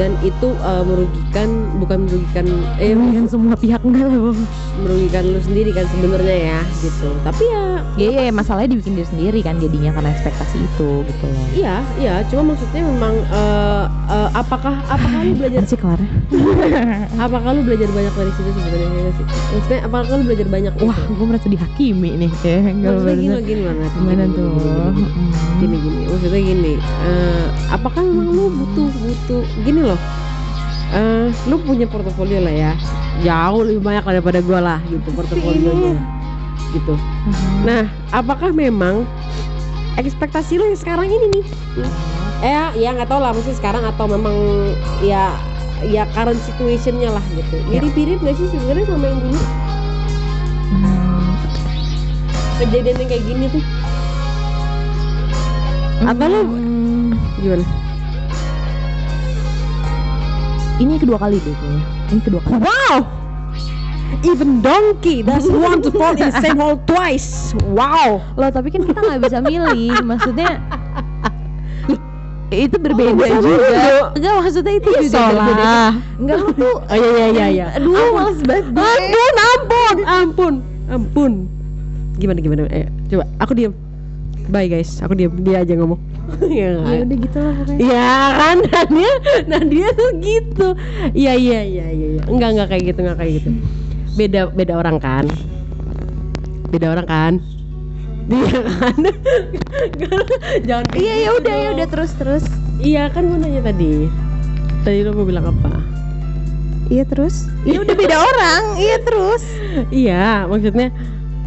Dan 0.00 0.16
itu 0.24 0.48
uh, 0.64 0.82
merugikan 0.82 1.48
bukan 1.76 1.98
merugikan 2.08 2.46
eh 2.80 2.96
yang 2.96 3.28
semua 3.28 3.52
pihak 3.54 3.80
enggak 3.84 4.08
lah 4.08 4.32
Bang. 4.32 4.40
merugikan 4.80 5.22
lu 5.28 5.40
sendiri 5.40 5.70
kan 5.70 5.84
sebenarnya 5.92 6.36
ya 6.56 6.60
gitu. 6.80 7.08
Tapi 7.22 7.44
ya 7.44 7.62
Iya 7.92 8.08
iya 8.24 8.32
masalahnya 8.32 8.72
dibikin 8.72 8.96
diri 8.96 9.04
sendiri 9.04 9.38
kan 9.44 9.60
jadinya 9.60 9.92
karena 9.92 10.16
ekspektasi 10.16 10.56
itu 10.56 11.04
gitu 11.04 11.24
loh 11.28 11.44
iya, 11.52 11.84
iya, 12.00 12.14
cuma 12.32 12.56
maksudnya 12.56 12.88
memang 12.88 13.20
uh, 13.28 13.84
uh, 14.08 14.28
apakah 14.32 14.80
apakah 14.88 15.20
lu 15.20 15.36
belajar 15.36 15.60
sih 15.68 15.76
kelarnya 15.76 16.08
apakah 17.28 17.52
lu 17.52 17.60
belajar 17.68 17.92
banyak 17.92 18.14
dari 18.16 18.32
situ 18.32 18.48
sebenarnya 18.48 18.88
ya 18.88 18.96
nggak 18.96 19.14
sih? 19.20 19.24
Maksudnya 19.28 19.80
apakah 19.84 20.12
lu 20.16 20.24
belajar 20.24 20.48
banyak 20.48 20.72
wah 20.80 20.96
gitu? 20.96 21.12
gue 21.12 21.26
merasa 21.28 21.46
dihakimi 21.52 22.10
nih 22.16 22.30
ya 22.40 22.58
maksudnya 22.72 23.12
gini 23.12 23.28
bener. 23.28 23.28
loh, 23.28 23.42
gini 23.44 23.60
mana 23.60 23.84
gimana 23.92 24.24
tuh 24.32 24.50
Mm. 24.92 25.30
gini 25.60 25.76
gini 25.78 26.00
maksudnya 26.08 26.40
gini 26.42 26.72
eh, 26.80 27.44
apakah 27.70 28.02
memang 28.02 28.28
lu 28.32 28.44
butuh 28.50 28.88
butuh 28.88 29.42
gini 29.62 29.80
loh. 29.82 30.00
Eh 30.92 31.28
lu 31.48 31.56
punya 31.60 31.86
portofolio 31.88 32.38
lah 32.40 32.54
ya. 32.54 32.72
Jauh 33.20 33.62
lebih 33.64 33.82
banyak 33.84 34.04
daripada 34.04 34.38
gua 34.40 34.60
lah 34.60 34.78
gitu 34.88 35.08
portofolionya. 35.12 35.96
Gitu. 36.72 36.96
Mhm. 36.96 37.68
nah 37.68 37.84
apakah 38.10 38.48
memang 38.48 39.04
ekspektasi 40.00 40.56
lu 40.56 40.64
yang 40.72 40.80
sekarang 40.80 41.04
ini 41.04 41.26
nih? 41.28 41.44
Eh 42.40 42.80
ya 42.80 42.96
nggak 42.96 43.12
tahu 43.12 43.20
lah 43.20 43.36
maksudnya 43.36 43.60
sekarang 43.60 43.84
atau 43.84 44.08
memang 44.08 44.32
ya 45.04 45.36
ya 45.84 46.08
current 46.16 46.40
situationnya 46.48 47.12
lah 47.12 47.24
gitu. 47.36 47.60
Ya. 47.68 47.76
mirip-mirip 47.76 48.24
nggak 48.24 48.36
sih 48.40 48.48
sebenarnya 48.48 48.88
sama 48.88 49.04
yang 49.04 49.20
dulu? 49.20 49.40
Hmm. 50.72 51.20
kejadian 52.62 52.96
yang 53.04 53.08
kayak 53.10 53.24
gini 53.28 53.44
tuh. 53.52 53.64
Atau 56.02 56.26
lu- 56.26 56.48
Hmm, 56.48 57.08
gimana 57.38 57.64
ini 60.80 60.96
kedua 60.96 61.18
kali 61.20 61.36
deh 61.42 61.54
kayaknya. 61.56 61.82
Ini 62.12 62.20
kedua 62.22 62.40
kali. 62.44 62.60
Wow! 62.62 62.96
Even 64.22 64.60
donkey 64.60 65.24
doesn't 65.24 65.56
want 65.56 65.82
to 65.82 65.90
fall 65.90 66.12
in 66.12 66.28
the 66.30 66.36
same 66.44 66.60
hole 66.60 66.78
twice. 66.84 67.56
Wow. 67.64 68.20
Loh, 68.36 68.50
tapi 68.52 68.68
kan 68.68 68.84
kita 68.84 69.00
nggak 69.00 69.20
bisa 69.24 69.38
milih. 69.40 69.98
Maksudnya 70.04 70.60
itu 72.52 72.76
berbeda 72.76 73.16
bisa 73.16 73.40
juga. 73.40 74.12
Enggak 74.12 74.34
maksudnya 74.44 74.74
itu 74.76 74.88
juga 75.00 75.08
Salah. 75.08 75.46
berbeda. 75.48 75.72
Enggak 76.20 76.36
lu 76.36 76.48
tuh 76.52 76.74
Oh 76.84 76.96
iya 76.96 77.08
iya 77.08 77.26
iya 77.32 77.46
iya. 77.48 77.66
Aduh, 77.80 78.12
males 78.12 78.40
banget. 78.44 78.68
Ampun, 78.76 79.34
ampun, 79.40 79.96
ampun, 80.04 80.54
ampun. 80.92 81.32
Gimana 82.20 82.38
gimana? 82.44 82.68
Eh, 82.68 82.86
coba 83.08 83.24
aku 83.40 83.56
diam. 83.56 83.72
Bye 84.52 84.68
guys, 84.68 85.00
aku 85.00 85.16
diam. 85.16 85.32
Dia 85.40 85.64
aja 85.64 85.72
ngomong. 85.72 86.11
Ya 86.62 86.68
kan? 86.78 87.02
udah 87.06 87.18
gitu 87.18 87.38
lah 87.38 87.54
pokoknya. 87.58 87.78
Iya 87.82 88.12
kan 88.38 88.56
Nadia 88.72 89.12
Nadia 89.48 89.88
tuh 89.94 90.10
gitu 90.22 90.68
Iya 91.12 91.32
iya 91.36 91.60
iya 91.66 91.86
iya 91.90 92.08
iya. 92.18 92.22
Enggak 92.30 92.48
enggak 92.56 92.68
kayak 92.70 92.82
gitu 92.92 92.98
enggak 93.04 93.18
kayak 93.18 93.32
gitu 93.42 93.48
Beda 94.14 94.40
beda 94.52 94.74
orang 94.78 94.96
kan 95.02 95.24
Beda 96.70 96.86
orang 96.94 97.06
kan 97.08 97.32
Iya 98.30 98.58
kan 98.80 98.96
Jangan 100.68 100.86
Iya 100.94 101.12
ya 101.12 101.28
gitu 101.28 101.38
udah 101.42 101.54
ya 101.58 101.68
udah 101.74 101.88
terus 101.90 102.10
terus. 102.16 102.44
Iya 102.78 103.02
kan 103.10 103.22
gue 103.28 103.38
nanya 103.38 103.62
tadi 103.66 104.06
Tadi 104.86 104.98
lo 105.02 105.10
mau 105.14 105.26
bilang 105.26 105.46
apa 105.46 105.82
Iya 106.92 107.08
terus. 107.08 107.48
Iya 107.64 107.88
udah 107.88 107.94
beda 107.96 108.16
orang. 108.20 108.62
Iya 108.76 108.96
terus. 109.00 109.42
Iya 109.88 110.44
maksudnya 110.44 110.92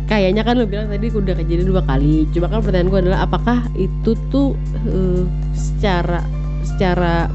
Kayaknya 0.05 0.41
kan 0.41 0.53
lo 0.55 0.65
bilang 0.65 0.85
tadi 0.85 1.09
udah 1.09 1.33
kejadian 1.33 1.67
dua 1.67 1.81
kali. 1.81 2.29
Cuma 2.29 2.45
kan 2.45 2.61
pertanyaan 2.61 2.89
gue 2.89 2.99
adalah 3.09 3.19
Apakah 3.23 3.65
itu 3.73 4.13
tuh 4.29 4.53
eh, 4.85 5.23
Secara 5.51 6.21
Secara 6.61 7.25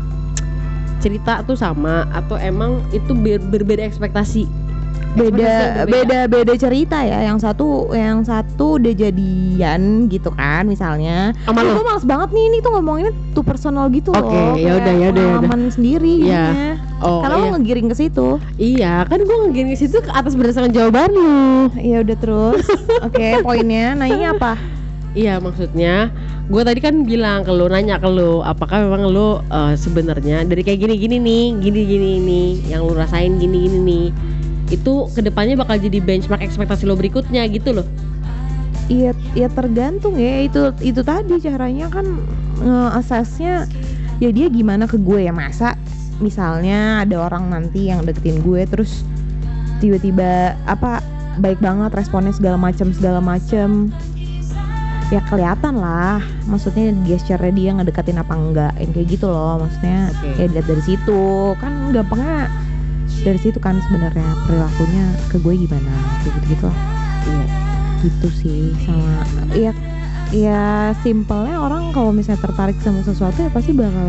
cerita 0.99 1.43
tuh 1.43 1.57
sama? 1.57 2.07
Atau 2.11 2.37
emang 2.37 2.79
itu 2.91 3.11
ber- 3.11 3.43
berbeda 3.43 3.83
ekspektasi? 3.83 4.47
Beda 5.11 5.83
beda 5.91 6.31
beda 6.31 6.55
cerita 6.55 7.03
ya. 7.03 7.27
Yang 7.27 7.43
satu 7.43 7.91
yang 7.91 8.23
satu 8.23 8.79
udah 8.79 8.95
jadian 8.95 10.07
gitu 10.07 10.31
kan 10.31 10.71
misalnya. 10.71 11.35
Sama 11.43 11.67
lo? 11.67 11.75
gue 11.75 11.83
males 11.83 12.07
banget 12.07 12.31
nih 12.31 12.45
ini 12.47 12.57
tuh 12.63 12.71
ngomonginnya 12.71 13.13
tuh 13.35 13.43
personal 13.43 13.91
gitu 13.91 14.15
Oke, 14.15 14.31
loh. 14.31 14.55
ya 14.55 14.79
udah, 14.79 14.87
kayak 14.87 15.03
ya 15.03 15.09
udah, 15.11 15.23
ya 15.27 15.27
udah. 15.27 15.27
pengalaman 15.43 15.71
sendiri 15.75 16.15
Iya. 16.23 16.47
Oh 17.01 17.25
karena 17.25 17.37
iya. 17.41 17.45
lo 17.49 17.49
ngegiring 17.57 17.89
ke 17.89 17.97
situ 17.97 18.29
Iya, 18.61 18.95
kan 19.09 19.25
gue 19.25 19.37
ngegini 19.49 19.73
ke 19.73 19.79
situ 19.89 19.97
ke 20.05 20.11
atas 20.13 20.37
berdasarkan 20.37 20.73
jawaban 20.73 21.09
lu. 21.17 21.73
ya 21.81 22.05
udah 22.05 22.17
terus 22.21 22.65
oke 23.07 23.41
poinnya 23.41 23.97
nanya 23.97 24.37
apa 24.37 24.61
Iya, 25.11 25.43
maksudnya 25.43 26.15
gue 26.47 26.63
tadi 26.63 26.79
kan 26.79 27.03
bilang 27.03 27.43
ke 27.43 27.51
lu, 27.51 27.67
nanya 27.67 27.99
ke 27.99 28.07
lu, 28.07 28.47
apakah 28.47 28.87
memang 28.87 29.11
lu 29.11 29.43
eh, 29.43 29.75
sebenarnya 29.75 30.47
dari 30.47 30.63
kayak 30.63 30.87
gini-gini 30.87 31.19
nih, 31.19 31.45
gini-gini 31.59 32.13
nih, 32.23 32.49
yang 32.71 32.87
lu 32.87 32.95
rasain 32.95 33.35
gini-gini 33.43 33.79
nih, 33.83 34.07
itu 34.71 35.11
ke 35.11 35.19
depannya 35.19 35.59
bakal 35.59 35.83
jadi 35.83 35.99
benchmark 35.99 36.47
ekspektasi 36.47 36.87
lo 36.87 36.95
berikutnya 36.95 37.43
gitu 37.51 37.83
loh. 37.83 37.87
Iya, 38.87 39.15
ya 39.35 39.51
tergantung 39.51 40.15
ya 40.15 40.47
itu 40.47 40.71
itu 40.83 41.03
tadi 41.03 41.39
caranya 41.43 41.91
kan 41.91 42.07
nge-assessnya 42.63 43.67
ya 44.19 44.31
dia 44.31 44.47
gimana 44.51 44.87
ke 44.91 44.99
gue 44.99 45.27
ya 45.27 45.35
masa 45.35 45.75
misalnya 46.21 47.03
ada 47.03 47.27
orang 47.27 47.51
nanti 47.51 47.89
yang 47.89 48.05
deketin 48.05 48.45
gue 48.45 48.63
terus 48.69 49.03
tiba-tiba 49.81 50.55
apa 50.69 51.01
baik 51.41 51.59
banget 51.65 51.91
responnya 51.97 52.37
segala 52.37 52.61
macam 52.61 52.93
segala 52.93 53.19
macam 53.19 53.89
ya 55.11 55.21
kelihatan 55.27 55.81
lah. 55.81 56.23
Maksudnya 56.47 56.95
gesture 57.09 57.51
dia 57.51 57.75
ngedeketin 57.75 58.21
apa 58.21 58.35
enggak 58.37 58.73
yang 58.79 58.91
kayak 58.95 59.09
gitu 59.11 59.27
loh. 59.27 59.59
Maksudnya 59.59 60.15
Oke. 60.15 60.29
kayak 60.39 60.49
dilihat 60.55 60.67
dari 60.71 60.83
situ. 60.87 61.23
Kan 61.59 61.73
gampangnya 61.91 62.47
dari 63.27 63.41
situ 63.43 63.59
kan 63.59 63.77
sebenarnya 63.91 64.29
perilakunya 64.47 65.05
ke 65.29 65.37
gue 65.43 65.55
gimana 65.67 65.93
kayak 66.23 66.33
gitu 66.39 66.47
gitu 66.55 66.65
lah. 66.71 66.79
Iya. 67.21 67.45
gitu 68.01 68.29
sih 68.33 68.73
sama 68.89 69.21
ya 69.53 69.77
ya 70.33 70.97
simpelnya 71.05 71.61
orang 71.61 71.93
kalau 71.93 72.17
misalnya 72.17 72.41
tertarik 72.41 72.81
sama 72.81 73.05
sesuatu 73.05 73.45
ya 73.45 73.53
pasti 73.53 73.77
bakal 73.77 74.09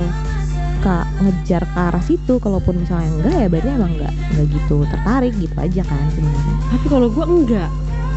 kak 0.81 1.05
ngejar 1.21 1.61
ke 1.61 1.77
arah 1.77 2.03
situ 2.03 2.41
kalaupun 2.41 2.81
misalnya 2.81 3.09
enggak 3.21 3.35
ya 3.37 3.47
berarti 3.47 3.69
emang 3.69 3.91
enggak 3.93 4.13
enggak 4.33 4.47
gitu 4.49 4.75
tertarik 4.89 5.33
gitu 5.37 5.55
aja 5.61 5.81
kan 5.85 6.03
sebenarnya 6.09 6.55
Tapi 6.73 6.85
kalau 6.89 7.07
gue 7.13 7.25
enggak, 7.25 7.69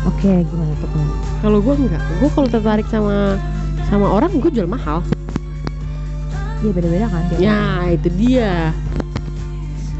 oke 0.09 0.33
gimana 0.49 0.73
tuh 0.81 0.89
kalau 0.89 1.15
kalau 1.45 1.59
gue 1.61 1.75
enggak, 1.85 2.01
gue 2.01 2.31
kalau 2.33 2.49
tertarik 2.49 2.87
sama 2.89 3.37
sama 3.93 4.07
orang 4.09 4.33
gue 4.41 4.51
jual 4.51 4.65
mahal. 4.65 5.05
ya 6.65 6.73
beda-beda 6.73 7.07
kan 7.13 7.23
Ya 7.37 7.61
itu 7.93 8.09
dia. 8.17 8.73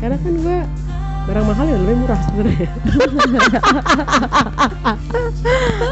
Karena 0.01 0.17
kan 0.17 0.33
gue 0.33 0.59
barang 1.25 1.45
mahal 1.45 1.65
ya 1.69 1.77
lebih 1.77 1.97
murah 2.01 2.21
sebenarnya. 2.29 2.71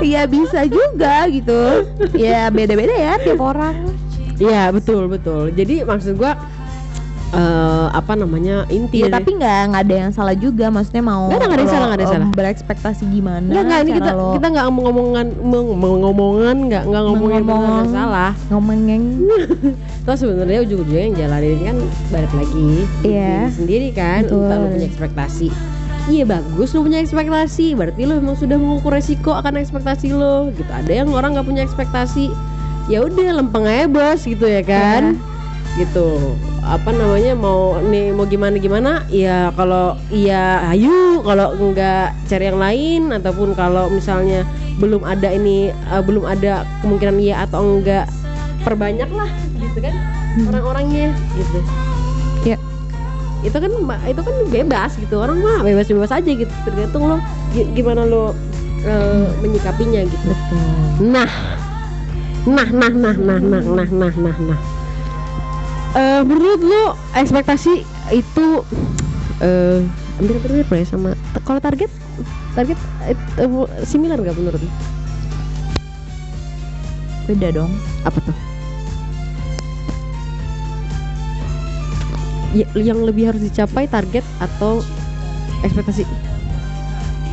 Iya 0.03 0.27
bisa 0.27 0.67
juga 0.67 1.31
gitu 1.31 1.87
ya 2.19 2.51
beda-beda 2.51 2.91
ya 2.91 3.15
tiap 3.23 3.39
orang 3.39 3.93
Iya 4.43 4.75
betul 4.75 5.07
betul. 5.07 5.55
Jadi 5.55 5.87
maksud 5.87 6.19
gue 6.19 6.33
eh 7.33 7.43
apa 7.91 8.13
namanya 8.13 8.69
inti 8.69 9.01
ya 9.01 9.09
dari- 9.09 9.17
tapi 9.17 9.31
nggak 9.35 9.61
nggak 9.69 9.83
ada 9.83 9.95
yang 9.99 10.13
salah 10.13 10.37
juga 10.37 10.69
maksudnya 10.69 11.01
mau 11.01 11.27
Nggak 11.27 11.35
ada, 11.35 11.43
nggak 11.43 11.49
ada 11.49 11.57
yang 11.57 11.65
lo, 11.65 11.73
salah, 11.73 11.87
nggak 11.87 11.97
ada 11.97 12.05
yang 12.05 12.13
salah. 12.15 12.29
berekspektasi 12.31 13.03
gimana 13.09 13.41
Enggak, 13.47 13.63
enggak, 13.63 13.81
ini 13.81 13.91
kita 13.95 14.11
lo 14.13 14.27
kita 14.33 14.47
enggak 14.47 14.65
ngomong-ngomongan 14.67 15.27
meng- 15.41 15.73
ngomongan 15.99 16.57
enggak 16.63 16.83
enggak 16.85 17.03
ngomongin 17.03 17.43
dan 17.43 17.87
salah. 17.89 18.33
ngomongin 18.49 19.03
Terus 20.05 20.19
sebenarnya 20.19 20.61
ujung-ujungnya 20.61 21.05
yang 21.05 21.17
jalanin 21.17 21.61
kan 21.63 21.77
balik 22.11 22.33
lagi 22.33 22.69
Iya. 23.01 23.33
diri 23.41 23.55
sendiri 23.55 23.89
kan. 23.93 24.21
Betul. 24.23 24.43
Entah 24.43 24.57
lu 24.59 24.67
punya 24.69 24.87
ekspektasi. 24.89 25.49
Iya 26.05 26.25
bagus 26.27 26.69
lu 26.69 26.83
punya 26.83 26.99
ekspektasi, 26.99 27.67
berarti 27.73 28.01
lu 28.03 28.19
memang 28.19 28.35
sudah 28.35 28.59
mengukur 28.59 28.91
resiko 28.91 29.31
akan 29.33 29.57
ekspektasi 29.57 30.11
lo 30.11 30.51
gitu. 30.51 30.67
Ada 30.69 30.93
yang 30.93 31.09
orang 31.11 31.33
nggak 31.33 31.47
punya 31.47 31.63
ekspektasi, 31.63 32.29
ya 32.89 33.01
udah 33.01 33.31
lempeng 33.33 33.63
aja 33.63 33.87
bos 33.87 34.21
gitu 34.21 34.43
ya 34.43 34.61
kan. 34.61 35.15
Gitu. 35.73 36.35
Apa 36.63 36.95
namanya 36.95 37.35
mau 37.35 37.83
nih 37.83 38.15
mau 38.15 38.23
gimana 38.23 38.55
gimana? 38.55 39.03
Ya 39.11 39.51
kalau 39.59 39.99
iya 40.15 40.63
ayo, 40.71 41.19
kalau 41.21 41.59
enggak 41.59 42.15
cari 42.31 42.47
yang 42.47 42.63
lain 42.63 43.03
ataupun 43.11 43.59
kalau 43.59 43.91
misalnya 43.91 44.47
belum 44.79 45.03
ada 45.03 45.27
ini 45.29 45.69
eh, 45.69 46.03
belum 46.03 46.23
ada 46.23 46.63
kemungkinan 46.81 47.19
iya 47.19 47.43
atau 47.43 47.67
enggak 47.67 48.07
perbanyak 48.63 49.11
lah 49.11 49.27
gitu 49.59 49.83
kan 49.83 49.95
Hmm. 50.33 50.49
orang-orangnya 50.49 51.13
gitu. 51.37 51.59
Iya. 52.47 52.57
Itu 53.45 53.59
kan 53.59 53.69
itu 54.07 54.21
kan 54.23 54.35
bebas 54.49 54.97
gitu. 54.97 55.21
Orang 55.21 55.45
mah 55.45 55.61
bebas-bebas 55.61 56.09
aja 56.09 56.25
gitu. 56.25 56.49
Tergantung 56.65 57.05
lo 57.05 57.17
gi- 57.53 57.69
gimana 57.75 58.07
lo 58.07 58.33
eh, 58.81 59.29
menyikapinya 59.43 60.01
gitu. 60.07 60.25
betul 60.25 60.63
Nah, 61.11 61.29
nah, 62.47 62.69
nah, 62.71 62.89
nah, 62.89 63.13
nah, 63.13 63.39
nah, 63.39 63.61
nah, 63.61 63.89
nah, 63.93 64.13
nah, 64.15 64.37
nah. 64.41 64.59
Eh, 65.93 66.23
menurut 66.25 66.65
lo 66.65 66.97
ekspektasi 67.13 67.85
itu 68.17 68.47
eh 69.45 69.85
hampir 70.17 70.41
hampir 70.41 70.51
mirip 70.57 70.71
ya 70.73 70.89
sama 70.89 71.13
kalau 71.45 71.61
target 71.61 71.93
target 72.57 72.81
eh, 73.05 73.13
eh, 73.13 73.49
similar 73.85 74.17
nggak 74.17 74.33
menurut 74.33 74.57
lo? 74.65 74.73
beda 77.29 77.49
dong 77.53 77.73
Apa 78.09 78.19
tuh? 78.25 78.37
Ya, 82.57 82.65
yang 82.77 83.05
lebih 83.05 83.29
harus 83.29 83.45
dicapai 83.45 83.85
target 83.85 84.25
atau 84.41 84.81
ekspektasi? 85.61 86.09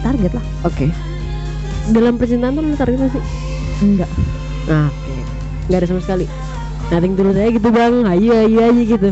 target 0.03 0.31
lah 0.35 0.45
Oke. 0.67 0.91
Dalam 1.95 2.19
percintaan 2.19 2.59
tuh 2.59 2.63
lo 2.63 2.75
target 2.75 3.07
nggak 3.07 3.13
sih? 3.15 3.23
enggak 3.87 4.09
Nah, 4.67 4.91
oke. 4.91 5.13
Nggak 5.71 5.79
ada 5.79 5.87
sama 5.87 6.01
sekali. 6.03 6.48
Nothing 6.89 7.13
tulus 7.13 7.37
aja 7.37 7.49
gitu 7.53 7.69
bang, 7.69 8.01
ayo 8.09 8.33
ayo 8.33 8.59
aja 8.65 8.83
gitu. 8.83 9.11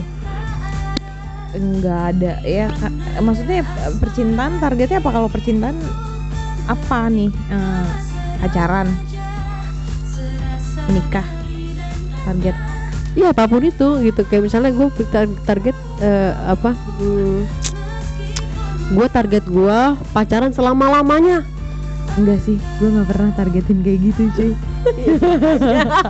enggak 1.58 2.14
ada 2.14 2.38
ya 2.46 2.70
maksudnya 3.18 3.66
percintaan 3.98 4.62
targetnya 4.62 5.02
apa 5.02 5.10
kalau 5.10 5.26
percintaan 5.26 5.74
apa 6.70 7.10
nih 7.10 7.34
Eh, 7.50 7.88
pacaran 8.46 8.94
menikah 10.86 11.26
target 12.30 12.54
Iya 13.18 13.34
apa 13.34 13.50
pun 13.50 13.66
itu 13.66 13.98
gitu. 14.06 14.22
Kayak 14.30 14.46
misalnya 14.46 14.70
gue 14.78 14.88
target 15.42 15.74
eh, 16.06 16.34
apa? 16.38 16.78
Hmm, 17.02 17.50
gue 18.94 19.08
target 19.10 19.42
gue 19.50 19.80
pacaran 20.14 20.54
selama 20.54 21.02
lamanya. 21.02 21.42
Enggak 22.16 22.40
sih 22.42 22.56
gue 22.80 22.88
nggak 22.88 23.08
pernah 23.08 23.30
targetin 23.36 23.78
kayak 23.84 24.00
gitu 24.08 24.22
cuy 24.34 24.52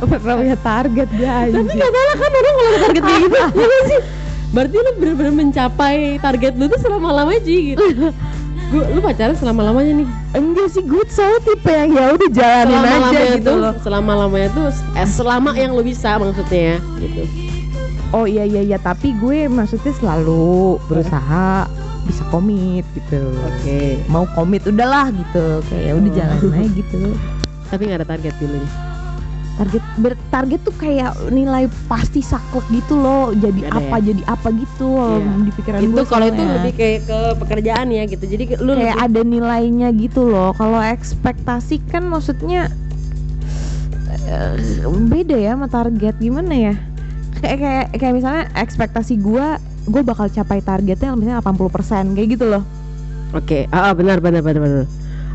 nggak 0.00 0.18
pernah 0.20 0.36
punya 0.38 0.56
target 0.60 1.08
gue 1.10 1.26
Tapi 1.26 1.50
anjir 1.50 1.76
gak 1.76 1.90
salah 1.90 2.16
kan 2.16 2.30
orang 2.32 2.54
kalau 2.54 2.78
target 2.80 3.02
kayak 3.02 3.20
gitu. 3.20 3.36
ya 3.60 3.66
nggak 3.66 3.84
sih? 3.86 4.00
Berarti 4.50 4.74
lu 4.74 4.90
bener-bener 4.98 5.34
mencapai 5.36 5.96
target 6.18 6.52
lu 6.58 6.66
tuh 6.66 6.80
selama 6.82 7.08
lamanya 7.14 7.40
Ji 7.40 7.56
gitu. 7.74 7.84
Gue 8.70 8.84
lu 8.88 9.00
pacaran 9.00 9.34
selama 9.34 9.60
lamanya 9.66 9.92
nih. 9.98 10.08
enggak 10.30 10.68
sih 10.70 10.82
gue 10.82 11.02
selalu 11.06 11.38
tipe 11.42 11.70
yang 11.70 11.90
ya 11.90 12.04
udah 12.14 12.30
jalanin 12.30 12.78
aja 12.78 12.86
Selama-lamanya 12.86 13.26
gitu 13.34 13.42
tuh, 13.42 13.56
loh 13.58 13.74
selama 13.82 14.12
lamanya 14.16 14.48
tuh 14.50 14.66
eh, 14.94 15.08
selama 15.08 15.50
yang 15.54 15.70
lu 15.74 15.82
bisa 15.82 16.10
maksudnya 16.16 16.62
ya 16.62 16.76
gitu. 16.98 17.22
oh 18.12 18.26
iya 18.26 18.44
iya 18.46 18.62
iya 18.62 18.78
tapi 18.78 19.10
gue 19.18 19.46
maksudnya 19.46 19.90
selalu 19.92 20.78
berusaha 20.86 21.66
bisa 22.02 22.22
komit 22.26 22.84
gitu 22.90 23.20
Oke. 23.46 24.00
mau 24.06 24.24
komit 24.28 24.64
udahlah 24.64 25.08
gitu 25.10 25.44
kayak 25.66 25.84
ya 25.84 25.92
udah 25.92 26.06
Oh. 26.06 26.14
jalanin 26.14 26.52
aja 26.54 26.70
gitu 26.74 27.00
Tapi 27.66 27.82
nggak 27.84 27.98
ada 27.98 28.08
target 28.08 28.34
dulu 28.36 28.56
nih. 28.56 28.72
target 29.52 29.84
bertarget 29.94 30.60
tuh 30.62 30.72
kayak 30.74 31.12
nilai 31.28 31.68
pasti 31.84 32.18
saklek 32.18 32.64
gitu 32.70 32.96
loh 32.96 33.28
jadi 33.30 33.68
Ada 33.68 33.76
apa 33.78 33.96
jadi 34.00 34.22
apa 34.24 34.48
gitu 34.50 34.86
loh 34.88 35.20
Iya. 35.20 35.36
di 35.38 35.52
pikiran 35.52 35.78
itu 35.78 36.02
kalau 36.02 36.26
itu 36.26 36.34
soalnya. 36.38 36.56
lebih 36.56 36.72
kayak 36.74 37.00
ke 37.04 37.18
pekerjaan 37.36 37.86
ya 37.90 38.02
gitu. 38.06 38.24
Jadi 38.26 38.44
lu 38.56 38.72
kayak 38.72 38.80
lebih- 38.90 39.04
ada 39.04 39.20
nilainya 39.22 39.88
gitu 39.92 40.20
loh 40.24 40.50
kalau 40.52 40.80
ekspektasi 40.80 41.76
kan 41.86 42.02
maksudnya 42.04 42.72
eh, 44.22 44.56
beda 45.04 45.36
ya 45.36 45.52
sama 45.52 45.66
target 45.66 46.14
gimana 46.16 46.54
ya 46.54 46.74
kayak 47.36 47.56
kayak 47.58 47.86
kayak 47.94 48.14
misalnya 48.14 48.44
ekspektasi 48.54 49.16
gua 49.18 49.56
gue 49.82 50.02
bakal 50.02 50.26
capai 50.26 50.60
targetnya 50.60 51.12
misalnya 51.12 51.40
80% 51.40 52.12
kayak 52.12 52.28
gitu 52.30 52.46
loh 52.46 52.64
Oke, 53.30 53.70
ah 53.70 53.86
ah, 53.86 53.92
benar 53.92 54.18
benar 54.18 54.42
benar 54.42 54.58
benar. 54.58 54.84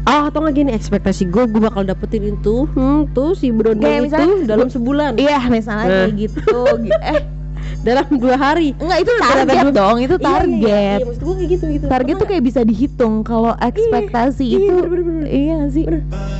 Ah, 0.03 0.27
atau 0.27 0.37
nggak 0.37 0.53
gini 0.53 0.71
ekspektasi 0.71 1.25
gue 1.25 1.47
gue 1.47 1.61
bakal 1.63 1.81
dapetin 1.81 2.29
itu, 2.29 2.67
hmm, 2.67 3.09
tuh 3.09 3.31
si 3.33 3.47
Kayak 3.47 3.71
itu 3.71 4.03
misalnya 4.03 4.35
dalam 4.45 4.67
sebulan, 4.67 5.11
iya 5.15 5.39
misalnya 5.47 5.87
Nah. 5.87 5.99
kayak 6.03 6.13
gitu 6.19 6.59
Gi- 6.83 6.91
eh 6.91 7.21
dalam 7.81 8.07
dua 8.11 8.35
hari. 8.35 8.75
enggak 8.75 8.99
itu 8.99 9.11
Ternyata 9.13 9.31
target 9.39 9.63
dua- 9.63 9.73
dong 9.73 9.97
itu 9.97 10.11
Iya, 10.11 10.19
iya, 10.19 10.27
target 10.27 10.59
Iya, 10.59 10.75
iya, 10.91 11.05
maksud 11.07 11.23
gue 11.23 11.35
kayak 11.35 11.49
gitu 11.49 11.65
gitu. 11.71 11.85
target 11.87 12.15
tuh 12.15 12.27
kayak 12.27 12.43
bisa 12.43 12.61
dihitung 12.61 13.13
kalau 13.21 13.53
ekspektasi 13.55 14.43
iya, 14.43 14.57
itu 14.59 14.73
bener, 14.75 14.89
bener, 14.91 15.03
bener. 15.05 15.25
iya 15.25 15.53
gak 15.57 15.71
sih 15.71 15.83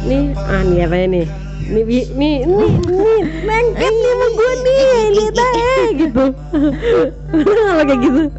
nih, 0.03 0.23
ah 0.35 0.61
nih 0.61 0.79
apa 0.81 0.95
nih? 1.07 1.25
Nih, 1.65 1.81
nih, 1.81 2.05
nih, 2.13 2.45
nih, 2.45 2.77
lengket 3.41 3.89
nih 3.89 4.13
sama 4.13 4.27
gue 4.29 4.53
nih, 4.61 5.09
lihat 5.17 5.33
aja 5.33 5.65
gitu. 5.97 6.29
Kalau 7.49 7.81
kayak 7.89 8.05
gitu. 8.05 8.21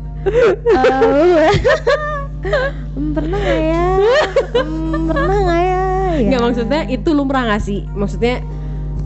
Pernah 3.17 3.39
nggak 3.39 3.63
ya 3.63 3.87
pernah 5.09 5.39
nggak 5.47 5.63
ya 5.63 5.87
Ya. 6.17 6.33
Nggak 6.33 6.43
maksudnya 6.49 6.89
itu 6.89 7.13
lumrah 7.13 7.45
gak 7.45 7.61
sih? 7.61 7.85
Maksudnya 7.93 8.41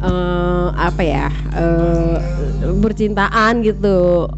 eh 0.00 0.68
apa 0.78 1.02
ya? 1.02 1.26
eh 1.58 2.22
percintaan 2.78 3.66
gitu. 3.66 4.30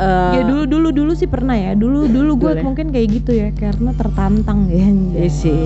Eh, 0.00 0.32
ya 0.40 0.42
dulu 0.48 0.64
dulu 0.64 0.88
dulu 0.96 1.12
sih 1.12 1.28
pernah 1.28 1.52
ya 1.52 1.76
dulu 1.76 2.08
dulu 2.08 2.32
gue 2.40 2.52
mungkin 2.64 2.88
kayak 2.88 3.20
gitu 3.20 3.36
ya 3.36 3.52
karena 3.52 3.92
tertantang 3.92 4.64
ya 4.72 4.88
Iya 5.12 5.28
sih. 5.28 5.60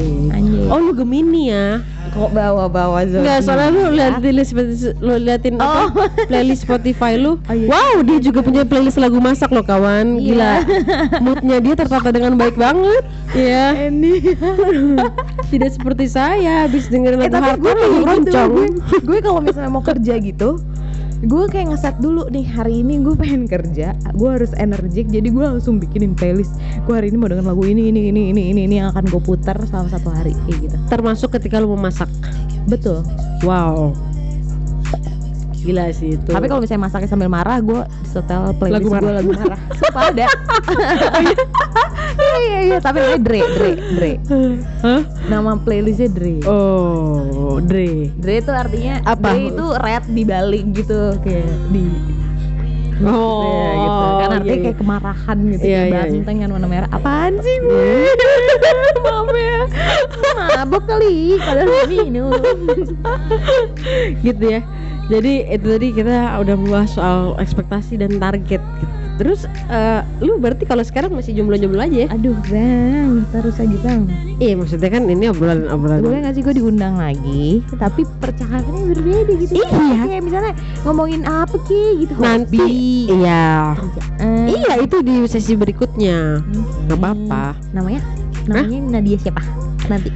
Oh 0.66 0.83
lu 0.83 0.90
Gemini 0.90 1.55
ya? 1.55 1.79
kok 2.14 2.31
bawa 2.31 2.70
bawa 2.70 3.03
Enggak, 3.03 3.42
soalnya 3.42 3.75
lu 3.75 3.83
lihat 3.90 4.23
di 4.23 4.31
list 4.31 4.55
lu 5.03 5.18
liatin 5.18 5.59
apa? 5.59 6.11
Playlist 6.31 6.62
Spotify 6.62 7.18
lu. 7.18 7.42
Oh, 7.51 7.55
iya. 7.55 7.66
Wow, 7.66 8.07
dia 8.07 8.18
juga 8.23 8.38
punya 8.38 8.62
playlist 8.62 9.03
lagu 9.03 9.18
masak 9.18 9.51
loh 9.51 9.66
kawan. 9.66 10.23
Iya. 10.23 10.23
Gila. 10.23 10.55
Moodnya 11.23 11.57
dia 11.59 11.75
tertata 11.75 12.14
dengan 12.14 12.38
baik 12.38 12.55
banget. 12.55 13.03
Iya. 13.35 13.90
ini 13.90 14.23
Tidak 15.51 15.70
seperti 15.75 16.07
saya 16.07 16.66
habis 16.66 16.87
dengerin 16.87 17.18
eh 17.18 17.31
lagu 17.31 17.35
tapi 17.35 17.51
gue 17.59 17.73
hardcore 17.75 18.07
lagu 18.07 18.23
gitu 18.23 18.31
gue, 18.31 18.68
gue 19.03 19.18
kalau 19.23 19.40
misalnya 19.42 19.70
mau 19.75 19.83
kerja 19.83 20.14
gitu 20.23 20.62
gue 21.25 21.45
kayak 21.49 21.73
ngeset 21.73 21.97
dulu 22.05 22.29
nih 22.29 22.45
hari 22.45 22.85
ini 22.85 23.01
gue 23.01 23.17
pengen 23.17 23.49
kerja 23.49 23.97
gue 24.13 24.29
harus 24.29 24.53
energik 24.61 25.09
jadi 25.09 25.25
gue 25.33 25.45
langsung 25.45 25.81
bikinin 25.81 26.13
playlist 26.13 26.53
gue 26.85 26.95
hari 26.95 27.09
ini 27.09 27.17
mau 27.17 27.33
denger 27.33 27.49
lagu 27.49 27.65
ini 27.65 27.89
ini 27.89 28.13
ini 28.13 28.23
ini 28.31 28.43
ini 28.53 28.61
ini 28.69 28.75
yang 28.85 28.93
akan 28.93 29.09
gue 29.09 29.23
putar 29.25 29.57
selama 29.65 29.89
satu 29.89 30.13
hari 30.13 30.37
kayak 30.45 30.69
gitu 30.69 30.77
Termasuk 30.93 31.33
ketika 31.35 31.59
lu 31.59 31.73
memasak. 31.73 32.09
betul 32.69 33.01
Wow. 33.45 33.93
Gila 35.64 35.88
sih 35.90 36.12
itu. 36.12 36.29
tapi 36.29 36.44
kalau 36.44 36.61
misalnya 36.61 36.85
masaknya 36.85 37.09
sambil 37.09 37.27
marah 37.27 37.57
gue 37.59 37.81
setel 38.05 38.53
playlist 38.55 38.85
gue 38.85 38.92
marah. 38.92 39.12
lagu 39.16 39.31
marah 39.33 39.59
sumpah 39.72 40.03
ada 40.07 40.27
iya 42.20 42.37
iya 42.38 42.59
iya 42.66 42.79
tapi 42.79 43.00
namanya 43.00 43.20
Dre 43.20 43.40
Dre 43.50 43.72
Dre 43.90 44.12
Hah? 44.81 45.00
nama 45.27 45.57
playlistnya 45.57 46.09
Dre 46.09 46.37
Oh, 46.44 47.57
Dre. 47.59 48.12
Dre 48.14 48.35
itu 48.38 48.53
artinya 48.53 49.00
Apa? 49.03 49.33
Dre 49.33 49.40
itu 49.48 49.66
red 49.74 50.05
di 50.07 50.22
balik 50.22 50.64
gitu 50.74 51.00
kayak 51.20 51.48
di 51.70 51.85
Oh, 52.96 53.42
ya, 53.42 53.74
gitu 53.74 54.07
kan 54.14 54.31
artinya 54.31 54.38
iya, 54.38 54.55
iya. 54.55 54.62
kayak 54.62 54.79
kemarahan 54.79 55.38
gitu 55.50 55.64
Iya, 55.64 55.81
iya, 55.83 55.83
iya. 55.83 55.98
banteng 56.14 56.37
kan 56.38 56.50
warna 56.53 56.68
merah 56.68 56.88
apaan 56.88 57.33
sih 57.40 57.57
gue 57.59 57.90
maaf 59.05 59.29
ya 59.33 59.61
mabok 60.55 60.85
kali 60.87 61.35
padahal 61.37 61.85
minum 61.85 62.31
gitu 64.20 64.44
ya. 64.46 64.61
Jadi 65.12 65.45
itu 65.53 65.67
tadi 65.69 65.88
kita 65.93 66.40
udah 66.40 66.55
membahas 66.57 66.90
soal 66.97 67.37
ekspektasi 67.37 68.01
dan 68.01 68.17
target 68.17 68.61
gitu. 68.81 68.95
Terus 69.14 69.47
eh, 69.71 70.03
lu 70.19 70.43
berarti 70.43 70.67
kalau 70.67 70.83
sekarang 70.83 71.14
masih 71.14 71.38
jomblo-jomblo 71.38 71.79
aja 71.79 72.07
ya? 72.07 72.09
aduh 72.11 72.35
bang 72.51 73.23
terus 73.31 73.62
aja 73.62 73.77
bang. 73.87 74.11
Iya 74.43 74.59
maksudnya 74.59 74.90
kan 74.90 75.07
ini 75.07 75.31
obrolan-obrolan 75.31 76.03
boleh 76.03 76.19
nggak 76.27 76.35
sih 76.35 76.43
gue 76.43 76.55
diundang 76.59 76.99
lagi? 76.99 77.62
Tapi 77.79 78.03
percakapannya 78.19 78.90
berbeda 78.90 79.33
gitu. 79.38 79.53
Iya. 79.55 80.11
kayak 80.11 80.23
misalnya 80.27 80.53
ngomongin 80.83 81.23
apa 81.31 81.55
ki? 81.62 82.03
Gitu 82.03 82.12
nanti 82.19 82.59
hobi. 82.59 83.23
iya. 83.23 83.79
Kerjaan. 83.79 84.45
iya 84.51 84.73
itu 84.83 84.97
di 85.07 85.14
sesi 85.31 85.55
berikutnya. 85.55 86.43
Hmm. 86.43 86.90
nggak 86.90 86.99
apa-apa. 86.99 87.55
Namanya? 87.71 88.03
Namanya 88.51 88.99
Nadia 88.99 89.19
siapa? 89.23 89.47
Nanti 89.87 90.11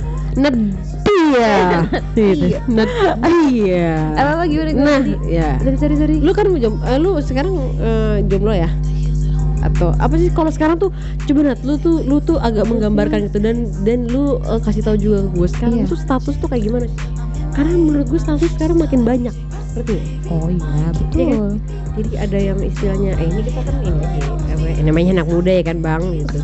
Gitu 1.28 2.46
Iya. 2.48 2.58
Nadia 2.66 3.88
apa 4.16 4.30
apa 4.34 4.44
gimana 4.44 4.70
gimana? 4.72 4.90
Nah 4.90 5.00
ya 5.24 5.48
sorry 5.60 5.76
sorry 5.76 5.94
sorry. 5.96 6.16
Lu 6.18 6.32
kan 6.32 6.46
jom- 6.56 6.82
eh, 6.82 6.98
lu 6.98 7.20
sekarang 7.20 7.52
eh, 7.78 8.16
jomblo 8.26 8.52
ya? 8.52 8.70
Atau 9.58 9.90
apa 9.96 10.14
sih 10.14 10.30
kalau 10.30 10.48
sekarang 10.48 10.78
tuh 10.78 10.90
coba 11.26 11.52
Nat 11.52 11.60
lu 11.62 11.74
tuh 11.76 12.02
lu 12.02 12.18
tuh 12.18 12.38
agak 12.38 12.64
menggambarkan 12.64 13.26
gitu 13.26 13.38
dan 13.38 13.66
dan 13.82 14.06
lu 14.06 14.38
eh, 14.40 14.60
kasih 14.62 14.82
tahu 14.82 14.96
juga 14.96 15.26
ke 15.26 15.30
gue 15.34 15.48
sekarang 15.48 15.76
Iya. 15.82 15.90
tuh 15.90 15.98
status 15.98 16.34
tuh 16.38 16.48
kayak 16.48 16.64
gimana? 16.64 16.86
Sih 16.86 17.06
karena 17.54 17.74
menurut 17.74 18.06
gue 18.06 18.20
status 18.20 18.50
sekarang 18.54 18.78
makin 18.78 19.02
banyak 19.02 19.34
ngerti 19.74 19.98
nggak? 19.98 20.30
oh 20.30 20.48
iya 20.48 20.86
betul. 20.94 21.18
Iya 21.18 21.42
jadi 21.98 22.10
ada 22.22 22.38
yang 22.38 22.58
istilahnya 22.62 23.10
eh 23.18 23.26
ini 23.26 23.40
kita 23.42 23.60
kan 23.66 23.74
ini 23.82 23.98
apa 24.46 24.66
ya, 24.70 24.82
namanya 24.86 25.10
anak 25.18 25.26
muda 25.26 25.50
ya 25.50 25.62
kan 25.66 25.78
bang 25.82 26.02
gitu 26.14 26.38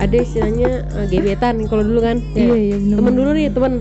ada 0.00 0.16
istilahnya 0.16 0.70
eh, 0.96 1.06
gebetan 1.12 1.68
kalau 1.68 1.84
dulu 1.84 2.00
kan. 2.00 2.16
Ya. 2.32 2.48
iya 2.48 2.56
iya 2.56 2.76
bener 2.80 2.96
temen 2.96 3.12
dulu 3.14 3.30
nih 3.36 3.46
temen. 3.52 3.72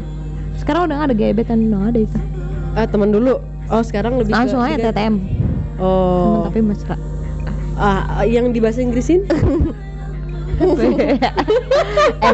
Sekarang 0.59 0.91
udah 0.91 0.97
ada 1.07 1.13
gebetan 1.15 1.71
udah 1.71 1.89
ada 1.89 1.99
itu. 2.03 2.19
Ah 2.75 2.85
temen 2.85 3.09
dulu. 3.15 3.39
Oh 3.71 3.81
sekarang 3.85 4.19
lebih 4.19 4.35
langsung 4.35 4.59
aja 4.59 4.75
tiga- 4.75 4.91
TTM. 4.91 5.15
Temen 5.15 5.79
oh 5.79 6.43
tapi 6.51 6.59
mesra. 6.59 6.99
Ah 7.79 8.27
yang 8.27 8.51
di 8.51 8.59
bahasa 8.59 8.83
Inggrisin? 8.83 9.23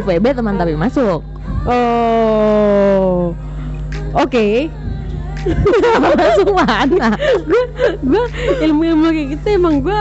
FWB 0.02 0.26
teman 0.34 0.58
tapi 0.58 0.74
masuk. 0.74 1.22
Oh. 1.66 3.30
Oke. 4.18 4.66
Masuk 6.02 6.50
mana? 6.58 7.14
Gue 8.02 8.24
ilmu-ilmu 8.66 9.14
kayak 9.14 9.26
gitu 9.38 9.46
emang 9.54 9.78
gue 9.78 10.00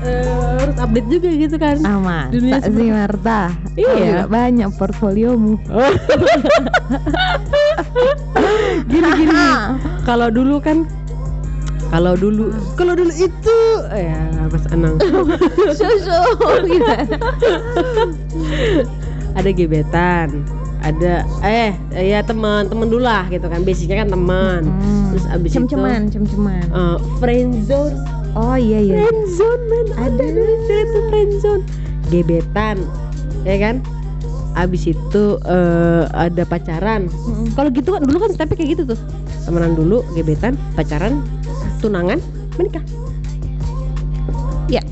harus 0.00 0.76
update 0.80 1.08
juga 1.08 1.28
gitu 1.28 1.56
kan. 1.60 1.76
Aman 1.84 2.32
Dunia 2.32 2.56
tak 2.60 2.72
sih 2.72 2.88
Marta 2.88 3.52
Iya. 3.76 3.96
Juga 3.96 4.24
banyak 4.28 4.70
portfoliomu. 4.76 5.56
Oh. 5.68 5.80
gini 8.90 9.08
gini. 9.16 9.40
Kalau 10.04 10.28
dulu 10.32 10.60
kan 10.60 10.84
kalau 11.90 12.14
dulu 12.14 12.54
kalau 12.78 12.94
dulu 12.94 13.10
itu 13.10 13.58
ya 13.90 14.20
Mas 14.50 14.66
Anang. 14.70 14.98
Susu 15.78 16.20
gitu. 16.66 16.90
Ada 19.38 19.50
gebetan 19.54 20.42
ada 20.80 21.28
eh 21.44 21.76
ya 21.92 22.24
teman 22.24 22.64
teman 22.72 22.88
dulu 22.88 23.04
lah 23.04 23.28
gitu 23.28 23.44
kan. 23.52 23.60
Basicnya 23.68 24.00
kan 24.00 24.16
teman. 24.16 24.64
Terus 25.12 25.28
abis 25.28 25.52
cem-ceman 25.52 26.08
itu 26.08 26.16
cem-ceman. 26.16 26.64
eh, 26.72 26.96
friendzone 27.20 28.00
oh 28.36 28.56
iya 28.58 28.78
iya. 28.82 28.94
Friendzone 29.06 29.62
men. 29.68 29.86
Ada 29.98 30.24
istilah 30.24 30.84
itu 30.84 30.98
friendzone 31.10 31.62
gebetan 32.10 32.76
ya 33.46 33.56
kan? 33.58 33.76
Abis 34.58 34.90
itu 34.90 35.22
eh, 35.46 36.04
ada 36.10 36.42
pacaran. 36.42 37.06
Mm-mm. 37.06 37.54
kalau 37.54 37.70
gitu 37.70 37.94
kan 37.94 38.02
dulu 38.02 38.18
kan 38.26 38.30
tapi 38.34 38.58
kayak 38.58 38.78
gitu 38.78 38.82
tuh. 38.94 38.98
Temenan 39.46 39.78
dulu 39.78 40.02
gebetan 40.14 40.58
pacaran 40.74 41.22
tunangan 41.78 42.18
menikah. 42.58 42.82
Ya 44.66 44.82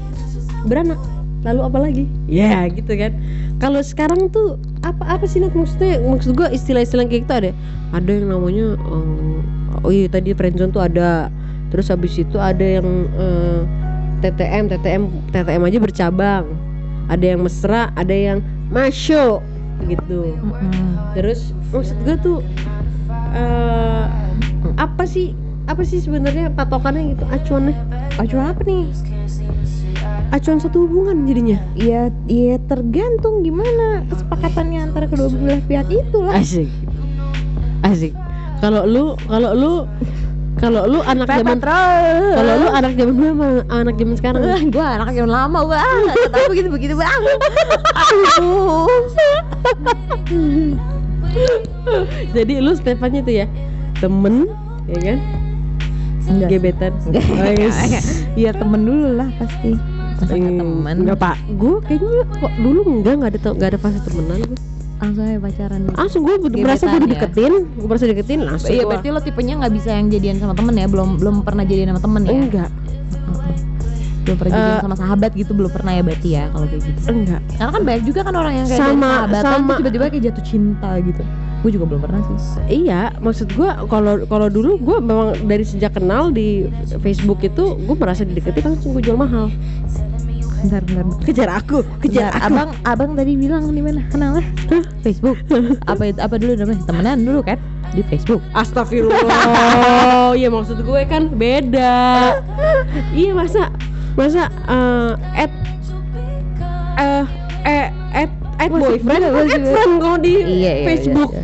beranak. 0.67 0.99
Lalu 1.47 1.61
apa 1.63 1.79
lagi? 1.79 2.05
Ya 2.27 2.67
gitu 2.71 2.91
kan. 2.99 3.15
Kalau 3.59 3.83
sekarang 3.83 4.31
tuh 4.31 4.59
apa 4.87 5.03
apa 5.19 5.27
sih 5.27 5.43
Nat? 5.43 5.51
maksudnya 5.55 5.99
maksud 6.07 6.39
gua 6.39 6.51
istilah-istilah 6.51 7.11
kayak 7.11 7.27
gitu 7.27 7.35
ada? 7.35 7.51
Ada 7.91 8.11
yang 8.11 8.27
namanya 8.31 8.79
eh, 8.79 9.83
oh 9.83 9.91
iya 9.91 10.07
tadi 10.07 10.31
friendzone 10.35 10.71
tuh 10.71 10.83
ada 10.83 11.31
terus 11.69 11.93
habis 11.93 12.17
itu 12.17 12.37
ada 12.41 12.65
yang 12.81 12.87
eh, 13.17 13.61
TTM 14.19 14.67
TTM 14.73 15.03
TTM 15.31 15.63
aja 15.63 15.79
bercabang. 15.79 16.45
Ada 17.09 17.25
yang 17.37 17.41
mesra 17.41 17.89
ada 17.97 18.13
yang 18.13 18.45
masyo 18.69 19.41
gitu. 19.87 20.35
Mm-mm. 20.43 20.99
terus 21.15 21.55
maksud 21.71 21.97
gue 22.03 22.17
tuh 22.19 22.39
eh 23.33 24.05
apa 24.77 25.07
sih 25.07 25.33
apa 25.71 25.85
sih 25.85 26.03
sebenarnya 26.03 26.51
patokannya 26.53 27.15
gitu? 27.15 27.25
Acuannya 27.31 27.77
acuan 28.19 28.53
apa 28.53 28.63
nih? 28.67 28.85
Acuan 30.35 30.61
satu 30.61 30.85
hubungan 30.85 31.25
jadinya? 31.25 31.57
Ya 31.79 32.13
ya 32.29 32.61
tergantung 32.69 33.47
gimana 33.47 34.05
kesepakatannya 34.13 34.93
antara 34.93 35.07
kedua 35.09 35.31
belah 35.33 35.63
pihak 35.65 35.89
itu 35.89 36.19
lah 36.21 36.37
asik. 36.37 36.69
Asik. 37.87 38.13
Kalau 38.59 38.83
lu 38.85 39.05
kalau 39.31 39.51
lu 39.55 39.73
kalau 40.59 40.83
lu 40.91 40.99
anak 41.07 41.27
zaman 41.31 41.59
kalau 41.63 42.53
lu 42.59 42.69
anak 42.75 42.93
zaman 42.99 43.15
dulu 43.15 43.31
sama 43.31 43.49
anak 43.71 43.95
zaman 43.95 44.15
sekarang? 44.19 44.43
Gue 44.75 44.83
anak 44.85 45.15
yang 45.15 45.31
lama 45.31 45.59
gue 45.65 45.79
ah 45.79 46.03
tahu 46.35 46.45
begitu 46.51 46.69
begitu 46.69 46.95
bang 46.99 47.23
aduh. 47.95 48.91
Jadi 52.35 52.55
lu 52.59 52.73
stepannya 52.75 53.21
tuh 53.23 53.35
ya 53.45 53.47
temen 54.03 54.51
ya 54.91 54.99
kan? 55.15 55.19
Enggak. 56.29 56.49
gebetan. 56.53 56.93
Enggak. 57.09 57.25
Oh, 57.25 57.53
yes. 57.57 58.29
Iya 58.37 58.53
temen 58.53 58.85
dulu 58.85 59.17
lah 59.17 59.29
pasti. 59.41 59.73
Masa 60.19 60.35
nggak 60.35 60.55
temen? 60.61 60.97
Enggak 61.07 61.19
pak. 61.23 61.37
Gue 61.57 61.81
kayaknya 61.89 62.23
kok 62.37 62.53
dulu 62.61 62.81
enggak 62.85 63.15
nggak 63.17 63.31
ada 63.33 63.39
nggak 63.55 63.71
ada 63.73 63.79
fase 63.81 63.99
temenan 64.05 64.43
gue 64.45 64.59
langsung 64.99 65.23
aja 65.23 65.39
pacaran 65.39 65.81
dulu. 65.81 65.95
langsung 65.95 66.21
gue 66.21 66.35
merasa 66.57 66.85
gue 66.85 66.91
Gebetan 66.91 66.91
ya? 66.91 66.99
dideketin 67.05 67.53
gue 67.73 67.87
merasa 67.87 68.05
deketin 68.05 68.41
langsung 68.43 68.69
Iya 68.69 68.79
gua- 68.79 68.91
berarti 68.93 69.09
lo 69.09 69.21
tipenya 69.21 69.55
nggak 69.57 69.73
bisa 69.73 69.91
yang 69.93 70.07
jadian 70.09 70.37
sama 70.37 70.53
temen 70.53 70.75
ya? 70.75 70.87
Belum 70.87 71.09
belum 71.17 71.37
pernah 71.41 71.63
jadian 71.63 71.89
sama 71.89 72.01
temen 72.01 72.23
ya? 72.23 72.33
Enggak. 72.35 72.71
Belum 74.21 74.37
pernah 74.37 74.53
jadian 74.53 74.75
Eh, 74.75 74.83
sama 74.83 74.97
sahabat 74.97 75.31
gitu? 75.33 75.53
Belum 75.53 75.71
pernah 75.71 75.93
ya 75.93 76.03
berarti 76.03 76.29
ya 76.31 76.45
kalau 76.49 76.67
kayak 76.67 76.83
gitu? 76.85 77.01
Enggak. 77.09 77.41
Karena 77.51 77.71
kan 77.71 77.83
banyak 77.83 78.03
juga 78.05 78.21
kan 78.21 78.35
orang 78.35 78.55
yang 78.55 78.67
kayak 78.67 78.81
Sama- 78.81 78.93
dari 78.93 79.09
sahabatan 79.09 79.53
sama- 79.55 79.79
tiba-tiba 79.79 80.05
kayak 80.09 80.25
jatuh 80.27 80.45
cinta 80.45 80.91
gitu. 81.01 81.23
Gue 81.59 81.71
juga 81.73 81.85
belum 81.87 82.01
pernah 82.01 82.21
sih. 82.25 82.39
Iya 82.81 83.01
maksud 83.17 83.49
gue 83.51 83.67
kalau 83.87 84.15
kalau 84.25 84.47
dulu 84.49 84.79
gue 84.79 84.97
memang 85.01 85.29
dari 85.43 85.63
sejak 85.63 85.91
kenal 85.93 86.31
di 86.31 86.67
Facebook 86.99 87.41
itu 87.41 87.65
gue 87.77 87.97
merasa 87.97 88.23
dideketin 88.23 88.63
langsung 88.69 88.93
gue 88.93 89.03
jual 89.03 89.17
mahal 89.17 89.51
bentar 90.59 90.83
bentar, 90.83 91.05
bentar. 91.05 91.25
kejar 91.25 91.49
aku 91.51 91.79
kejar 92.01 92.29
Bentar, 92.29 92.41
aku. 92.41 92.47
abang 92.51 92.71
abang 92.85 93.11
tadi 93.15 93.33
bilang 93.35 93.63
di 93.69 93.79
mana? 93.79 94.03
Kenalnya 94.09 94.43
Facebook. 95.01 95.39
Apa 95.87 96.03
itu 96.07 96.19
apa 96.19 96.35
dulu 96.37 96.53
namanya? 96.55 96.83
Temenan 96.85 97.19
dulu 97.23 97.41
kan 97.41 97.59
di 97.91 98.03
Facebook. 98.05 98.43
Astagfirullah. 98.53 99.23
Iya 100.39 100.53
maksud 100.53 100.83
gue 100.83 101.03
kan 101.09 101.33
beda. 101.33 101.97
Iya 103.11 103.33
masa 103.33 103.73
Masa 104.13 104.51
eh 104.67 105.13
at 105.39 105.51
eh 106.99 107.25
eh 107.65 107.87
at 108.13 108.31
at 108.59 108.69
boyfriend 108.69 109.23
at 109.25 109.33
gue. 109.33 109.47
friend 109.47 109.95
kalau 109.99 110.19
di 110.19 110.35
iya 110.43 110.73
iya 110.75 110.87
Facebook? 110.87 111.31
iya, 111.33 111.43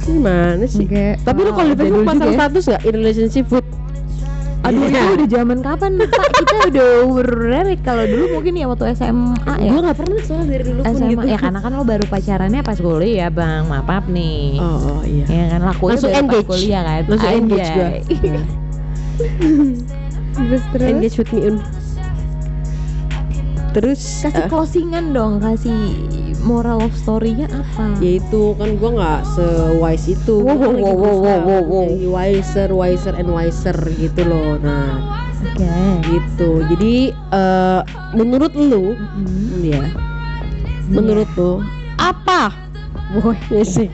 Gimana 0.00 0.64
sih? 0.66 0.84
Oke. 0.84 1.06
Tapi 1.18 1.38
lu 1.40 1.52
kalau 1.52 1.70
di 1.70 1.78
Facebook 1.78 2.04
pasang 2.04 2.30
ya. 2.30 2.36
status 2.36 2.64
gak 2.66 2.82
in 2.82 2.94
relationship 2.98 3.46
with 3.48 3.66
Aduh 4.60 4.84
Iya. 4.84 4.92
itu 4.92 5.12
udah 5.16 5.28
zaman 5.32 5.58
kapan 5.64 5.90
Pak? 5.96 6.26
Kita 6.36 6.56
udah 6.68 6.88
berrelate 7.08 7.80
kalau 7.80 8.04
dulu 8.04 8.24
mungkin 8.36 8.52
ya 8.60 8.66
waktu 8.68 8.92
SMA 8.92 9.54
ya. 9.56 9.70
Gue 9.72 9.80
gak 9.88 9.96
pernah 9.96 10.20
soalnya 10.20 10.46
dari 10.52 10.64
dulu 10.68 10.80
pun 10.84 10.92
SMA 10.92 11.10
gitu. 11.16 11.26
ya 11.32 11.38
karena 11.40 11.58
kan 11.64 11.70
lo 11.72 11.84
baru 11.88 12.04
pacarannya 12.04 12.60
pas 12.60 12.76
kuliah 12.76 13.30
bang. 13.32 13.62
Maaf 13.66 13.86
maaf 13.88 14.04
nih. 14.06 14.60
Oh, 14.60 15.00
oh 15.00 15.02
iya. 15.08 15.24
Ya 15.32 15.44
kan 15.48 15.60
lakunya 15.64 15.90
Langsung 15.96 16.12
baru 16.12 16.20
engage. 16.20 16.44
pas 16.44 16.50
kuliah 16.52 16.82
kan. 16.84 17.02
Langsung 17.08 17.32
engage 17.32 17.70
gue 17.70 17.88
Anjay. 17.88 18.00
terus 20.36 20.62
terus? 20.72 20.88
Engage 20.92 21.16
with 21.16 21.30
me 21.32 21.40
Un. 21.48 21.56
Terus 23.70 24.00
kasih 24.26 24.44
eh, 24.44 24.48
closingan 24.50 25.04
dong 25.14 25.38
kasih 25.38 25.78
moral 26.40 26.84
of 26.84 26.92
story-nya 26.96 27.46
apa? 27.52 27.96
Ya 28.00 28.20
itu 28.20 28.56
kan 28.56 28.76
gue 28.76 28.90
nggak 28.96 29.20
sewise 29.36 30.16
itu. 30.16 30.36
Wow, 30.40 30.56
wow, 30.56 30.72
wow, 30.72 30.94
wow, 30.96 31.16
wow, 31.20 31.38
wow, 31.44 31.62
wow. 31.64 31.88
wiser 32.16 32.68
wiser 32.72 33.14
and 33.16 33.28
wiser 33.30 33.76
gitu 33.96 34.22
loh. 34.24 34.56
Nah 34.60 35.00
oke. 35.40 35.72
gitu. 36.08 36.50
Jadi 36.74 37.12
eh, 37.14 37.80
menurut 38.16 38.52
lu 38.56 38.96
Mm-mm. 38.96 39.64
ya 39.64 39.84
menurut 40.90 41.28
lu 41.36 41.60
apa? 42.00 42.52
Boy 43.14 43.36
sih. 43.66 43.90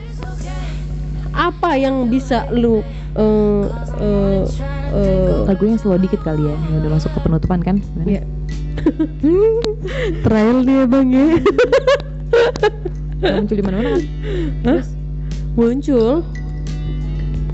Apa 1.37 1.77
yang 1.77 2.09
bisa 2.09 2.49
lu 2.49 2.81
eh 3.17 3.63
eh 4.01 4.41
eh, 4.93 5.35
lagunya 5.45 5.77
slow 5.77 5.99
dikit 5.99 6.21
kali 6.25 6.47
ya 6.47 6.55
yang 6.71 6.81
udah 6.85 6.91
masuk 6.97 7.11
ke 7.13 7.19
penutupan 7.21 7.59
kan? 7.61 7.77
Iya. 8.07 8.23
trial 10.25 10.61
dia 10.63 10.85
bang 10.85 11.09
ya 11.11 11.27
muncul 13.21 13.55
di 13.57 13.63
mana-mana 13.65 13.89
kan? 13.97 14.03
Hah? 14.65 14.81
muncul. 15.57 16.21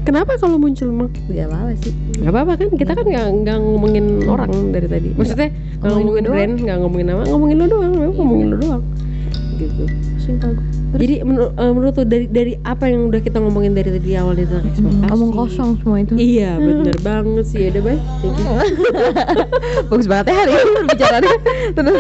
Kenapa 0.03 0.35
kalau 0.35 0.59
muncul 0.59 0.91
emang 0.91 1.07
Gak 1.31 1.47
apa-apa 1.47 1.71
sih. 1.79 1.95
Gak 2.19 2.31
apa-apa 2.35 2.53
kan, 2.59 2.67
kita 2.75 2.91
kan 2.91 3.05
nggak 3.07 3.27
nggak 3.47 3.57
ngomongin 3.63 4.27
orang 4.27 4.75
dari 4.75 4.87
tadi. 4.91 5.09
Maksudnya 5.15 5.49
nggak 5.79 5.91
Ngomongin 5.95 6.25
brand, 6.27 6.53
nggak 6.59 6.77
ngomongin 6.83 7.07
nama, 7.07 7.23
ngomongin 7.31 7.57
lo 7.63 7.65
doang, 7.71 7.91
memang 7.95 8.15
ngomongin 8.19 8.47
lo 8.51 8.57
doang. 8.59 8.83
Gitu. 9.55 9.83
Simpel 10.19 10.59
Jadi 10.93 11.15
menur- 11.21 11.49
eh, 11.51 11.71
menurut 11.71 11.95
lo 11.95 12.03
dari 12.03 12.25
dari 12.25 12.53
apa 12.61 12.85
yang 12.85 13.09
udah 13.09 13.17
kita 13.17 13.37
ngomongin 13.37 13.73
dari 13.73 13.89
tadi 13.91 14.13
awal 14.13 14.35
itu 14.35 14.53
ekspektasi? 14.53 15.09
Ngomong 15.09 15.31
kosong 15.31 15.69
semua 15.75 15.97
itu 15.99 16.13
Iya 16.13 16.53
bener 16.55 16.97
banget 16.99 17.45
sih, 17.45 17.65
udah 17.67 17.81
baik. 17.83 18.01
Bagus 19.89 20.05
banget 20.05 20.25
ya 20.27 20.35
hari 20.35 20.51
ini 20.53 20.81
bicaranya 20.85 21.35
Terus 21.73 21.95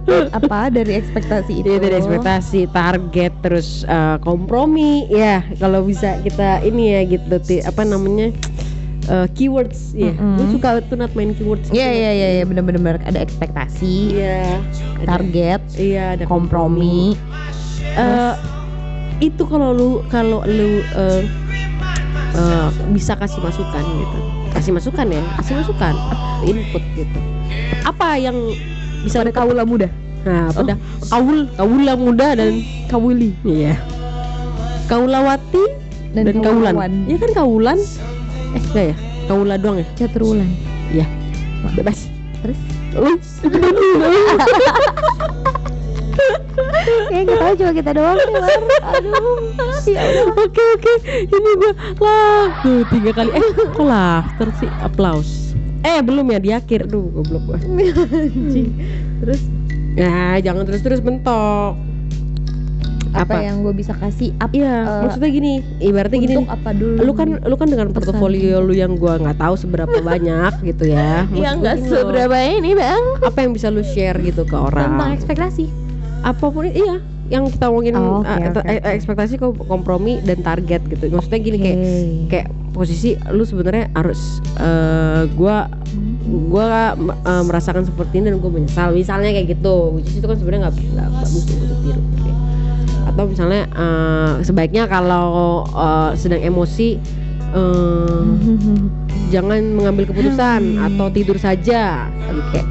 terus 0.00 0.28
Apa 0.30 0.58
dari 0.68 0.92
ekspektasi 0.94 1.52
itu 1.56 1.66
Iya 1.68 1.78
dari 1.80 1.94
ekspektasi, 1.96 2.60
target, 2.70 3.32
terus 3.40 3.68
eh, 3.84 4.16
kompromi, 4.20 4.78
ya 5.08 5.42
kalau 5.56 5.82
bisa 5.82 6.18
kita 6.20 6.62
ini 6.62 6.94
ya 6.94 7.00
gitu, 7.08 7.34
ti- 7.40 7.60
apa 7.60 7.82
namanya 7.82 8.30
eh, 9.04 9.26
keywords, 9.32 9.90
ya. 9.92 10.12
Mm-mm. 10.12 10.36
Gue 10.36 10.46
suka 10.52 10.68
tuh 10.82 10.96
not 10.96 11.10
main 11.12 11.32
keywords. 11.32 11.66
Iya 11.68 11.88
iya 11.90 12.10
iya 12.14 12.28
iya 12.32 12.44
bener-bener 12.44 13.00
ada 13.00 13.18
ekspektasi 13.18 14.14
Iya. 14.14 14.60
ada- 14.98 15.08
Target 15.08 15.60
Iya 15.74 16.04
ada 16.14 16.24
Kompromi 16.24 17.16
Eh, 17.98 18.34
itu 19.18 19.42
kalau 19.42 19.74
lu 19.74 19.88
kalau 20.06 20.46
lu 20.46 20.78
eh, 20.94 21.22
eh, 22.38 22.68
bisa 22.94 23.18
kasih 23.18 23.42
masukan 23.42 23.82
gitu. 23.82 24.18
Kasih 24.54 24.72
masukan 24.72 25.06
ya? 25.10 25.22
Kasih 25.42 25.54
masukan 25.58 25.94
input 26.46 26.82
gitu. 26.94 27.18
Apa 27.82 28.14
yang 28.14 28.36
bisa 29.02 29.20
Pada 29.20 29.30
lu- 29.30 29.36
kaula 29.36 29.62
muda. 29.66 29.88
Nah 30.22 30.50
pada 30.50 30.74
kaul 31.08 31.46
kaula 31.54 31.94
muda 31.94 32.34
dan 32.34 32.62
Kawuli 32.86 33.34
iya. 33.42 33.74
Kaulawati 34.86 35.64
dan, 36.16 36.24
kaulan. 36.40 36.72
kaulawan. 36.74 36.92
iya 37.04 37.16
kan 37.20 37.30
kaulan? 37.36 37.78
Eh 38.56 38.62
enggak 38.72 38.84
ya? 38.92 38.96
Kaula 39.28 39.54
doang 39.60 39.76
ya? 39.82 39.86
Caturwulan 39.98 40.48
bebas. 41.76 42.08
Terus? 42.40 42.58
Lu- 42.96 43.20
Ya 47.08 47.20
gak 47.22 47.38
tau 47.38 47.54
cuma 47.56 47.72
kita 47.72 47.90
doang 47.92 48.18
War 48.18 48.60
Aduh 48.92 49.38
Ya 49.84 50.00
Allah 50.02 50.26
Oke 50.38 50.62
oke, 50.74 50.92
ini 51.22 51.50
gua 51.54 51.72
lah 51.98 52.44
tuh 52.60 52.84
tiga 52.88 53.10
kali. 53.14 53.30
Eh 53.32 53.42
kok 53.68 53.80
laughter 53.80 54.48
sih? 54.54 54.70
Applause. 54.78 55.54
Eh 55.80 55.98
belum 55.98 56.26
ya 56.26 56.38
di 56.38 56.50
akhir, 56.50 56.86
duh 56.86 57.08
goblok 57.08 57.42
gua. 57.46 57.58
Anjing. 58.18 58.68
Terus 59.20 59.40
Nah 59.94 60.38
jangan 60.38 60.62
terus 60.62 60.80
terus 60.80 61.00
mentok. 61.00 61.74
apa, 63.08 63.24
Apa? 63.24 63.40
yang 63.40 63.64
gue 63.64 63.72
bisa 63.72 63.96
kasih 63.96 64.36
apa 64.36 64.52
Iya, 64.52 64.68
eh, 64.78 65.00
maksudnya 65.00 65.30
gini, 65.32 65.52
ibaratnya 65.80 66.20
gini. 66.20 66.36
apa 66.44 66.70
dulu 66.70 67.00
Lu 67.00 67.12
kan 67.16 67.40
lu 67.40 67.56
kan 67.56 67.66
dengan 67.66 67.88
portofolio 67.88 68.60
lu 68.60 68.76
yang 68.76 68.94
gua 68.94 69.16
nggak 69.16 69.40
tahu 69.40 69.56
seberapa 69.56 69.96
banyak 70.04 70.52
gitu 70.62 70.92
ya. 70.92 71.24
Yang 71.30 71.54
nggak 71.58 71.76
seberapa 71.88 72.36
ini 72.36 72.76
bang 72.76 73.02
Apa 73.24 73.38
yang 73.40 73.56
bisa 73.56 73.72
lu 73.72 73.80
share 73.82 74.20
gitu 74.20 74.44
ke 74.44 74.52
tentang 74.52 74.68
orang? 74.68 75.16
ekspektasi 75.16 75.87
Apa 76.20 76.46
pun 76.48 76.64
iya 76.64 76.98
yang 77.28 77.44
kita 77.46 77.68
ngomongin 77.68 77.92
Oh, 77.92 78.20
oke, 78.20 78.26
eh, 78.26 78.48
oke, 78.48 78.60
eh, 78.64 78.78
oke. 78.78 78.88
ekspektasi 78.94 79.34
kom- 79.36 79.60
kompromi 79.60 80.18
dan 80.18 80.40
target 80.40 80.80
gitu. 80.86 81.12
Maksudnya 81.12 81.38
gini 81.38 81.58
kayak 81.58 81.78
kayak 82.26 82.46
posisi 82.70 83.14
lu 83.28 83.42
sebenarnya 83.42 83.90
harus 83.92 84.38
eh 84.56 85.28
gua 85.34 85.68
gua 86.48 86.94
eh, 86.96 87.42
merasakan 87.42 87.82
seperti 87.82 88.18
ini 88.18 88.30
dan 88.30 88.38
gue 88.38 88.50
menyesal 88.50 88.92
misalnya 88.92 89.30
kayak 89.30 89.48
gitu 89.52 89.92
which 89.92 90.08
itu 90.10 90.22
kan 90.22 90.36
sebenarnya 90.36 90.68
nggak 90.68 90.76
nggak 90.94 91.08
bagus 91.12 91.42
untuk 91.44 91.66
ditiru 91.66 92.00
gitu 92.06 92.22
ya. 92.24 92.34
atau 93.04 93.24
misalnya 93.26 93.62
eh, 93.68 94.32
sebaiknya 94.40 94.84
kalau 94.86 95.28
eh, 95.66 96.10
sedang 96.14 96.40
emosi 96.40 96.88
eh, 97.52 98.24
jangan 99.34 99.60
mengambil 99.74 100.06
keputusan 100.06 100.60
atau 100.78 101.06
tidur 101.10 101.36
saja 101.36 102.08
Oke. 102.24 102.62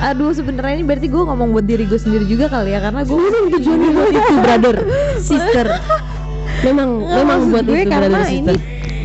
Aduh 0.00 0.32
sebenarnya 0.32 0.80
ini 0.80 0.84
berarti 0.88 1.06
gue 1.12 1.22
ngomong 1.28 1.52
buat 1.52 1.66
diri 1.68 1.84
gue 1.84 2.00
sendiri 2.00 2.24
juga 2.24 2.48
kali 2.48 2.72
ya 2.72 2.80
karena 2.80 3.04
gue 3.04 3.20
tujuannya 3.52 3.90
buat 3.92 4.12
itu 4.16 4.34
brother 4.40 4.76
sister. 5.20 5.66
Memang 6.64 6.88
Nggak, 7.04 7.16
memang 7.20 7.38
buat 7.52 7.64
gue 7.68 7.80
itu 7.84 7.90
karena 7.92 8.08
brother 8.08 8.32
ini 8.32 8.40
sister 8.40 8.56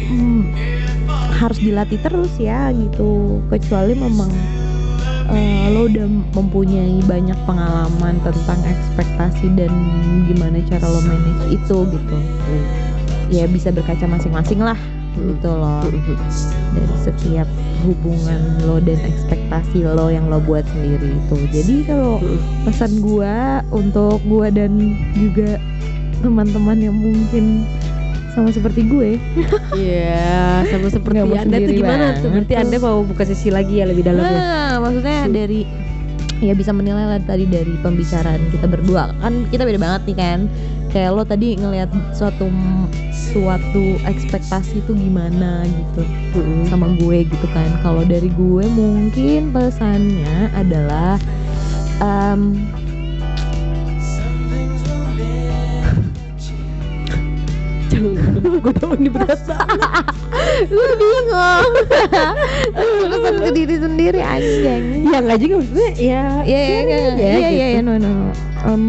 hmm, 0.07 0.41
harus 1.35 1.59
dilatih 1.59 1.99
terus 1.99 2.33
ya 2.39 2.71
gitu. 2.71 3.43
Kecuali 3.51 3.91
memang 3.91 4.31
eh, 5.35 5.67
lo 5.75 5.91
udah 5.91 6.07
mempunyai 6.31 7.03
banyak 7.03 7.37
pengalaman 7.43 8.15
tentang 8.23 8.59
ekspektasi 8.63 9.51
dan 9.59 9.71
gimana 10.31 10.63
cara 10.71 10.87
lo 10.87 11.03
manage 11.03 11.59
itu 11.59 11.77
gitu. 11.91 12.17
Ya 13.27 13.51
bisa 13.51 13.67
berkaca 13.75 14.07
masing-masing 14.07 14.63
lah 14.63 14.79
gitu 15.17 15.49
loh 15.49 15.81
dari 15.81 16.01
setiap 16.97 17.47
hubungan 17.81 18.41
lo 18.61 18.77
dan 18.77 18.99
ekspektasi 18.99 19.83
lo 19.83 20.07
yang 20.07 20.27
lo 20.27 20.39
buat 20.39 20.65
sendiri 20.67 21.15
itu 21.15 21.37
jadi 21.51 21.75
kalau 21.85 22.19
pesan 22.63 22.99
gua 22.99 23.35
untuk 23.69 24.19
gua 24.23 24.49
dan 24.49 24.75
juga 25.13 25.57
teman-teman 26.17 26.77
yang 26.79 26.95
mungkin 26.95 27.63
sama 28.31 28.51
seperti 28.51 28.83
gue 28.83 29.15
Iya, 29.71 30.67
sama 30.67 30.91
seperti 30.91 31.23
Nggak 31.23 31.39
anda 31.39 31.55
tuh 31.57 31.71
gimana 31.71 31.79
tuh? 31.79 31.79
banget 31.79 32.15
Berarti 32.25 32.51
tuh. 32.51 32.59
anda 32.59 32.75
mau 32.81 32.97
buka 33.01 33.23
sesi 33.23 33.47
lagi 33.47 33.79
ya 33.79 33.85
lebih 33.87 34.03
dalamnya? 34.03 34.27
nah 34.33 34.71
maksudnya 34.81 35.23
dari 35.29 35.63
ya 36.37 36.51
bisa 36.51 36.75
menilai 36.75 37.07
lah 37.07 37.21
tadi 37.23 37.47
dari 37.47 37.71
pembicaraan 37.79 38.43
kita 38.51 38.67
berdua 38.67 39.15
kan 39.15 39.47
kita 39.47 39.63
beda 39.63 39.79
banget 39.79 40.01
nih 40.03 40.17
kan 40.17 40.39
kayak 40.95 41.11
lo 41.11 41.27
tadi 41.27 41.59
ngelihat 41.59 41.91
suatu 42.15 42.47
suatu 43.11 43.99
ekspektasi 44.07 44.79
itu 44.79 44.95
gimana 44.95 45.67
gitu 45.67 46.07
Mm-mm. 46.39 46.71
sama 46.71 46.87
gue 46.95 47.27
gitu 47.27 47.47
kan 47.51 47.67
kalau 47.83 48.07
dari 48.07 48.31
gue 48.31 48.63
mungkin 48.71 49.51
pesannya 49.51 50.47
adalah 50.55 51.19
em, 51.99 52.63
gue 58.63 58.73
tau 58.79 58.95
ini 58.95 59.11
berat 59.11 59.43
gue 60.71 60.89
bingung 60.95 61.71
pesan 63.11 63.35
ke 63.43 63.51
diri 63.51 63.75
sendiri 63.83 64.19
anjing 64.23 65.03
Ya 65.11 65.19
nggak 65.19 65.39
juga 65.43 65.53
maksudnya 65.59 65.89
ya. 65.99 66.23
Iya 66.47 66.59
iya 66.63 66.79
iya 66.79 66.79
ya, 66.79 67.11
iya 67.19 67.35
iya 67.35 67.47
gitu. 67.51 67.59
iya 67.75 67.79
no 67.83 67.93
no. 67.99 68.11
Em, 68.63 68.83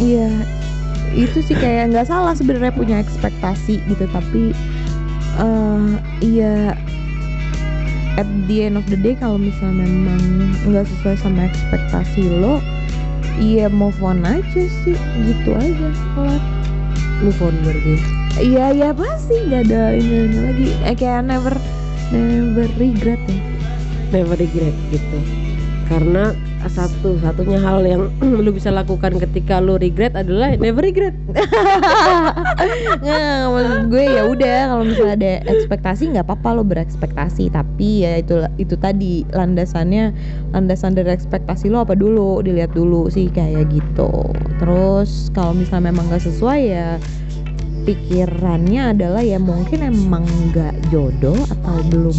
Iya 0.00 0.28
itu 1.10 1.42
sih 1.42 1.58
kayak 1.58 1.90
nggak 1.90 2.06
salah 2.06 2.34
sebenarnya 2.34 2.70
punya 2.70 2.96
ekspektasi 3.02 3.82
gitu 3.90 4.04
tapi 4.14 4.54
eh 5.40 5.90
iya 6.22 6.74
at 8.18 8.28
the 8.46 8.68
end 8.68 8.76
of 8.76 8.84
the 8.90 8.98
day 8.98 9.16
kalau 9.16 9.40
misalnya 9.40 9.86
memang 9.86 10.54
nggak 10.68 10.86
sesuai 10.86 11.16
sama 11.18 11.48
ekspektasi 11.48 12.26
lo 12.28 12.62
iya 13.40 13.72
move 13.72 13.96
on 14.04 14.20
aja 14.22 14.62
sih 14.84 14.96
gitu 15.24 15.50
aja. 15.56 15.88
Kelar 16.14 16.42
move 17.24 17.40
on 17.40 17.54
berarti 17.64 17.94
iya 18.40 18.70
iya 18.70 18.90
pasti 18.92 19.34
nggak 19.48 19.72
ada 19.72 19.96
ini 19.96 20.38
lagi. 20.38 20.68
Eh, 20.84 20.94
kayak 20.94 21.26
never 21.26 21.54
never 22.12 22.68
regret 22.76 23.20
ya. 23.26 23.40
Never 24.10 24.36
regret 24.36 24.76
gitu. 24.92 25.18
Karena 25.86 26.36
satu 26.68 27.16
satunya 27.24 27.56
hal 27.62 27.80
yang 27.88 28.12
lu 28.44 28.50
bisa 28.52 28.68
lakukan 28.68 29.16
ketika 29.16 29.62
lu 29.62 29.80
regret 29.80 30.12
adalah 30.12 30.52
never 30.60 30.84
regret. 30.84 31.16
Nggak 33.04 33.40
maksud 33.48 33.82
gue 33.88 34.04
ya 34.04 34.22
udah 34.28 34.58
kalau 34.68 34.84
misalnya 34.84 35.14
ada 35.16 35.32
ekspektasi 35.48 36.12
nggak 36.12 36.26
apa-apa 36.28 36.60
lo 36.60 36.62
berekspektasi 36.66 37.48
tapi 37.48 38.04
ya 38.04 38.20
itu 38.20 38.44
itu 38.60 38.76
tadi 38.76 39.24
landasannya 39.32 40.12
landasan 40.52 40.92
dari 40.92 41.16
ekspektasi 41.16 41.72
lo 41.72 41.88
apa 41.88 41.96
dulu? 41.96 42.44
Dilihat 42.44 42.76
dulu 42.76 43.08
sih 43.08 43.32
kayak 43.32 43.72
gitu. 43.72 44.12
Terus 44.60 45.32
kalau 45.32 45.56
misalnya 45.56 45.94
memang 45.94 46.12
nggak 46.12 46.28
sesuai 46.28 46.60
ya 46.60 47.00
pikirannya 47.88 48.92
adalah 48.92 49.24
ya 49.24 49.40
mungkin 49.40 49.80
emang 49.80 50.28
nggak 50.52 50.92
jodoh 50.92 51.38
atau 51.48 51.80
belum 51.88 52.16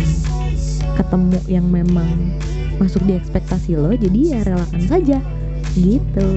ketemu 0.97 1.37
yang 1.47 1.67
memang 1.69 2.33
masuk 2.81 3.05
di 3.05 3.13
ekspektasi 3.13 3.77
lo 3.77 3.93
jadi 3.93 4.19
ya 4.27 4.39
relakan 4.43 4.81
saja. 4.83 5.17
Gitu. 5.71 6.27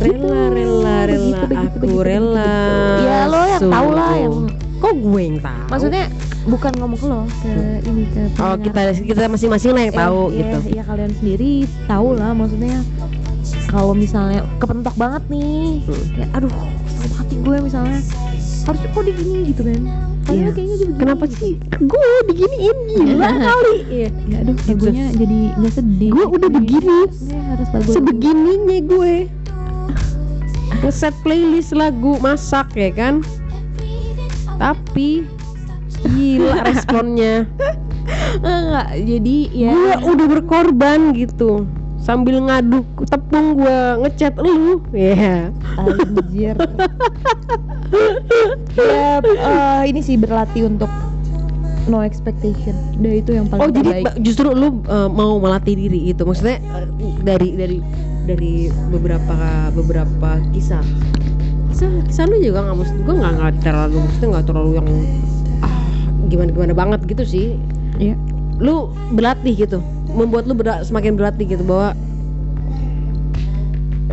Rela 0.00 0.50
rela 0.50 0.96
rela. 1.06 1.06
Begitu, 1.06 1.44
begitu, 1.46 1.68
aku 1.68 1.76
begitu, 1.78 2.00
rela. 2.02 2.48
begitu. 2.48 3.04
ya 3.04 3.18
lo 3.28 3.40
yang 3.46 3.62
tau 3.62 3.88
lah 3.92 4.12
yang 4.16 4.34
kok 4.80 4.94
gue 4.96 5.20
yang 5.22 5.38
tahu? 5.38 5.62
Maksudnya 5.68 6.04
bukan 6.42 6.72
ngomong 6.74 6.98
ke 6.98 7.06
lo 7.06 7.20
ke 7.38 7.52
ini 7.86 8.02
ke 8.10 8.20
oh 8.34 8.54
kita 8.58 8.80
kita 8.98 9.22
masing-masing 9.30 9.70
lah 9.70 9.82
yang 9.84 9.94
Eh, 9.94 10.00
tahu 10.00 10.20
iya, 10.26 10.38
gitu. 10.42 10.58
iya 10.74 10.82
kalian 10.82 11.12
sendiri 11.14 11.52
tahu 11.86 12.08
lah 12.12 12.30
maksudnya. 12.32 12.76
Kalau 13.68 13.94
misalnya 13.94 14.42
kepentok 14.58 14.96
banget 14.96 15.22
nih 15.28 15.80
Hmm. 15.86 16.04
kayak 16.12 16.30
aduh 16.34 16.52
sama 16.88 17.14
hati 17.16 17.34
gue 17.38 17.56
misalnya. 17.60 18.00
Harusnya 18.62 18.88
kok 18.88 19.04
digini 19.04 19.38
gitu 19.48 19.62
kan 19.64 19.80
Iya. 20.30 20.54
kayaknya 20.54 20.76
juga 20.78 20.94
kenapa 21.02 21.24
sih? 21.34 21.58
Gue 21.82 22.08
diginiin 22.30 22.78
gila 22.94 23.30
kali. 23.42 23.76
Iya 23.90 24.08
ya 24.30 24.36
aduh 24.46 24.56
lagunya 24.70 25.04
jadi 25.18 25.38
nggak 25.58 25.72
sedih. 25.74 26.10
Gue 26.14 26.24
udah 26.30 26.50
begini. 26.52 26.98
Ini 27.10 27.38
harus 27.50 27.68
lagu 27.74 27.90
sebegininya 27.90 28.78
gue. 28.86 29.14
Ngeset 30.82 31.14
playlist 31.26 31.74
lagu 31.74 32.18
masak 32.22 32.70
ya 32.78 32.90
kan? 32.94 33.26
Tapi 34.62 35.26
gila 36.14 36.62
responnya. 36.66 37.46
Enggak 38.42 38.88
jadi 38.98 39.36
ya 39.52 39.76
gue 40.00 40.12
udah 40.12 40.28
berkorban 40.38 41.14
gitu 41.14 41.66
sambil 42.02 42.42
ngaduk 42.42 42.84
tepung 43.06 43.62
gue 43.62 43.78
ngechat 44.02 44.34
lu. 44.36 44.82
Ya 44.90 45.48
anjir. 45.78 46.56
Ya 48.72 49.20
eh, 49.20 49.82
ini 49.92 50.00
sih 50.00 50.16
berlatih 50.16 50.64
untuk 50.64 50.88
no 51.84 52.00
expectation. 52.00 52.72
Udah 52.96 53.12
itu 53.20 53.30
yang 53.36 53.46
paling 53.52 53.62
oh 53.62 53.68
jadi 53.68 53.84
terbaik. 54.00 54.04
ba- 54.08 54.16
justru 54.24 54.48
lu 54.48 54.80
uh, 54.88 55.12
mau 55.12 55.36
melatih 55.36 55.76
diri 55.76 56.08
gitu 56.08 56.24
maksudnya 56.24 56.56
uh, 56.72 56.88
dari 57.20 57.52
dari 57.52 57.78
dari 58.24 58.72
beberapa 58.88 59.68
beberapa 59.76 60.40
kisah. 60.56 60.80
Kisah 61.68 61.90
kisah 62.08 62.24
lu 62.32 62.40
juga 62.40 62.64
nggak 62.64 62.76
mesti 62.80 62.96
gue 63.04 63.14
nggak 63.14 63.54
terlalu 63.60 63.96
maksudnya 64.00 64.28
nggak 64.40 64.46
terlalu 64.48 64.70
yang 64.80 64.88
ah 65.60 65.76
gimana 66.32 66.48
gimana 66.48 66.72
banget 66.72 67.00
gitu 67.04 67.24
sih. 67.28 67.46
Iya. 68.00 68.16
lu 68.56 68.88
berlatih 69.12 69.52
gitu 69.68 69.78
membuat 70.12 70.44
lu 70.44 70.54
berat, 70.54 70.84
semakin 70.84 71.16
berlatih 71.16 71.44
gitu 71.48 71.64
bahwa 71.64 71.96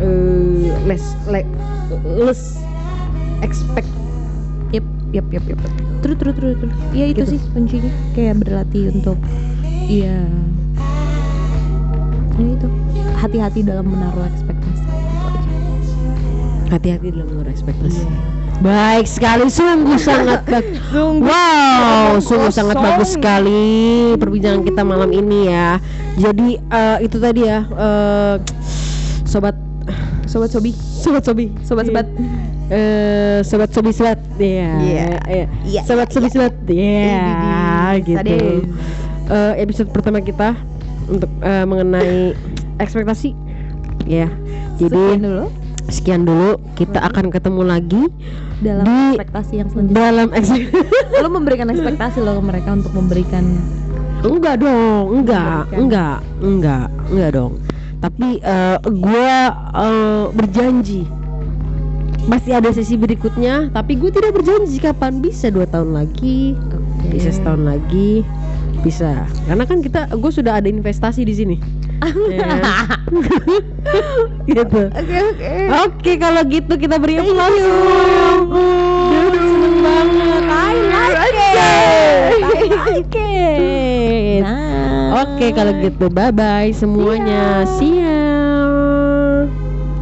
eh 0.00 0.72
less 0.88 1.04
like 1.28 1.48
less 2.04 2.60
expect 3.40 3.88
Yep, 4.70 4.86
yep, 5.10 5.26
yep, 5.34 5.58
yep. 5.58 5.58
Terus, 6.06 6.16
terus, 6.22 6.34
terus, 6.38 6.54
terus. 6.62 6.74
Ya 6.94 7.10
itu 7.10 7.26
Gitu. 7.26 7.34
sih 7.34 7.40
kuncinya 7.50 7.90
kayak 8.14 8.38
berlatih 8.38 8.94
untuk, 8.94 9.18
iya. 9.90 10.22
Ya 12.38 12.46
itu 12.46 12.66
hati-hati 13.18 13.66
dalam 13.66 13.90
menaruh 13.90 14.22
ekspektasi. 14.30 14.86
Hati-hati 16.70 17.10
dalam 17.10 17.26
menurut 17.26 17.50
ekspektasi 17.50 18.06
Iya. 18.06 18.39
Baik 18.60 19.06
sekali 19.06 19.48
sungguh 19.48 19.96
sangat 19.96 20.44
bag- 20.44 20.76
wow 21.24 22.16
sungguh 22.18 22.48
sangat 22.48 22.76
bagus 22.76 23.16
sekali 23.16 23.72
perbincangan 24.14 24.62
kita 24.62 24.82
malam 24.82 25.10
ini 25.10 25.48
ya. 25.48 25.80
Jadi 26.14 26.60
eh, 26.60 26.98
itu 27.00 27.16
tadi 27.16 27.40
ya 27.42 27.64
eh, 27.66 28.34
sobat 29.24 29.56
Sobat 30.22 30.46
Sobi, 30.46 30.70
sobat 30.70 31.26
sobi 31.26 31.50
sobat-sobat. 31.60 32.06
eh 32.70 33.42
sobat 33.42 33.74
sobi 33.74 33.90
sobat 33.90 34.14
ya 34.38 34.78
Iya. 34.78 35.08
iya. 35.26 35.46
Iya, 35.66 35.80
sobat 35.82 36.06
sobi 36.08 36.30
sobat 36.30 36.54
ya 36.64 37.26
gitu. 37.98 38.14
Sadis. 38.14 38.62
Eh, 39.26 39.52
episode 39.58 39.90
pertama 39.90 40.20
kita 40.20 40.54
untuk 41.08 41.26
eh, 41.40 41.64
mengenai 41.64 42.38
ekspektasi 42.78 43.34
ya. 44.06 44.30
Sekian 44.76 44.78
jadi 44.78 45.18
dulu 45.18 45.46
sekian 45.88 46.22
dulu 46.22 46.60
kita 46.74 47.00
akan 47.00 47.30
ketemu 47.30 47.62
lagi 47.64 48.02
dalam 48.60 48.84
Di- 48.84 49.16
ekspektasi 49.16 49.52
yang 49.56 49.68
selanjutnya. 49.68 49.96
dalam 49.96 50.28
ekspektasi 50.30 51.18
Lo 51.18 51.28
memberikan 51.38 51.68
ekspektasi 51.68 52.18
lo 52.20 52.36
ke 52.36 52.42
mereka 52.44 52.68
untuk 52.74 52.92
memberikan 52.92 53.44
enggak 54.20 54.60
dong 54.60 55.04
enggak 55.16 55.64
Memberikan. 55.64 55.80
enggak 55.80 56.16
enggak 56.44 56.86
enggak 57.08 57.30
dong. 57.32 57.52
Tapi 58.00 58.28
eh, 58.38 58.78
gua 58.96 59.36
eh, 59.74 60.24
berjanji. 60.30 61.02
Masih 62.20 62.52
ada 62.52 62.68
sesi 62.68 62.94
berikutnya 62.94 63.72
tapi 63.72 63.96
gue 63.96 64.12
tidak 64.12 64.36
berjanji 64.36 64.76
kapan. 64.76 65.18
Bisa 65.18 65.48
dua 65.48 65.64
tahun 65.64 65.96
lagi 65.96 66.52
bisa 67.08 67.32
setahun 67.32 67.64
lagi 67.64 68.20
bisa. 68.80 69.24
Karena 69.44 69.64
kan 69.64 69.80
kita 69.80 70.12
gue 70.12 70.28
sudah 70.30 70.60
ada 70.60 70.68
investasi 70.68 71.24
di 71.24 71.32
sini 71.32 71.56
Gitu. 74.50 74.80
Oke 74.88 75.16
oke. 75.20 75.52
oke 75.84 76.12
kalau 76.16 76.42
gitu 76.48 76.72
kita 76.80 76.96
beri 76.96 77.20
aplaus 77.20 77.60
seneng 79.50 79.76
banget. 79.84 80.42
I 80.48 80.74
like 80.88 81.36
it 81.36 81.54
I 82.40 82.64
like 82.72 83.14
it 83.14 84.40
Nah. 84.40 85.26
Oke 85.26 85.52
kalau 85.52 85.76
gitu. 85.84 86.08
Bye 86.08 86.32
bye 86.32 86.72
semuanya. 86.72 87.68
See 87.76 88.00
ya. 88.00 88.49